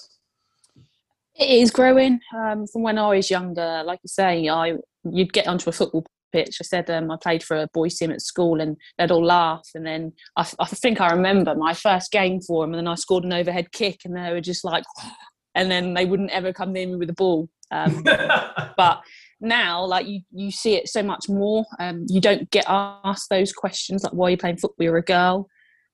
It 1.35 1.49
is 1.49 1.69
growing. 1.69 2.21
Um, 2.33 2.65
from 2.65 2.83
when 2.83 2.97
I 2.97 3.09
was 3.09 3.29
younger, 3.29 3.83
like 3.85 3.99
you 4.03 4.07
say, 4.07 4.47
I 4.47 4.77
you'd 5.03 5.33
get 5.33 5.47
onto 5.47 5.69
a 5.69 5.73
football 5.73 6.05
pitch. 6.33 6.57
I 6.59 6.63
said 6.63 6.89
um, 6.89 7.11
I 7.11 7.17
played 7.21 7.43
for 7.43 7.55
a 7.55 7.67
boys' 7.73 7.97
team 7.97 8.11
at 8.11 8.21
school, 8.21 8.59
and 8.59 8.75
they'd 8.97 9.11
all 9.11 9.23
laugh. 9.23 9.69
And 9.75 9.85
then 9.85 10.13
I, 10.35 10.49
I, 10.59 10.65
think 10.65 10.99
I 10.99 11.11
remember 11.11 11.55
my 11.55 11.73
first 11.73 12.11
game 12.11 12.41
for 12.41 12.63
them, 12.63 12.73
and 12.73 12.79
then 12.79 12.91
I 12.91 12.95
scored 12.95 13.23
an 13.23 13.33
overhead 13.33 13.71
kick, 13.71 14.01
and 14.03 14.15
they 14.15 14.33
were 14.33 14.41
just 14.41 14.65
like, 14.65 14.83
and 15.55 15.71
then 15.71 15.93
they 15.93 16.05
wouldn't 16.05 16.31
ever 16.31 16.51
come 16.51 16.73
near 16.73 16.87
me 16.87 16.95
with 16.95 17.07
the 17.07 17.13
ball. 17.13 17.47
Um, 17.71 18.03
but 18.77 19.01
now, 19.39 19.85
like 19.85 20.07
you, 20.07 20.21
you 20.31 20.51
see 20.51 20.75
it 20.75 20.89
so 20.89 21.03
much 21.03 21.29
more. 21.29 21.65
Um, 21.79 22.05
you 22.09 22.19
don't 22.19 22.49
get 22.49 22.65
asked 22.67 23.29
those 23.29 23.53
questions 23.53 24.03
like, 24.03 24.13
"Why 24.13 24.27
are 24.27 24.31
you 24.31 24.37
playing 24.37 24.57
football? 24.57 24.83
You're 24.83 24.97
a 24.97 25.03
girl." 25.03 25.47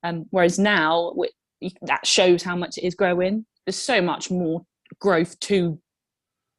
Um, 0.04 0.25
whereas 0.30 0.58
now, 0.58 1.13
that 1.82 2.06
shows 2.08 2.41
how 2.41 2.56
much 2.56 2.78
it 2.78 2.86
is 2.86 2.95
growing. 2.95 3.45
There's 3.65 3.75
so 3.75 4.02
much 4.02 4.32
more 4.32 4.62
growth 4.99 5.39
to 5.41 5.80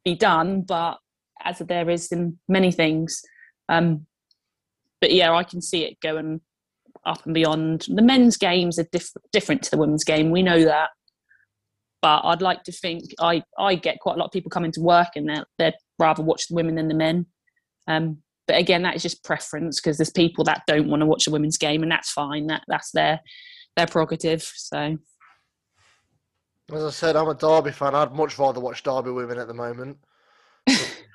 be 0.04 0.14
done, 0.14 0.62
but 0.62 0.98
as 1.44 1.58
there 1.58 1.88
is 1.88 2.12
in 2.12 2.38
many 2.48 2.70
things. 2.70 3.22
Um, 3.70 4.06
but 5.00 5.12
yeah, 5.12 5.33
I 5.33 5.44
can 5.44 5.62
see 5.62 5.85
it 5.85 6.00
going 6.00 6.40
up 7.06 7.24
and 7.24 7.33
beyond. 7.33 7.87
The 7.88 8.02
men's 8.02 8.37
games 8.37 8.78
are 8.78 8.87
diff- 8.92 9.12
different 9.33 9.62
to 9.62 9.70
the 9.70 9.78
women's 9.78 10.04
game. 10.04 10.30
We 10.30 10.42
know 10.42 10.64
that, 10.64 10.90
but 12.02 12.22
I'd 12.24 12.42
like 12.42 12.64
to 12.64 12.72
think 12.72 13.04
I 13.18 13.42
I 13.59 13.76
get 13.76 14.00
quite 14.00 14.16
a 14.16 14.18
lot 14.18 14.26
of 14.26 14.33
people 14.33 14.50
coming 14.50 14.72
to 14.72 14.80
work 14.80 15.11
and 15.16 15.28
they'd, 15.28 15.44
they'd 15.59 15.74
rather 15.98 16.22
watch 16.22 16.48
the 16.48 16.54
women 16.54 16.74
than 16.74 16.88
the 16.88 16.94
men. 16.94 17.26
Um, 17.87 18.18
but 18.46 18.59
again, 18.59 18.83
that 18.83 18.96
is 18.96 19.02
just 19.02 19.24
preference 19.24 19.80
because 19.80 19.96
there's 19.96 20.11
people 20.11 20.44
that 20.44 20.62
don't 20.66 20.88
want 20.88 21.00
to 21.00 21.06
watch 21.06 21.24
the 21.24 21.30
women's 21.30 21.56
game, 21.56 21.83
and 21.83 21.92
that's 21.92 22.11
fine. 22.11 22.48
That 22.48 22.64
that's 22.68 22.90
their 22.90 23.20
their 23.76 23.87
prerogative. 23.87 24.42
So 24.42 24.98
as 26.72 26.85
I 26.85 26.90
said, 26.90 27.16
I'm 27.16 27.28
a 27.28 27.35
Derby 27.35 27.72
fan. 27.72 27.94
I'd 27.94 28.12
much 28.12 28.38
rather 28.38 28.61
watch 28.61 28.83
Derby 28.83 29.11
women 29.11 29.38
at 29.38 29.48
the 29.48 29.54
moment. 29.54 29.98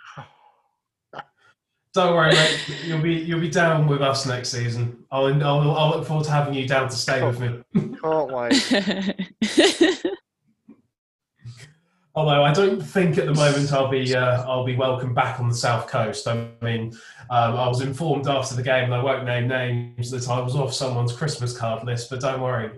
Don't 1.95 2.13
worry, 2.13 2.33
mate. 2.33 2.59
You'll 2.83 2.99
be 2.99 3.13
you'll 3.13 3.39
be 3.39 3.49
down 3.49 3.87
with 3.87 4.01
us 4.01 4.25
next 4.25 4.49
season. 4.49 5.05
I'll 5.11 5.27
I'll, 5.27 5.71
I'll 5.77 5.89
look 5.91 6.05
forward 6.05 6.25
to 6.25 6.31
having 6.31 6.53
you 6.53 6.67
down 6.67 6.89
to 6.89 6.95
stay 6.95 7.25
with 7.25 7.39
me. 7.39 7.61
Can't 7.73 8.31
wait. 8.33 10.03
Although 12.13 12.43
I 12.43 12.53
don't 12.53 12.81
think 12.81 13.17
at 13.17 13.27
the 13.27 13.33
moment 13.33 13.71
I'll 13.71 13.87
be 13.87 14.13
uh, 14.13 14.43
I'll 14.43 14.65
be 14.65 14.75
welcome 14.75 15.13
back 15.13 15.39
on 15.39 15.47
the 15.47 15.55
south 15.55 15.87
coast. 15.87 16.27
I 16.27 16.49
mean, 16.61 16.91
um, 17.29 17.55
I 17.55 17.65
was 17.69 17.79
informed 17.79 18.27
after 18.27 18.55
the 18.55 18.63
game, 18.63 18.83
and 18.83 18.93
I 18.93 19.01
won't 19.01 19.23
name 19.23 19.47
names, 19.47 20.11
that 20.11 20.27
I 20.27 20.41
was 20.41 20.53
off 20.53 20.73
someone's 20.73 21.13
Christmas 21.13 21.57
card 21.57 21.85
list. 21.85 22.09
But 22.09 22.19
don't 22.19 22.41
worry, 22.41 22.71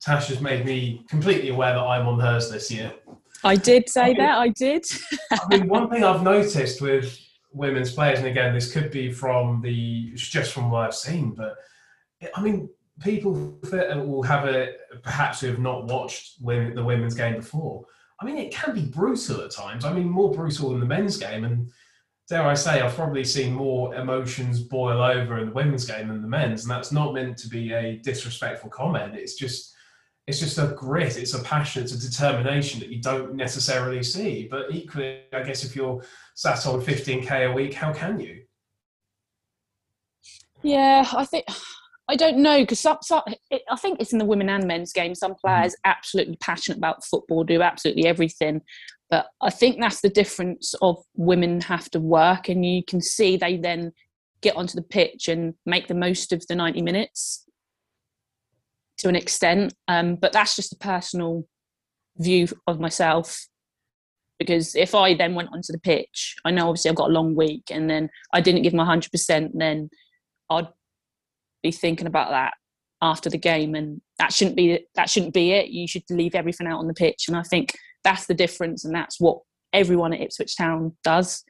Tash 0.00 0.28
has 0.28 0.40
made 0.40 0.64
me 0.64 1.04
completely 1.08 1.48
aware 1.48 1.74
that 1.74 1.82
I'm 1.82 2.06
on 2.06 2.20
hers 2.20 2.48
this 2.48 2.70
year. 2.70 2.92
I 3.42 3.56
did 3.56 3.88
say 3.88 4.02
I 4.02 4.06
mean, 4.06 4.16
that. 4.18 4.38
I 4.38 4.48
did. 4.50 4.86
I 5.32 5.56
mean, 5.56 5.66
one 5.66 5.90
thing 5.90 6.04
I've 6.04 6.22
noticed 6.22 6.80
with 6.80 7.18
women's 7.52 7.92
players, 7.92 8.18
and 8.18 8.28
again, 8.28 8.54
this 8.54 8.72
could 8.72 8.90
be 8.90 9.12
from 9.12 9.60
the 9.60 10.12
just 10.14 10.52
from 10.52 10.70
what 10.70 10.86
I've 10.86 10.94
seen, 10.94 11.32
but 11.32 11.56
I 12.34 12.42
mean, 12.42 12.68
people 13.00 13.58
will 13.62 14.22
have 14.22 14.46
a 14.46 14.74
perhaps 15.02 15.40
who 15.40 15.48
have 15.48 15.58
not 15.58 15.86
watched 15.86 16.44
the 16.44 16.84
women's 16.84 17.14
game 17.14 17.36
before. 17.36 17.84
I 18.20 18.24
mean, 18.24 18.36
it 18.36 18.52
can 18.52 18.74
be 18.74 18.84
brutal 18.84 19.40
at 19.40 19.50
times. 19.50 19.84
I 19.84 19.92
mean, 19.92 20.08
more 20.08 20.30
brutal 20.30 20.70
than 20.70 20.80
the 20.80 20.86
men's 20.86 21.16
game, 21.16 21.44
and 21.44 21.70
dare 22.28 22.46
I 22.46 22.54
say, 22.54 22.80
I've 22.80 22.94
probably 22.94 23.24
seen 23.24 23.52
more 23.52 23.94
emotions 23.94 24.60
boil 24.60 25.02
over 25.02 25.38
in 25.38 25.46
the 25.46 25.52
women's 25.52 25.86
game 25.86 26.08
than 26.08 26.22
the 26.22 26.28
men's, 26.28 26.62
and 26.62 26.70
that's 26.70 26.92
not 26.92 27.14
meant 27.14 27.38
to 27.38 27.48
be 27.48 27.72
a 27.72 27.96
disrespectful 27.96 28.70
comment. 28.70 29.14
It's 29.16 29.34
just 29.34 29.74
it's 30.26 30.38
just 30.38 30.58
a 30.58 30.74
grit, 30.76 31.16
it's 31.16 31.34
a 31.34 31.42
passion, 31.42 31.82
it's 31.82 31.92
a 31.92 31.98
determination 31.98 32.78
that 32.80 32.90
you 32.90 33.00
don't 33.00 33.34
necessarily 33.34 34.02
see. 34.02 34.46
But 34.48 34.66
equally, 34.70 35.22
I 35.32 35.42
guess 35.42 35.64
if 35.64 35.74
you're 35.74 36.04
sat 36.40 36.66
on 36.66 36.80
15k 36.80 37.50
a 37.50 37.52
week, 37.52 37.74
how 37.74 37.92
can 37.92 38.18
you? 38.18 38.40
Yeah, 40.62 41.06
I 41.12 41.26
think 41.26 41.44
I 42.08 42.16
don't 42.16 42.38
know 42.38 42.60
because 42.60 42.86
I 42.86 43.76
think 43.76 44.00
it's 44.00 44.14
in 44.14 44.18
the 44.18 44.24
women 44.24 44.48
and 44.48 44.66
men's 44.66 44.90
game. 44.90 45.14
Some 45.14 45.32
mm-hmm. 45.32 45.46
players 45.46 45.76
absolutely 45.84 46.36
passionate 46.36 46.78
about 46.78 47.04
football, 47.04 47.44
do 47.44 47.60
absolutely 47.60 48.06
everything, 48.06 48.62
but 49.10 49.26
I 49.42 49.50
think 49.50 49.80
that's 49.80 50.00
the 50.00 50.08
difference 50.08 50.74
of 50.80 50.96
women 51.14 51.60
have 51.60 51.90
to 51.90 52.00
work, 52.00 52.48
and 52.48 52.64
you 52.64 52.82
can 52.84 53.02
see 53.02 53.36
they 53.36 53.58
then 53.58 53.92
get 54.40 54.56
onto 54.56 54.76
the 54.76 54.82
pitch 54.82 55.28
and 55.28 55.52
make 55.66 55.88
the 55.88 55.94
most 55.94 56.32
of 56.32 56.46
the 56.46 56.54
90 56.54 56.80
minutes 56.80 57.44
to 58.96 59.10
an 59.10 59.16
extent. 59.16 59.74
Um, 59.88 60.16
but 60.16 60.32
that's 60.32 60.56
just 60.56 60.72
a 60.72 60.78
personal 60.78 61.46
view 62.16 62.48
of 62.66 62.80
myself. 62.80 63.46
Because 64.40 64.74
if 64.74 64.94
I 64.94 65.14
then 65.14 65.34
went 65.34 65.50
onto 65.52 65.70
the 65.70 65.78
pitch, 65.78 66.34
I 66.46 66.50
know 66.50 66.68
obviously 66.68 66.88
I've 66.88 66.96
got 66.96 67.10
a 67.10 67.12
long 67.12 67.36
week, 67.36 67.64
and 67.70 67.88
then 67.88 68.08
I 68.32 68.40
didn't 68.40 68.62
give 68.62 68.74
my 68.74 68.86
hundred 68.86 69.12
percent, 69.12 69.52
then 69.54 69.90
I'd 70.48 70.66
be 71.62 71.70
thinking 71.70 72.06
about 72.06 72.30
that 72.30 72.54
after 73.02 73.28
the 73.28 73.38
game, 73.38 73.74
and 73.74 74.00
that 74.18 74.32
shouldn't 74.32 74.56
be 74.56 74.86
that 74.94 75.10
shouldn't 75.10 75.34
be 75.34 75.52
it. 75.52 75.68
You 75.68 75.86
should 75.86 76.04
leave 76.10 76.34
everything 76.34 76.66
out 76.66 76.78
on 76.78 76.88
the 76.88 76.94
pitch, 76.94 77.26
and 77.28 77.36
I 77.36 77.42
think 77.42 77.74
that's 78.02 78.26
the 78.26 78.34
difference, 78.34 78.84
and 78.84 78.94
that's 78.94 79.20
what 79.20 79.40
everyone 79.74 80.14
at 80.14 80.22
Ipswich 80.22 80.56
Town 80.56 80.96
does. 81.04 81.44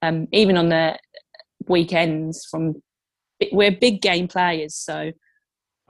Um, 0.00 0.28
even 0.32 0.56
on 0.56 0.68
the 0.68 0.96
weekends, 1.66 2.46
from 2.48 2.80
we're 3.50 3.72
big 3.72 4.00
game 4.00 4.28
players, 4.28 4.76
so 4.76 5.10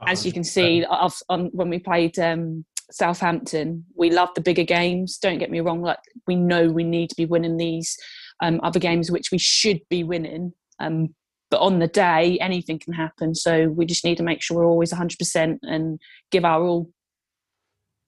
as 0.07 0.25
you 0.25 0.31
can 0.31 0.43
see, 0.43 0.85
I've, 0.85 1.13
on, 1.29 1.49
when 1.51 1.69
we 1.69 1.77
played 1.79 2.17
um, 2.19 2.65
Southampton, 2.91 3.85
we 3.95 4.09
love 4.09 4.29
the 4.35 4.41
bigger 4.41 4.63
games. 4.63 5.17
Don't 5.17 5.39
get 5.39 5.51
me 5.51 5.59
wrong; 5.59 5.81
like 5.81 5.99
we 6.27 6.35
know 6.35 6.69
we 6.69 6.83
need 6.83 7.09
to 7.09 7.15
be 7.15 7.25
winning 7.25 7.57
these 7.57 7.97
um, 8.41 8.59
other 8.63 8.79
games, 8.79 9.11
which 9.11 9.31
we 9.31 9.37
should 9.37 9.81
be 9.89 10.03
winning. 10.03 10.53
Um, 10.79 11.13
but 11.49 11.61
on 11.61 11.79
the 11.79 11.87
day, 11.87 12.37
anything 12.39 12.79
can 12.79 12.93
happen. 12.93 13.33
So 13.33 13.69
we 13.69 13.85
just 13.85 14.05
need 14.05 14.17
to 14.17 14.23
make 14.23 14.41
sure 14.41 14.57
we're 14.57 14.65
always 14.65 14.93
100% 14.93 15.59
and 15.63 15.99
give 16.31 16.45
our 16.45 16.63
all. 16.63 16.91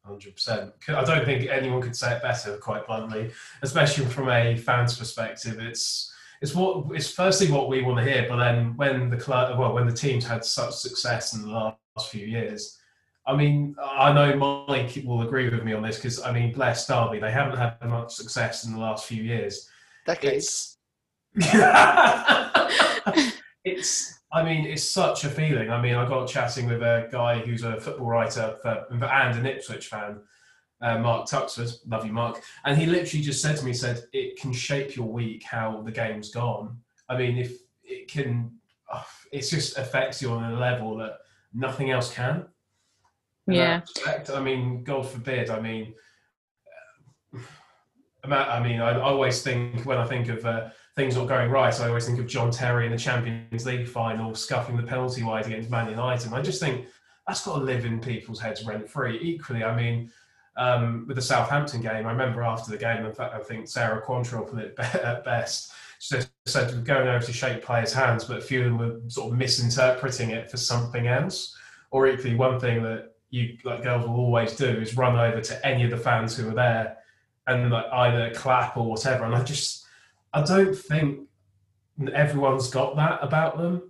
100%. 0.07 0.71
I 0.89 1.03
don't 1.03 1.25
think 1.25 1.49
anyone 1.49 1.81
could 1.81 1.95
say 1.95 2.15
it 2.15 2.21
better, 2.21 2.57
quite 2.57 2.85
bluntly, 2.87 3.31
especially 3.61 4.05
from 4.05 4.29
a 4.29 4.57
fan's 4.57 4.97
perspective. 4.97 5.59
It's 5.59 6.11
it's 6.41 6.55
what 6.55 6.87
it's 6.95 7.11
firstly 7.11 7.51
what 7.51 7.69
we 7.69 7.83
want 7.83 7.99
to 7.99 8.11
hear, 8.11 8.25
but 8.27 8.37
then 8.37 8.75
when 8.75 9.11
the 9.11 9.17
club, 9.17 9.59
well, 9.59 9.73
when 9.73 9.85
the 9.85 9.93
team's 9.93 10.25
had 10.25 10.43
such 10.43 10.73
success 10.73 11.35
in 11.35 11.43
the 11.43 11.49
last 11.49 12.09
few 12.09 12.25
years, 12.25 12.79
I 13.25 13.35
mean, 13.35 13.75
I 13.81 14.11
know 14.11 14.65
Mike 14.67 14.97
will 15.05 15.21
agree 15.21 15.49
with 15.49 15.63
me 15.63 15.73
on 15.73 15.83
this 15.83 15.97
because 15.97 16.21
I 16.21 16.31
mean, 16.31 16.53
bless 16.53 16.87
Derby, 16.87 17.19
they 17.19 17.31
haven't 17.31 17.57
had 17.57 17.77
much 17.87 18.13
success 18.13 18.65
in 18.65 18.73
the 18.73 18.79
last 18.79 19.05
few 19.05 19.21
years. 19.21 19.69
Decades. 20.05 20.77
It's, 21.35 21.53
it's 23.63 24.19
I 24.33 24.43
mean, 24.43 24.65
it's 24.65 24.87
such 24.89 25.23
a 25.25 25.29
feeling. 25.29 25.69
I 25.69 25.81
mean, 25.81 25.95
I 25.95 26.07
got 26.07 26.27
chatting 26.27 26.67
with 26.67 26.81
a 26.81 27.09
guy 27.11 27.39
who's 27.39 27.63
a 27.63 27.79
football 27.79 28.07
writer 28.07 28.57
for, 28.61 28.85
and 28.89 29.37
an 29.37 29.45
Ipswich 29.45 29.87
fan, 29.87 30.21
uh, 30.81 30.97
Mark 30.99 31.27
Tuxford. 31.27 31.71
Love 31.85 32.05
you, 32.05 32.13
Mark. 32.13 32.41
And 32.63 32.77
he 32.77 32.85
literally 32.85 33.23
just 33.23 33.41
said 33.41 33.57
to 33.57 33.65
me, 33.65 33.73
said, 33.73 34.03
it 34.13 34.39
can 34.39 34.53
shape 34.53 34.95
your 34.95 35.07
week 35.07 35.43
how 35.43 35.81
the 35.81 35.91
game's 35.91 36.31
gone. 36.31 36.77
I 37.09 37.17
mean, 37.17 37.37
if 37.37 37.57
it 37.83 38.09
can, 38.09 38.51
it 39.33 39.41
just 39.41 39.77
affects 39.77 40.21
you 40.21 40.31
on 40.31 40.53
a 40.53 40.59
level 40.59 40.97
that 40.97 41.19
nothing 41.53 41.91
else 41.91 42.13
can. 42.13 42.45
Yeah. 43.47 43.81
I 44.33 44.39
mean, 44.39 44.83
God 44.83 45.07
forbid. 45.07 45.49
I 45.49 45.59
mean, 45.59 45.93
I 48.23 48.59
mean, 48.61 48.79
I 48.79 48.99
always 48.99 49.41
think 49.41 49.83
when 49.85 49.97
I 49.97 50.05
think 50.05 50.29
of 50.29 50.45
uh, 50.45 50.69
things 50.95 51.15
not 51.15 51.27
going 51.27 51.49
right, 51.49 51.79
I 51.79 51.87
always 51.87 52.05
think 52.05 52.19
of 52.19 52.27
John 52.27 52.51
Terry 52.51 52.85
in 52.85 52.91
the 52.91 52.97
Champions 52.97 53.65
League 53.65 53.87
final 53.87 54.35
scuffing 54.35 54.77
the 54.77 54.83
penalty 54.83 55.23
wide 55.23 55.47
against 55.47 55.71
Man 55.71 55.89
United. 55.89 56.27
And 56.27 56.35
I 56.35 56.41
just 56.41 56.59
think 56.59 56.85
that's 57.27 57.45
got 57.45 57.57
to 57.57 57.63
live 57.63 57.85
in 57.85 57.99
people's 57.99 58.39
heads 58.39 58.65
rent 58.65 58.89
free. 58.89 59.17
Equally, 59.21 59.63
I 59.63 59.75
mean, 59.75 60.11
um, 60.57 61.05
with 61.07 61.15
the 61.15 61.21
Southampton 61.21 61.81
game, 61.81 62.05
I 62.05 62.11
remember 62.11 62.43
after 62.43 62.71
the 62.71 62.77
game, 62.77 63.05
in 63.05 63.13
fact, 63.13 63.33
I 63.33 63.39
think 63.39 63.67
Sarah 63.67 64.01
Quantrill 64.01 64.49
put 64.49 64.59
it 64.59 64.75
at 64.79 65.23
best. 65.23 65.71
so, 65.99 66.19
so 66.45 66.81
going 66.81 67.07
over 67.07 67.25
to 67.25 67.33
shake 67.33 67.63
players' 67.63 67.93
hands, 67.93 68.25
but 68.25 68.37
a 68.37 68.41
few 68.41 68.59
of 68.59 68.65
them 68.65 68.77
were 68.77 68.99
sort 69.07 69.31
of 69.31 69.37
misinterpreting 69.37 70.31
it 70.31 70.51
for 70.51 70.57
something 70.57 71.07
else. 71.07 71.55
Or 71.91 72.07
equally, 72.07 72.35
one 72.35 72.59
thing 72.59 72.83
that 72.83 73.10
you 73.31 73.57
like 73.63 73.81
girls 73.81 74.07
will 74.07 74.15
always 74.15 74.55
do 74.55 74.67
is 74.67 74.95
run 74.95 75.17
over 75.17 75.41
to 75.41 75.65
any 75.65 75.83
of 75.83 75.89
the 75.89 75.97
fans 75.97 76.37
who 76.37 76.49
are 76.49 76.53
there 76.53 76.97
and 77.47 77.71
like 77.71 77.85
either 77.91 78.33
clap 78.35 78.77
or 78.77 78.89
whatever. 78.89 79.23
And 79.23 79.33
I 79.33 79.43
just, 79.43 79.85
I 80.33 80.43
don't 80.43 80.75
think 80.75 81.27
everyone's 82.13 82.69
got 82.69 82.95
that 82.97 83.19
about 83.21 83.57
them 83.57 83.81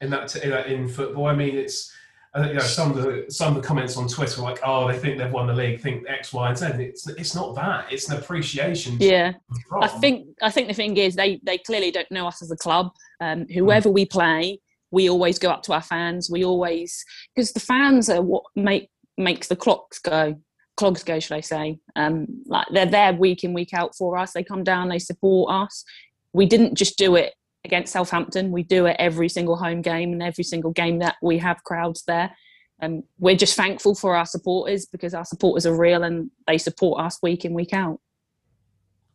in 0.00 0.10
that 0.10 0.34
in, 0.36 0.52
in 0.52 0.88
football. 0.88 1.26
I 1.26 1.34
mean, 1.34 1.56
it's 1.56 1.92
I 2.32 2.40
think 2.40 2.52
you 2.52 2.58
know, 2.60 2.64
some 2.64 2.90
of 2.92 3.02
the 3.02 3.26
some 3.28 3.56
of 3.56 3.62
the 3.62 3.66
comments 3.66 3.96
on 3.96 4.06
Twitter 4.06 4.40
like, 4.40 4.60
oh, 4.64 4.86
they 4.86 4.98
think 4.98 5.18
they've 5.18 5.32
won 5.32 5.48
the 5.48 5.52
league, 5.52 5.80
think 5.80 6.04
X, 6.08 6.32
Y, 6.32 6.48
and 6.48 6.56
Z. 6.58 6.66
It's 6.78 7.08
it's 7.08 7.34
not 7.34 7.54
that. 7.56 7.92
It's 7.92 8.08
an 8.08 8.18
appreciation. 8.18 8.96
Yeah, 9.00 9.32
I 9.80 9.88
think 9.88 10.28
I 10.40 10.50
think 10.50 10.68
the 10.68 10.74
thing 10.74 10.96
is 10.96 11.16
they 11.16 11.40
they 11.42 11.58
clearly 11.58 11.90
don't 11.90 12.10
know 12.10 12.26
us 12.28 12.40
as 12.40 12.50
a 12.50 12.56
club. 12.56 12.92
Um, 13.20 13.46
whoever 13.48 13.88
mm. 13.88 13.94
we 13.94 14.06
play, 14.06 14.60
we 14.90 15.08
always 15.08 15.38
go 15.38 15.50
up 15.50 15.62
to 15.64 15.72
our 15.72 15.82
fans. 15.82 16.30
We 16.30 16.44
always 16.44 17.04
because 17.34 17.52
the 17.52 17.60
fans 17.60 18.08
are 18.08 18.22
what 18.22 18.44
make 18.56 18.90
makes 19.16 19.48
the 19.48 19.56
clocks 19.56 19.98
go 19.98 20.36
clogs 20.80 21.04
go, 21.04 21.20
should 21.20 21.36
I 21.36 21.40
say? 21.40 21.78
Um, 21.94 22.26
like 22.46 22.66
they're 22.72 22.86
there 22.86 23.12
week 23.12 23.44
in 23.44 23.52
week 23.52 23.74
out 23.74 23.94
for 23.94 24.16
us. 24.16 24.32
They 24.32 24.42
come 24.42 24.64
down, 24.64 24.88
they 24.88 24.98
support 24.98 25.52
us. 25.52 25.84
We 26.32 26.46
didn't 26.46 26.74
just 26.74 26.96
do 26.96 27.16
it 27.16 27.34
against 27.66 27.92
Southampton. 27.92 28.50
We 28.50 28.62
do 28.62 28.86
it 28.86 28.96
every 28.98 29.28
single 29.28 29.56
home 29.56 29.82
game 29.82 30.12
and 30.12 30.22
every 30.22 30.44
single 30.44 30.70
game 30.70 30.98
that 31.00 31.16
we 31.22 31.36
have 31.36 31.62
crowds 31.64 32.04
there. 32.06 32.34
Um, 32.80 33.02
we're 33.18 33.36
just 33.36 33.56
thankful 33.56 33.94
for 33.94 34.16
our 34.16 34.24
supporters 34.24 34.86
because 34.86 35.12
our 35.12 35.26
supporters 35.26 35.66
are 35.66 35.76
real 35.76 36.02
and 36.02 36.30
they 36.46 36.56
support 36.56 37.04
us 37.04 37.18
week 37.22 37.44
in 37.44 37.52
week 37.52 37.74
out. 37.74 38.00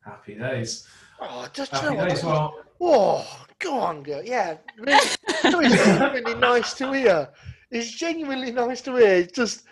Happy 0.05 0.35
days. 0.35 0.87
Oh, 1.19 1.47
just 1.51 1.71
Happy 1.71 1.95
days. 1.95 2.23
Well, 2.23 2.63
oh, 2.79 3.45
go 3.65 3.79
on, 3.79 4.03
girl. 4.03 4.23
Yeah, 4.23 4.57
really, 4.77 4.99
it's 5.27 5.83
genuinely 5.83 6.35
nice 6.35 6.73
to 6.75 6.91
hear. 6.93 7.29
It's 7.71 7.91
genuinely 7.91 8.51
nice 8.51 8.81
to 8.81 8.95
hear. 8.95 9.15
It's 9.15 9.33
just 9.33 9.63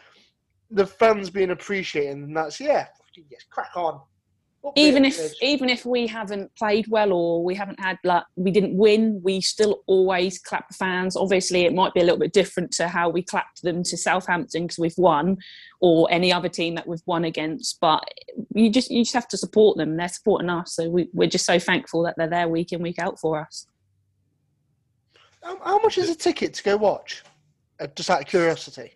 the 0.72 0.86
fans 0.86 1.30
being 1.30 1.52
appreciated, 1.52 2.18
and 2.18 2.36
that's 2.36 2.60
yeah, 2.60 2.88
yes, 3.30 3.44
crack 3.50 3.72
on 3.76 4.02
even 4.76 5.04
if 5.04 5.34
even 5.42 5.70
if 5.70 5.86
we 5.86 6.08
haven't 6.08 6.50
played 6.56 6.88
well 6.88 7.12
or 7.12 7.44
we 7.44 7.54
haven't 7.54 7.80
had 7.80 7.98
like 8.06 8.24
we 8.36 8.50
didn't 8.50 8.76
win 8.78 9.20
we 9.22 9.42
still 9.42 9.82
always 9.88 10.40
clap 10.40 10.68
the 10.70 10.74
fans 10.74 11.18
obviously 11.18 11.64
it 11.66 11.74
might 11.74 11.94
be 11.94 12.00
a 12.00 12.04
little 12.04 12.20
bit 12.20 12.32
different 12.32 12.72
to 12.72 12.88
how 12.88 13.10
we 13.10 13.22
clapped 13.22 13.62
them 13.62 13.84
to 13.84 13.98
southampton 13.98 14.64
because 14.64 14.80
we've 14.80 14.98
won 14.98 15.38
or 15.82 16.08
any 16.10 16.32
other 16.32 16.48
team 16.48 16.76
that 16.76 16.88
we've 16.88 17.04
won 17.06 17.26
against 17.26 17.78
but 17.82 18.04
you 18.56 18.70
just 18.70 18.90
you 18.90 19.04
just 19.04 19.14
have 19.14 19.28
to 19.28 19.38
support 19.38 19.78
them 19.78 19.98
they're 19.98 20.08
supporting 20.08 20.50
us 20.50 20.76
so 20.76 20.90
we, 20.90 21.10
we're 21.12 21.28
just 21.28 21.46
so 21.46 21.60
thankful 21.60 22.02
that 22.02 22.16
they're 22.18 22.30
there 22.30 22.48
week 22.48 22.72
in 22.72 22.82
week 22.82 23.00
out 23.00 23.20
for 23.20 23.42
us 23.42 23.68
how, 25.44 25.58
how 25.64 25.80
much 25.80 25.98
is 25.98 26.10
a 26.10 26.16
ticket 26.16 26.54
to 26.56 26.64
go 26.64 26.78
watch 26.78 27.24
uh, 27.80 27.88
just 27.96 28.10
out 28.10 28.22
of 28.22 28.28
curiosity 28.28 28.94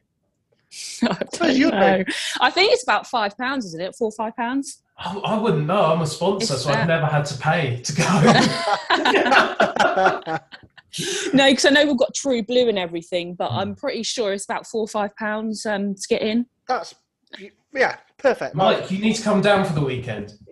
I, 1.03 1.17
don't 1.31 1.71
know. 1.71 2.03
I 2.41 2.51
think 2.51 2.73
it's 2.73 2.83
about 2.83 3.07
five 3.07 3.37
pounds, 3.37 3.65
isn't 3.65 3.81
it? 3.81 3.95
Four 3.95 4.09
or 4.09 4.11
five 4.11 4.35
pounds. 4.35 4.83
I, 4.97 5.15
I 5.17 5.37
wouldn't 5.37 5.65
know. 5.65 5.85
I'm 5.85 6.01
a 6.01 6.07
sponsor, 6.07 6.55
it's 6.55 6.63
so 6.63 6.71
I've 6.71 6.87
never 6.87 7.05
had 7.05 7.23
to 7.25 7.37
pay 7.37 7.81
to 7.81 7.93
go. 7.93 8.03
no, 11.33 11.49
because 11.49 11.65
I 11.65 11.69
know 11.69 11.85
we've 11.85 11.97
got 11.97 12.13
True 12.13 12.43
Blue 12.43 12.67
and 12.67 12.77
everything, 12.77 13.35
but 13.35 13.49
I'm 13.51 13.69
hmm. 13.69 13.75
pretty 13.75 14.03
sure 14.03 14.33
it's 14.33 14.43
about 14.45 14.67
four 14.67 14.81
or 14.81 14.87
five 14.87 15.15
pounds 15.15 15.65
um, 15.65 15.95
to 15.95 16.07
get 16.09 16.21
in. 16.21 16.45
That's 16.67 16.93
yeah, 17.73 17.97
perfect. 18.17 18.55
Mike, 18.55 18.91
you 18.91 18.99
need 18.99 19.13
to 19.13 19.21
come 19.21 19.41
down 19.41 19.65
for 19.65 19.73
the 19.73 19.83
weekend. 19.83 20.33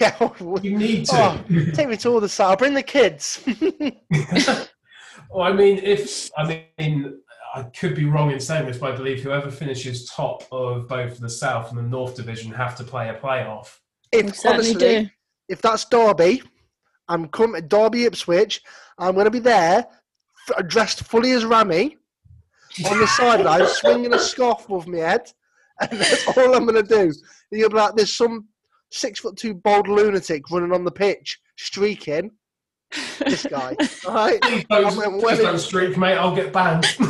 Yeah, 0.00 0.16
you 0.62 0.78
need 0.78 1.04
to 1.06 1.14
oh, 1.14 1.44
take 1.74 1.88
me 1.88 1.96
to 1.98 2.08
all 2.08 2.20
the 2.20 2.30
side. 2.30 2.50
I'll 2.50 2.56
bring 2.56 2.72
the 2.72 2.82
kids. 2.82 3.44
Well, 5.30 5.46
I 5.46 5.52
mean, 5.52 5.78
if 5.78 6.30
I 6.36 6.64
mean, 6.78 7.20
I 7.54 7.62
could 7.62 7.94
be 7.94 8.04
wrong 8.04 8.30
in 8.30 8.40
saying 8.40 8.66
this, 8.66 8.78
but 8.78 8.92
I 8.92 8.96
believe 8.96 9.22
whoever 9.22 9.50
finishes 9.50 10.08
top 10.10 10.44
of 10.52 10.88
both 10.88 11.18
the 11.18 11.30
South 11.30 11.70
and 11.70 11.78
the 11.78 11.82
North 11.82 12.14
Division 12.14 12.52
have 12.52 12.76
to 12.76 12.84
play 12.84 13.08
a 13.08 13.14
playoff. 13.14 13.78
If 14.12 14.44
honestly, 14.44 14.74
do. 14.74 15.08
if 15.48 15.62
that's 15.62 15.84
Derby, 15.86 16.42
I'm 17.08 17.28
coming 17.28 17.66
Derby 17.66 18.04
Ipswich. 18.04 18.62
I'm 18.98 19.14
going 19.14 19.24
to 19.24 19.30
be 19.30 19.38
there, 19.38 19.86
dressed 20.66 21.04
fully 21.04 21.32
as 21.32 21.44
Rami, 21.44 21.96
on 22.84 22.98
the 22.98 23.06
sideline, 23.06 23.66
swinging 23.66 24.12
a 24.12 24.18
scarf 24.18 24.66
above 24.66 24.86
my 24.86 24.98
head, 24.98 25.32
and 25.80 25.98
that's 25.98 26.26
all 26.36 26.54
I'm 26.54 26.66
going 26.66 26.82
to 26.82 26.88
do. 26.88 27.04
And 27.04 27.60
you'll 27.60 27.70
be 27.70 27.76
like, 27.76 27.94
"There's 27.94 28.14
some 28.14 28.48
six 28.90 29.20
foot 29.20 29.36
two 29.36 29.54
bald 29.54 29.88
lunatic 29.88 30.50
running 30.50 30.72
on 30.72 30.84
the 30.84 30.90
pitch, 30.90 31.40
streaking." 31.56 32.32
This 33.18 33.46
guy. 33.46 33.76
All 34.06 34.14
right. 34.14 34.40
Please 34.42 34.64
don't, 34.68 34.96
well 34.96 35.36
don't 35.36 35.58
streak, 35.58 35.96
mate. 35.96 36.16
I'll 36.16 36.34
get 36.34 36.52
banned. 36.52 36.86
no, 37.00 37.08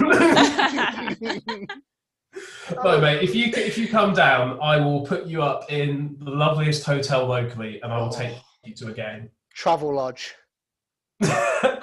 mate. 3.01 3.22
If 3.22 3.34
you 3.34 3.53
if 3.55 3.78
you 3.78 3.89
come 3.89 4.14
down, 4.14 4.59
I 4.62 4.78
will 4.78 5.03
put 5.03 5.26
you 5.26 5.43
up 5.43 5.70
in 5.70 6.16
the 6.20 6.30
loveliest 6.30 6.84
hotel 6.84 7.26
locally, 7.26 7.80
and 7.82 7.93
I 7.93 7.99
will 7.99 8.11
take 8.11 8.37
you 8.64 8.74
to 8.74 8.89
a 8.89 8.93
game. 8.93 9.30
Travel 9.55 9.95
lodge. 9.95 10.34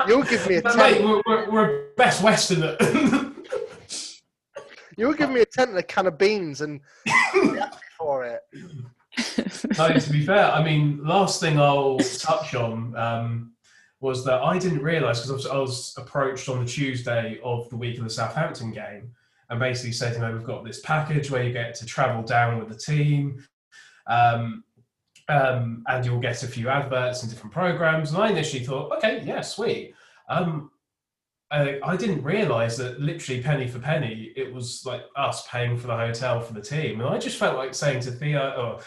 You'll 0.07 0.23
give 0.23 0.47
me 0.47 0.55
a 0.55 0.61
tent. 0.61 0.77
Mate, 0.77 1.03
we're, 1.03 1.21
we're, 1.25 1.51
we're 1.51 1.87
best 1.95 2.21
western. 2.21 2.61
You'll 4.97 5.13
give 5.13 5.31
me 5.31 5.41
a 5.41 5.45
tent 5.45 5.71
and 5.71 5.79
a 5.79 5.83
can 5.83 6.05
of 6.05 6.19
beans 6.19 6.61
and 6.61 6.79
for 7.97 8.25
it. 8.25 8.41
no, 9.77 9.93
to 9.93 10.11
be 10.11 10.25
fair, 10.25 10.51
I 10.51 10.63
mean, 10.63 11.03
last 11.03 11.39
thing 11.39 11.59
I'll 11.59 11.97
touch 11.97 12.53
on 12.53 12.95
um, 12.95 13.52
was 14.03 14.25
that 14.25 14.41
I 14.41 14.59
didn't 14.59 14.83
realise 14.83 15.21
because 15.21 15.47
I, 15.47 15.57
was 15.57 15.93
approached 15.97 16.49
on 16.49 16.59
the 16.59 16.69
Tuesday 16.69 17.39
of 17.41 17.69
the 17.69 17.77
week 17.77 17.97
of 17.97 18.03
the 18.03 18.09
Southampton 18.09 18.73
game 18.73 19.09
and 19.49 19.61
basically 19.61 19.93
said, 19.93 20.13
you 20.13 20.19
know, 20.19 20.33
we've 20.33 20.43
got 20.43 20.65
this 20.65 20.81
package 20.81 21.31
where 21.31 21.41
you 21.41 21.53
get 21.53 21.73
to 21.75 21.85
travel 21.85 22.21
down 22.21 22.59
with 22.59 22.67
the 22.67 22.75
team. 22.75 23.41
Um, 24.07 24.65
um, 25.29 25.85
and 25.87 26.05
you'll 26.05 26.19
get 26.19 26.43
a 26.43 26.47
few 26.47 26.67
adverts 26.67 27.21
and 27.21 27.31
different 27.31 27.53
programs. 27.53 28.11
And 28.11 28.21
I 28.21 28.29
initially 28.29 28.65
thought, 28.65 28.91
okay, 28.97 29.23
yeah, 29.25 29.39
sweet. 29.39 29.93
Um, 30.27 30.69
I, 31.49 31.79
I, 31.81 31.95
didn't 31.95 32.23
realize 32.23 32.75
that 32.77 32.99
literally 32.99 33.41
penny 33.41 33.69
for 33.69 33.79
penny, 33.79 34.33
it 34.35 34.53
was 34.53 34.85
like 34.85 35.03
us 35.15 35.47
paying 35.47 35.77
for 35.77 35.87
the 35.87 35.95
hotel 35.95 36.41
for 36.41 36.51
the 36.51 36.61
team. 36.61 36.99
And 36.99 37.07
I 37.07 37.17
just 37.17 37.37
felt 37.37 37.55
like 37.55 37.73
saying 37.73 38.01
to 38.01 38.11
Theo, 38.11 38.49
or 38.57 38.79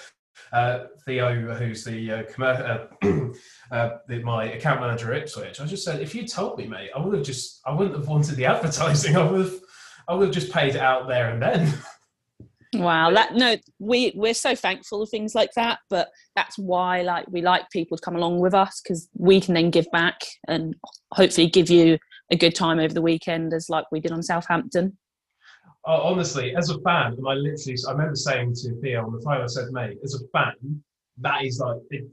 uh, 0.52 0.84
Theo, 1.04 1.54
who's 1.54 1.84
the, 1.84 2.12
uh, 2.12 2.44
uh, 2.44 2.86
uh, 3.70 3.98
the, 4.08 4.22
my 4.22 4.52
account 4.52 4.80
manager 4.80 5.12
at 5.12 5.22
Ipswich, 5.22 5.60
I 5.60 5.66
just 5.66 5.84
said, 5.84 6.00
if 6.00 6.14
you 6.14 6.26
told 6.26 6.58
me, 6.58 6.66
mate, 6.66 6.90
I 6.94 7.00
would 7.00 7.14
have 7.14 7.26
just, 7.26 7.60
I 7.66 7.72
wouldn't 7.72 7.96
have 7.96 8.08
wanted 8.08 8.36
the 8.36 8.46
advertising. 8.46 9.16
I 9.16 9.30
would 9.30 9.40
have, 9.40 9.54
I 10.08 10.14
would 10.14 10.26
have 10.26 10.34
just 10.34 10.52
paid 10.52 10.74
it 10.74 10.80
out 10.80 11.08
there 11.08 11.30
and 11.30 11.42
then. 11.42 11.72
Wow, 12.74 13.10
that 13.12 13.34
no, 13.34 13.56
we 13.78 14.12
we're 14.16 14.34
so 14.34 14.54
thankful 14.54 15.00
of 15.00 15.08
things 15.08 15.34
like 15.34 15.50
that, 15.54 15.78
but 15.88 16.10
that's 16.34 16.58
why 16.58 17.02
like 17.02 17.26
we 17.30 17.40
like 17.40 17.70
people 17.70 17.96
to 17.96 18.02
come 18.02 18.16
along 18.16 18.40
with 18.40 18.54
us 18.54 18.80
because 18.82 19.08
we 19.16 19.40
can 19.40 19.54
then 19.54 19.70
give 19.70 19.86
back 19.92 20.20
and 20.48 20.74
hopefully 21.12 21.46
give 21.48 21.70
you 21.70 21.96
a 22.32 22.36
good 22.36 22.54
time 22.54 22.78
over 22.78 22.92
the 22.92 23.02
weekend 23.02 23.52
as 23.54 23.70
like 23.70 23.84
we 23.92 24.00
did 24.00 24.12
on 24.12 24.22
Southampton. 24.22 24.98
Oh, 25.88 26.02
honestly, 26.02 26.54
as 26.56 26.68
a 26.70 26.80
fan, 26.80 27.12
and 27.12 27.28
I 27.28 27.34
literally, 27.34 27.78
I 27.86 27.92
remember 27.92 28.16
saying 28.16 28.54
to 28.54 28.74
Theo 28.80 29.06
on 29.06 29.12
the 29.12 29.20
phone, 29.20 29.40
I 29.40 29.46
said, 29.46 29.70
mate, 29.70 29.98
as 30.02 30.14
a 30.14 30.26
fan, 30.28 30.82
that 31.18 31.44
is 31.44 31.60
like, 31.60 31.78
it, 31.90 32.04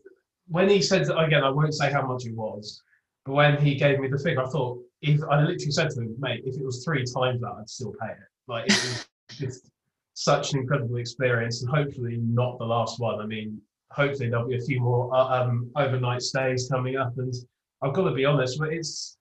when 0.47 0.69
he 0.69 0.79
said, 0.79 1.09
again, 1.09 1.43
I 1.43 1.49
won't 1.49 1.73
say 1.73 1.91
how 1.91 2.05
much 2.05 2.25
it 2.25 2.35
was, 2.35 2.83
but 3.25 3.33
when 3.33 3.57
he 3.57 3.73
gave 3.73 3.99
me 3.99 4.09
the 4.09 4.19
figure, 4.19 4.43
I 4.43 4.49
thought, 4.49 4.79
if 5.01 5.19
I 5.23 5.39
literally 5.39 5.71
said 5.71 5.89
to 5.91 6.01
him, 6.01 6.15
mate, 6.19 6.43
if 6.45 6.55
it 6.55 6.63
was 6.63 6.83
three 6.83 7.03
times 7.03 7.41
that, 7.41 7.55
I'd 7.59 7.69
still 7.69 7.93
pay 7.99 8.11
it. 8.11 8.17
Like, 8.47 8.65
it 8.67 8.73
was 8.73 9.07
just 9.29 9.71
such 10.13 10.53
an 10.53 10.59
incredible 10.59 10.97
experience, 10.97 11.63
and 11.63 11.71
hopefully 11.71 12.17
not 12.21 12.59
the 12.59 12.65
last 12.65 12.99
one. 12.99 13.19
I 13.19 13.25
mean, 13.25 13.59
hopefully 13.89 14.29
there'll 14.29 14.47
be 14.47 14.57
a 14.57 14.61
few 14.61 14.81
more 14.81 15.13
uh, 15.15 15.41
um, 15.41 15.71
overnight 15.75 16.21
stays 16.21 16.69
coming 16.71 16.95
up, 16.95 17.17
and 17.17 17.33
I've 17.81 17.93
got 17.93 18.03
to 18.03 18.13
be 18.13 18.25
honest, 18.25 18.59
but 18.59 18.71
it's 18.71 19.17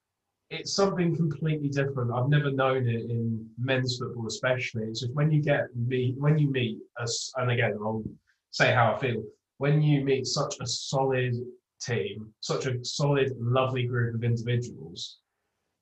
it's 0.53 0.75
something 0.75 1.17
completely 1.17 1.69
different. 1.69 2.13
I've 2.13 2.29
never 2.29 2.51
known 2.51 2.87
it 2.87 3.11
in 3.11 3.49
men's 3.59 3.97
football, 3.99 4.27
especially. 4.27 4.85
It's 4.85 5.01
just 5.01 5.15
when 5.15 5.31
you 5.31 5.43
get 5.43 5.65
meet 5.75 6.15
when 6.19 6.39
you 6.39 6.51
meet 6.51 6.79
us, 7.01 7.33
and 7.37 7.51
again, 7.51 7.77
I'll 7.81 8.05
say 8.51 8.73
how 8.73 8.95
I 8.95 8.99
feel 8.99 9.23
when 9.59 9.81
you 9.81 10.05
meet 10.05 10.27
such 10.27 10.57
a 10.61 10.67
solid 10.67 11.35
team, 11.81 12.33
such 12.41 12.67
a 12.67 12.85
solid, 12.85 13.33
lovely 13.39 13.87
group 13.87 14.15
of 14.15 14.25
individuals. 14.25 15.19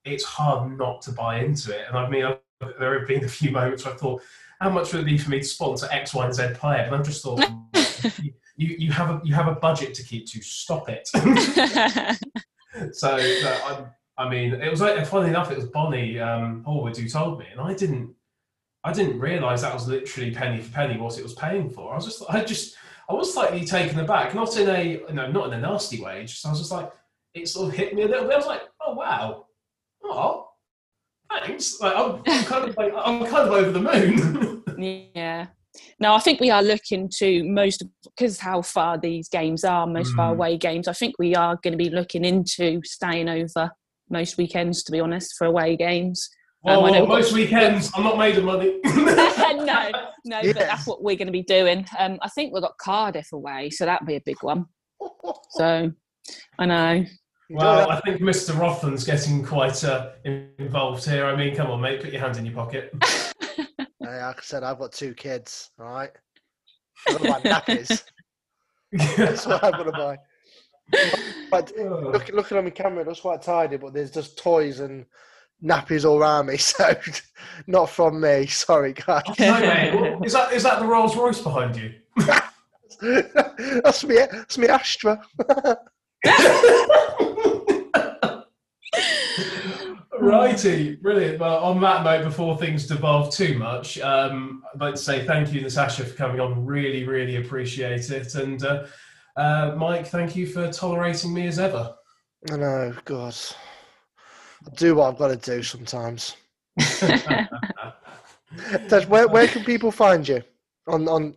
It's 0.05 0.25
hard 0.25 0.79
not 0.79 1.03
to 1.03 1.13
buy 1.13 1.41
into 1.41 1.77
it. 1.77 1.87
And 1.89 1.97
I 1.99 2.09
mean, 2.09 2.25
I've, 2.25 2.39
there 2.79 2.99
have 2.99 3.09
been 3.09 3.25
a 3.25 3.29
few 3.29 3.51
moments 3.51 3.85
where 3.85 3.95
I 3.95 3.97
thought, 3.97 4.23
how 4.61 4.71
much 4.71 4.93
would 4.93 5.03
it 5.03 5.07
be 5.07 5.19
for 5.19 5.31
me 5.31 5.39
to 5.39 5.45
sponsor 5.45 5.89
X, 5.91 6.15
Y, 6.15 6.25
and 6.25 6.35
Z 6.35 6.49
player? 6.55 6.83
And 6.83 6.95
I've 6.95 7.05
just 7.05 7.23
thought, 7.23 7.43
you, 8.57 8.77
you 8.79 8.93
have 8.93 9.11
a 9.11 9.21
you 9.25 9.35
have 9.35 9.49
a 9.49 9.55
budget 9.55 9.95
to 9.95 10.03
keep 10.03 10.27
to. 10.31 10.43
Stop 10.43 10.89
it. 10.89 11.09
so 12.93 13.17
no, 13.17 13.91
I 14.21 14.29
mean, 14.29 14.53
it 14.53 14.71
was 14.71 14.83
like 14.83 15.07
funny 15.07 15.31
enough, 15.31 15.51
it 15.51 15.57
was 15.57 15.65
Bonnie 15.67 16.21
um, 16.21 16.63
Horwood 16.67 16.95
who 16.97 17.09
told 17.09 17.39
me, 17.39 17.47
and 17.51 17.59
I 17.61 17.73
didn't, 17.73 18.15
I 18.85 18.93
didn't 18.93 19.19
realise 19.19 19.63
that 19.63 19.73
was 19.73 19.89
literally 19.89 20.31
penny 20.31 20.61
for 20.61 20.71
penny 20.73 20.99
what 20.99 21.17
it 21.19 21.23
was 21.23 21.33
paying 21.33 21.71
for. 21.71 21.93
I 21.93 21.97
was 21.97 22.05
just, 22.05 22.23
I 22.29 22.45
just, 22.45 22.77
I 23.09 23.15
was 23.15 23.33
slightly 23.33 23.65
taken 23.65 23.99
aback, 23.99 24.35
not 24.35 24.55
in 24.59 24.69
a, 24.69 24.83
you 25.09 25.15
know, 25.15 25.31
not 25.31 25.47
in 25.47 25.55
a 25.55 25.59
nasty 25.59 26.03
way. 26.03 26.27
Just 26.27 26.45
I 26.47 26.51
was 26.51 26.59
just 26.59 26.71
like, 26.71 26.93
it 27.33 27.49
sort 27.49 27.69
of 27.69 27.75
hit 27.75 27.95
me 27.95 28.03
a 28.03 28.09
little 28.09 28.25
bit. 28.25 28.35
I 28.35 28.37
was 28.37 28.47
like, 28.47 28.63
oh 28.87 28.93
wow, 28.93 29.47
oh 30.05 30.49
thanks. 31.31 31.81
Like 31.81 31.97
I'm, 31.97 32.23
I'm 32.27 32.45
kind 32.45 32.69
of 32.69 32.77
like 32.77 32.93
I'm 32.95 33.25
kind 33.25 33.49
of 33.49 33.53
over 33.55 33.71
the 33.71 33.81
moon. 33.81 34.57
Yeah. 35.15 35.49
No, 35.99 36.15
I 36.15 36.21
think 36.21 36.41
we 36.41 36.51
are 36.51 36.63
looking 36.63 37.11
to 37.17 37.45
most 37.45 37.83
because 38.05 38.39
how 38.41 38.63
far 38.63 38.97
these 38.97 39.29
games 39.29 39.63
are, 39.63 39.87
most 39.87 40.15
of 40.15 40.19
our 40.19 40.31
Mm. 40.33 40.37
away 40.37 40.57
games. 40.57 40.89
I 40.89 40.95
think 40.95 41.17
we 41.19 41.35
are 41.35 41.59
going 41.63 41.73
to 41.73 41.77
be 41.77 41.91
looking 41.91 42.25
into 42.25 42.81
staying 42.83 43.29
over 43.29 43.71
most 44.11 44.37
weekends, 44.37 44.83
to 44.85 44.93
be 44.93 45.01
honest, 45.01 45.35
for 45.37 45.47
away 45.47 45.77
games. 45.77 46.29
well, 46.63 46.81
Um, 46.81 46.85
I 46.87 46.91
know 46.99 47.05
well, 47.05 47.19
most 47.19 47.33
weekends 47.33 47.91
I'm 47.95 48.05
not 48.05 48.19
made 48.19 48.37
of 48.39 48.45
money. 48.45 48.81
no, 48.85 49.91
no, 50.25 50.41
Yeah. 50.41 50.53
but 50.53 50.55
that's 50.59 50.87
what 50.87 51.03
we're 51.03 51.17
going 51.17 51.27
to 51.29 51.33
be 51.33 51.43
doing. 51.43 51.87
Um, 51.99 52.19
I 52.23 52.29
think 52.29 52.53
we've 52.53 52.63
got 52.63 52.77
Cardiff 52.79 53.33
away, 53.33 53.71
so 53.71 53.85
that'd 53.87 54.07
be 54.07 54.17
a 54.17 54.23
big 54.25 54.43
one. 54.43 54.67
So 55.53 55.91
I 56.59 56.67
know. 56.67 57.05
Well, 57.49 57.91
I 57.91 58.01
think 58.03 58.21
Mr. 58.21 58.57
Rothland's 58.57 59.03
getting 59.05 59.43
quite 59.45 59.83
uh, 59.83 60.11
involved 60.59 61.05
here. 61.05 61.25
I 61.27 61.35
mean, 61.35 61.57
come 61.57 61.69
on, 61.71 61.81
mate, 61.81 62.01
put 62.01 62.13
your 62.13 62.21
hands 62.21 62.39
in 62.39 62.45
your 62.47 62.55
pocket. 62.55 62.93
Hey, 64.03 64.23
like 64.23 64.39
I 64.39 64.43
said, 64.43 64.63
I've 64.63 64.79
got 64.79 64.93
two 64.93 65.13
kids. 65.15 65.71
All 65.79 65.87
right. 65.87 66.11
I've 67.07 67.23
got 67.23 67.43
nappies. 67.43 68.03
That's 69.17 69.47
what 69.47 69.63
I'm 69.63 69.73
going 69.73 69.85
to 69.85 69.93
buy. 69.93 70.17
But 71.51 71.73
look, 71.79 72.29
looking 72.29 72.59
on 72.59 72.65
my 72.65 72.71
camera, 72.71 73.03
it 73.03 73.09
looks 73.09 73.21
quite 73.21 73.43
tidy, 73.43 73.77
but 73.77 73.93
there's 73.93 74.11
just 74.11 74.39
toys 74.39 74.81
and 74.81 75.07
nappies 75.63 76.09
all 76.09 76.19
around 76.19 76.47
me. 76.47 76.57
So, 76.59 76.95
not 77.67 77.91
from 77.91 78.21
me. 78.21 78.47
Sorry, 78.47 78.93
guys. 78.93 79.23
No, 79.39 80.21
is 80.25 80.33
that 80.33 80.53
is 80.53 80.63
that 80.63 80.81
the 80.81 80.87
Rolls 80.87 81.17
Royce 81.17 81.41
behind 81.41 81.77
you? 81.77 81.95
that's 83.83 84.05
me. 84.05 84.17
That's 84.17 84.59
me 84.59 84.69
Astra. 84.69 85.23
Righty, 90.21 90.97
brilliant. 90.97 91.41
Well, 91.41 91.65
on 91.65 91.81
that 91.81 92.05
note, 92.05 92.25
before 92.25 92.59
things 92.59 92.87
devolve 92.87 93.35
too 93.35 93.59
much, 93.59 93.99
um, 94.01 94.63
I'd 94.75 94.81
like 94.81 94.95
to 94.95 95.01
say 95.01 95.25
thank 95.25 95.53
you, 95.53 95.63
Natasha, 95.63 96.05
for 96.05 96.15
coming 96.15 96.41
on. 96.41 96.67
Really, 96.67 97.05
really 97.05 97.37
appreciate 97.37 98.11
it. 98.11 98.35
And 98.35 98.63
uh, 98.63 98.85
uh, 99.41 99.75
Mike, 99.77 100.07
thank 100.07 100.37
you 100.37 100.47
for 100.47 100.71
tolerating 100.71 101.33
me 101.33 101.47
as 101.47 101.59
ever. 101.59 101.95
I 102.51 102.57
know, 102.57 102.95
God. 103.05 103.35
I 104.67 104.71
do 104.77 104.95
what 104.97 105.09
I've 105.09 105.19
got 105.19 105.29
to 105.29 105.37
do 105.37 105.63
sometimes. 105.63 106.37
Tej, 106.79 107.47
where 109.09 109.29
where 109.29 109.49
can 109.49 109.65
people 109.65 109.91
find 109.91 110.29
you? 110.29 110.43
On 110.87 111.09
on, 111.09 111.35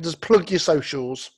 just 0.00 0.20
plug 0.20 0.50
your 0.50 0.60
socials. 0.60 1.30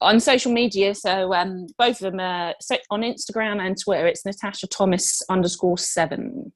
on 0.00 0.20
social 0.20 0.52
media. 0.52 0.94
So 0.94 1.34
um, 1.34 1.66
both 1.78 2.00
of 2.02 2.12
them 2.12 2.20
are 2.20 2.54
on 2.90 3.02
Instagram 3.02 3.60
and 3.60 3.76
Twitter. 3.78 4.06
It's 4.06 4.24
Natasha 4.24 4.66
Thomas 4.68 5.20
underscore 5.28 5.78
seven. 5.78 6.52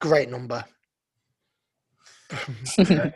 Great 0.00 0.30
number. 0.30 0.64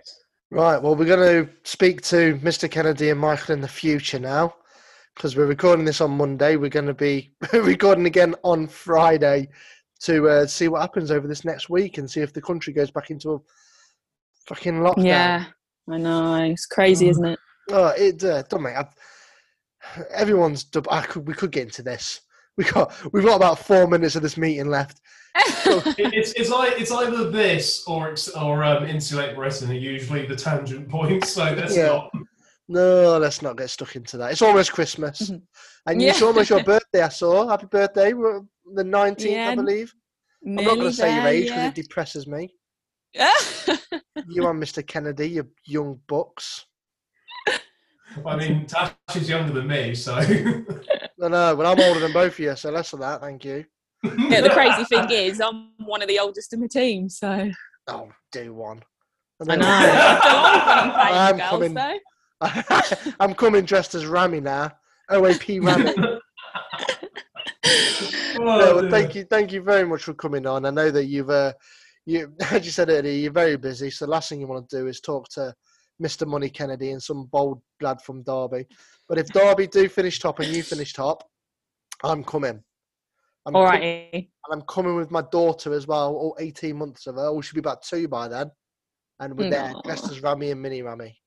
Right. 0.52 0.82
Well, 0.82 0.96
we're 0.96 1.04
going 1.04 1.46
to 1.46 1.52
speak 1.62 2.02
to 2.02 2.36
Mr. 2.38 2.68
Kennedy 2.68 3.10
and 3.10 3.20
Michael 3.20 3.54
in 3.54 3.60
the 3.60 3.68
future 3.68 4.18
now, 4.18 4.54
because 5.20 5.36
we're 5.36 5.44
recording 5.44 5.84
this 5.84 6.00
on 6.00 6.12
Monday. 6.12 6.56
We're 6.56 6.70
going 6.70 6.86
to 6.86 6.94
be 6.94 7.30
recording 7.52 8.06
again 8.06 8.34
on 8.42 8.66
Friday 8.66 9.50
to 10.04 10.26
uh, 10.30 10.46
see 10.46 10.68
what 10.68 10.80
happens 10.80 11.10
over 11.10 11.28
this 11.28 11.44
next 11.44 11.68
week 11.68 11.98
and 11.98 12.10
see 12.10 12.22
if 12.22 12.32
the 12.32 12.40
country 12.40 12.72
goes 12.72 12.90
back 12.90 13.10
into 13.10 13.32
a 13.32 13.38
fucking 14.46 14.76
lockdown. 14.80 15.04
Yeah, 15.04 15.44
I 15.90 15.98
know. 15.98 16.36
It's 16.44 16.64
crazy, 16.64 17.04
Mm. 17.04 17.10
isn't 17.10 17.26
it? 17.26 17.38
Oh, 17.70 17.88
it 17.88 18.24
uh, 18.24 18.44
don't 18.48 18.62
make. 18.62 18.76
Everyone's. 20.10 20.64
dub- 20.64 20.88
I 20.90 21.02
could. 21.02 21.28
We 21.28 21.34
could 21.34 21.50
get 21.52 21.64
into 21.64 21.82
this. 21.82 22.22
We 22.56 22.64
got. 22.64 22.90
We've 23.12 23.22
got 23.24 23.36
about 23.36 23.58
four 23.58 23.86
minutes 23.88 24.16
of 24.16 24.22
this 24.22 24.38
meeting 24.38 24.70
left. 24.70 25.02
It's 25.66 26.32
it's 26.32 26.48
like 26.50 26.80
it's 26.80 26.90
either 26.90 27.30
this 27.30 27.84
or 27.86 28.14
or 28.40 28.64
um, 28.64 28.84
insulate 28.86 29.36
Britain 29.36 29.70
are 29.70 29.74
usually 29.74 30.26
the 30.26 30.34
tangent 30.34 30.88
points. 30.88 31.32
So 31.34 31.54
that's 31.54 31.76
Yeah. 31.76 31.86
not. 31.88 32.10
No, 32.70 33.18
let's 33.18 33.42
not 33.42 33.56
get 33.56 33.68
stuck 33.68 33.96
into 33.96 34.16
that. 34.18 34.30
It's 34.30 34.42
almost 34.42 34.72
Christmas, 34.72 35.28
Mhm. 35.30 35.42
and 35.86 36.00
Yeah. 36.00 36.10
it's 36.10 36.22
almost 36.22 36.50
your 36.50 36.62
birthday. 36.72 37.02
I 37.02 37.08
saw. 37.08 37.48
Happy 37.48 37.66
birthday, 37.66 38.12
we're- 38.12 38.42
the 38.74 38.84
nineteenth, 38.84 39.32
Yeah, 39.34 39.48
I 39.50 39.54
believe. 39.56 39.92
I'm 40.46 40.54
not 40.54 40.64
going 40.76 40.80
to 40.82 40.92
say 40.92 41.14
your 41.16 41.26
age 41.26 41.44
because 41.46 41.56
yeah. 41.58 41.68
it 41.68 41.74
depresses 41.74 42.26
me. 42.28 42.54
You 43.14 44.46
and 44.48 44.62
Mr. 44.62 44.86
Kennedy, 44.86 45.28
you 45.30 45.50
young 45.66 46.00
bucks. 46.06 46.64
I 48.26 48.36
mean, 48.36 48.66
Tash 48.66 48.92
is 49.16 49.28
younger 49.28 49.52
than 49.52 49.66
me, 49.66 49.94
so. 49.94 50.14
No, 51.18 51.28
no, 51.28 51.56
but 51.56 51.66
I'm 51.66 51.80
older 51.80 52.00
than 52.00 52.12
both 52.12 52.32
of 52.34 52.38
you, 52.38 52.54
so 52.56 52.70
less 52.70 52.92
of 52.92 53.00
that. 53.00 53.20
Thank 53.20 53.44
you. 53.44 53.64
yeah, 54.04 54.40
the 54.40 54.50
crazy 54.50 54.84
thing 54.88 55.10
is, 55.10 55.40
I'm 55.40 55.72
one 55.78 56.02
of 56.02 56.08
the 56.08 56.18
oldest 56.20 56.52
in 56.52 56.60
the 56.60 56.68
team, 56.68 57.08
so 57.08 57.50
Oh, 57.88 58.10
do 58.32 58.54
one. 58.54 58.82
I 59.48 59.56
know. 59.56 59.66
I'm 59.66 60.90
I'm 60.90 60.92
playing 60.92 61.36
girls, 61.38 61.50
coming. 61.50 61.74
though. 61.74 61.98
I'm 63.20 63.34
coming 63.34 63.64
dressed 63.64 63.94
as 63.94 64.06
Rami 64.06 64.40
now. 64.40 64.72
OAP 65.10 65.62
Rami. 65.66 65.94
Oh, 68.38 68.58
No, 68.58 68.76
well, 68.76 68.90
thank 68.90 69.14
you, 69.14 69.24
thank 69.24 69.52
you 69.52 69.62
very 69.62 69.86
much 69.86 70.04
for 70.04 70.14
coming 70.14 70.46
on. 70.46 70.64
I 70.64 70.70
know 70.70 70.90
that 70.90 71.06
you've, 71.06 71.30
uh, 71.30 71.52
you, 72.06 72.32
as 72.50 72.64
you 72.64 72.70
said 72.70 72.88
earlier, 72.88 73.12
you're 73.12 73.32
very 73.32 73.56
busy. 73.56 73.90
So 73.90 74.06
the 74.06 74.10
last 74.10 74.28
thing 74.28 74.40
you 74.40 74.46
want 74.46 74.68
to 74.68 74.78
do 74.78 74.86
is 74.86 75.00
talk 75.00 75.28
to 75.30 75.54
Mr. 76.02 76.26
Money 76.26 76.48
Kennedy 76.48 76.92
and 76.92 77.02
some 77.02 77.24
bold 77.26 77.60
lad 77.80 78.00
from 78.00 78.22
Derby. 78.22 78.66
But 79.08 79.18
if 79.18 79.28
Derby 79.28 79.66
do 79.66 79.88
finish 79.88 80.18
top 80.18 80.40
and 80.40 80.48
you 80.48 80.62
finish 80.62 80.92
top, 80.92 81.28
I'm 82.02 82.24
coming. 82.24 82.62
I'm 83.46 83.56
All 83.56 83.66
com- 83.66 83.82
and 83.82 84.26
I'm 84.52 84.62
coming 84.62 84.96
with 84.96 85.10
my 85.10 85.22
daughter 85.30 85.74
as 85.74 85.86
well. 85.86 86.14
All 86.14 86.36
18 86.38 86.76
months 86.76 87.06
of 87.06 87.16
her. 87.16 87.32
We 87.32 87.42
should 87.42 87.54
be 87.54 87.60
about 87.60 87.82
two 87.82 88.08
by 88.08 88.28
then. 88.28 88.50
And 89.18 89.36
we're 89.36 89.50
there, 89.50 89.74
dressed 89.84 90.10
as 90.10 90.22
Rami 90.22 90.50
and 90.50 90.62
Mini 90.62 90.80
Rami. 90.80 91.19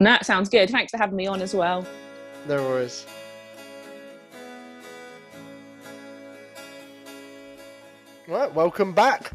That 0.00 0.24
sounds 0.24 0.48
good. 0.48 0.70
Thanks 0.70 0.90
for 0.90 0.96
having 0.98 1.16
me 1.16 1.26
on 1.26 1.42
as 1.42 1.54
well. 1.54 1.86
No 2.48 2.56
worries. 2.62 3.06
Right, 8.26 8.52
welcome 8.54 8.92
back. 8.92 9.30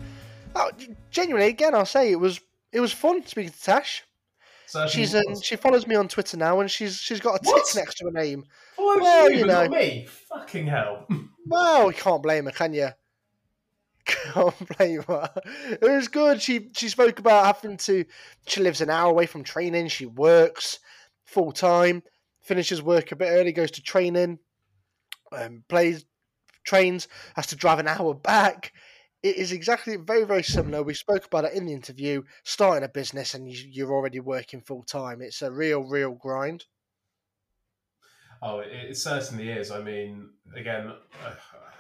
Oh, 0.55 0.72
genuinely, 1.11 1.49
again, 1.49 1.76
I'll 1.76 1.86
say 1.86 2.11
it 2.11 2.20
was 2.20 2.39
it 2.72 2.80
was 2.80 2.91
fun 2.93 3.26
speaking 3.26 3.51
to 3.51 3.61
Tash. 3.61 4.03
Certainly 4.68 4.91
She's 4.93 5.13
um, 5.16 5.41
she 5.41 5.55
follows 5.55 5.86
me 5.86 5.95
on 5.95 6.07
Twitter 6.07 6.38
now, 6.38 6.59
and 6.61 6.72
she's 6.72 6.95
she's 6.97 7.20
got 7.20 7.36
a 7.36 7.39
tick 7.39 7.53
What? 7.53 7.76
next 7.76 7.95
to 7.95 8.05
her 8.05 8.11
name. 8.11 8.45
Oh, 8.78 8.97
well, 9.01 9.30
you 9.32 9.39
you 9.39 9.45
know. 9.45 9.63
know. 9.63 9.70
me. 9.70 10.07
Fucking 10.30 10.68
hell. 10.68 11.07
Well, 11.47 11.91
you 11.91 11.93
can't 11.97 12.24
blame 12.24 12.45
her, 12.45 12.51
can 12.51 12.74
you? 12.74 12.89
Can't 14.06 14.78
blame 14.78 15.03
her. 15.03 15.30
It 15.72 15.82
was 15.82 16.08
good. 16.08 16.41
She 16.41 16.70
she 16.76 16.89
spoke 16.89 17.20
about 17.20 17.45
having 17.45 17.78
to. 17.78 18.06
She 18.47 18.62
lives 18.62 18.82
an 18.82 18.89
hour 18.89 19.10
away 19.10 19.26
from 19.26 19.43
training. 19.43 19.88
She 19.88 20.06
works 20.06 20.80
full 21.26 21.51
time, 21.51 22.03
finishes 22.41 22.82
work 22.82 23.12
a 23.12 23.16
bit 23.16 23.30
early, 23.32 23.51
goes 23.51 23.72
to 23.72 23.82
training, 23.82 24.39
um, 25.32 25.64
plays, 25.70 26.06
trains, 26.66 27.08
has 27.36 27.47
to 27.47 27.56
drive 27.56 27.80
an 27.80 27.88
hour 27.88 28.14
back. 28.14 28.74
It 29.24 29.38
is 29.38 29.51
exactly 29.51 29.95
very 29.97 30.24
very 30.24 30.43
similar. 30.43 30.84
We 30.84 30.93
spoke 30.93 31.26
about 31.26 31.45
it 31.45 31.53
in 31.53 31.66
the 31.66 31.74
interview. 31.74 32.22
Starting 32.43 32.84
a 32.84 32.89
business 32.89 33.34
and 33.34 33.49
you, 33.49 33.58
you're 33.72 33.93
already 33.93 34.20
working 34.20 34.62
full 34.62 34.84
time. 34.84 35.22
It's 35.22 35.41
a 35.41 35.51
real 35.51 35.84
real 35.84 36.12
grind. 36.12 36.66
Oh, 38.42 38.60
it, 38.60 38.72
it 38.72 38.98
certainly 38.98 39.50
is. 39.50 39.72
I 39.72 39.82
mean, 39.82 40.30
again, 40.56 40.92
uh, 41.26 41.32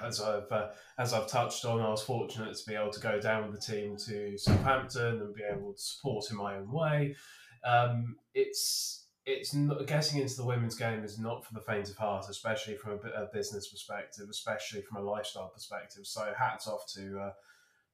as 0.01 0.21
I've 0.21 0.51
uh, 0.51 0.69
as 0.97 1.13
I've 1.13 1.27
touched 1.27 1.65
on, 1.65 1.81
I 1.81 1.89
was 1.89 2.01
fortunate 2.01 2.55
to 2.55 2.65
be 2.65 2.75
able 2.75 2.91
to 2.91 2.99
go 2.99 3.19
down 3.19 3.49
with 3.49 3.59
the 3.59 3.73
team 3.73 3.97
to 4.07 4.37
Southampton 4.37 5.21
and 5.21 5.35
be 5.35 5.43
able 5.49 5.73
to 5.73 5.81
support 5.81 6.29
in 6.31 6.37
my 6.37 6.57
own 6.57 6.71
way. 6.71 7.15
Um, 7.63 8.17
it's 8.33 9.05
it's 9.25 9.53
not, 9.55 9.87
getting 9.87 10.21
into 10.21 10.35
the 10.35 10.45
women's 10.45 10.75
game 10.75 11.03
is 11.03 11.17
not 11.17 11.43
for 11.45 11.53
the 11.53 11.61
faint 11.61 11.89
of 11.89 11.97
heart, 11.97 12.25
especially 12.29 12.75
from 12.75 12.99
a, 13.03 13.23
a 13.23 13.29
business 13.33 13.69
perspective, 13.69 14.27
especially 14.29 14.81
from 14.81 14.97
a 14.97 15.09
lifestyle 15.09 15.49
perspective. 15.49 16.05
So, 16.05 16.31
hats 16.37 16.67
off 16.67 16.85
to 16.95 17.19
uh, 17.19 17.31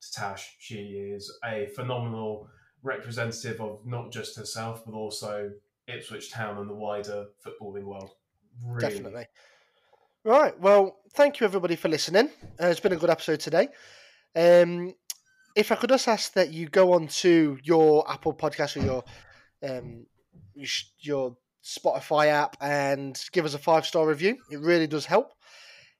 to 0.01 0.11
Tash. 0.11 0.55
She 0.59 0.75
is 1.15 1.31
a 1.45 1.67
phenomenal 1.75 2.49
representative 2.83 3.61
of 3.61 3.85
not 3.85 4.11
just 4.11 4.35
herself, 4.35 4.83
but 4.85 4.93
also 4.93 5.51
Ipswich 5.87 6.31
Town 6.31 6.57
and 6.57 6.69
the 6.69 6.75
wider 6.75 7.27
footballing 7.45 7.83
world. 7.83 8.11
Really. 8.65 8.89
Definitely. 8.89 9.25
Right. 10.23 10.59
Well, 10.59 10.97
thank 11.13 11.39
you 11.39 11.45
everybody 11.45 11.75
for 11.75 11.89
listening. 11.89 12.29
Uh, 12.61 12.67
it's 12.67 12.79
been 12.79 12.93
a 12.93 12.97
good 12.97 13.09
episode 13.09 13.39
today. 13.39 13.69
Um, 14.35 14.93
if 15.55 15.71
I 15.71 15.75
could 15.75 15.89
just 15.89 16.07
ask 16.07 16.33
that 16.33 16.53
you 16.53 16.69
go 16.69 16.93
on 16.93 17.07
to 17.07 17.57
your 17.63 18.09
Apple 18.09 18.33
Podcast 18.33 18.77
or 18.77 18.85
your 18.85 19.03
um, 19.63 20.05
your 20.99 21.35
Spotify 21.63 22.27
app 22.27 22.57
and 22.61 23.19
give 23.31 23.45
us 23.45 23.53
a 23.53 23.59
five 23.59 23.85
star 23.85 24.07
review. 24.07 24.37
It 24.49 24.59
really 24.59 24.87
does 24.87 25.05
help. 25.05 25.33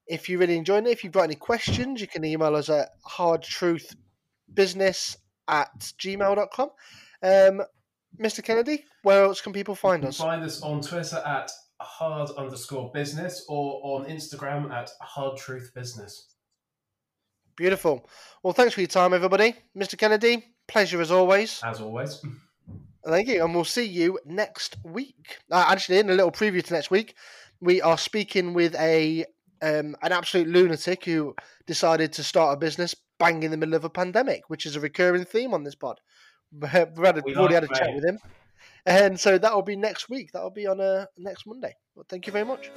If 0.08 0.28
you 0.30 0.39
really 0.39 0.58
enjoyed 0.58 0.88
it, 0.88 0.91
if 0.91 1.04
you've 1.04 1.14
got 1.14 1.24
any 1.24 1.36
questions, 1.36 2.02
you 2.02 2.08
can 2.08 2.26
email 2.26 2.56
us 2.56 2.70
at 2.70 2.89
hardtruthbusiness 3.08 5.18
at 5.47 5.80
gmail.com. 5.80 6.70
Um, 7.24 7.62
Mr. 8.20 8.43
Kennedy, 8.43 8.84
where 9.04 9.24
else 9.24 9.39
can 9.41 9.54
people 9.54 9.76
find 9.76 10.04
You 10.04 10.10
us? 10.10 10.18
can 10.18 10.26
find 10.26 10.43
us 10.43 10.62
on 10.62 10.82
Twitter 10.82 11.22
at 11.26 11.49
hard 11.82 12.29
underscore 12.32 12.91
business 12.93 13.45
or 13.47 13.79
on 13.84 14.05
Instagram 14.05 14.71
at 14.71 14.89
hard 15.01 15.38
truth 15.38 15.71
business. 15.73 16.27
Beautiful. 17.55 18.09
Well, 18.43 18.53
thanks 18.53 18.73
for 18.73 18.82
your 18.82 18.88
time, 18.88 19.13
everybody. 19.13 19.55
Mr. 19.77 19.97
Kennedy, 19.97 20.45
pleasure 20.67 21.01
as 21.01 21.11
always. 21.11 21.61
As 21.63 21.82
always. 21.82 22.21
Thank 23.05 23.27
you. 23.27 23.43
And 23.43 23.53
we'll 23.53 23.65
see 23.65 23.86
you 23.86 24.19
next 24.25 24.77
week. 24.84 25.38
Uh, 25.51 25.65
actually, 25.67 25.99
in 25.99 26.09
a 26.09 26.13
little 26.13 26.32
preview 26.32 26.63
to 26.63 26.73
next 26.73 26.91
week, 26.91 27.15
we 27.59 27.82
are 27.82 27.97
speaking 27.97 28.53
with 28.53 28.75
a 28.75 29.25
um, 29.61 29.95
an 30.01 30.11
absolute 30.11 30.47
lunatic 30.47 31.05
who 31.05 31.36
decided 31.67 32.13
to 32.13 32.23
start 32.23 32.55
a 32.55 32.57
business 32.57 32.95
bang 33.19 33.43
in 33.43 33.51
the 33.51 33.57
middle 33.57 33.75
of 33.75 33.86
a 33.86 33.89
pandemic, 33.89 34.49
which 34.49 34.65
is 34.65 34.75
a 34.75 34.79
recurring 34.79 35.25
theme 35.25 35.53
on 35.53 35.63
this 35.63 35.75
pod. 35.75 35.99
We've 36.51 36.69
had 36.71 37.17
a, 37.17 37.21
We 37.25 37.36
already 37.36 37.55
had 37.55 37.63
a 37.63 37.67
chat 37.67 37.93
with 37.93 38.03
him. 38.03 38.17
And 38.86 39.19
so 39.19 39.38
that 39.38 39.53
will 39.53 39.61
be 39.61 39.75
next 39.75 40.09
week. 40.09 40.32
That 40.32 40.41
will 40.41 40.49
be 40.49 40.67
on 40.67 40.82
uh, 40.82 41.05
next 41.17 41.45
Monday. 41.45 41.75
Well, 41.95 42.05
thank 42.09 42.25
you 42.27 42.34
very 42.34 42.45
much. 42.45 42.71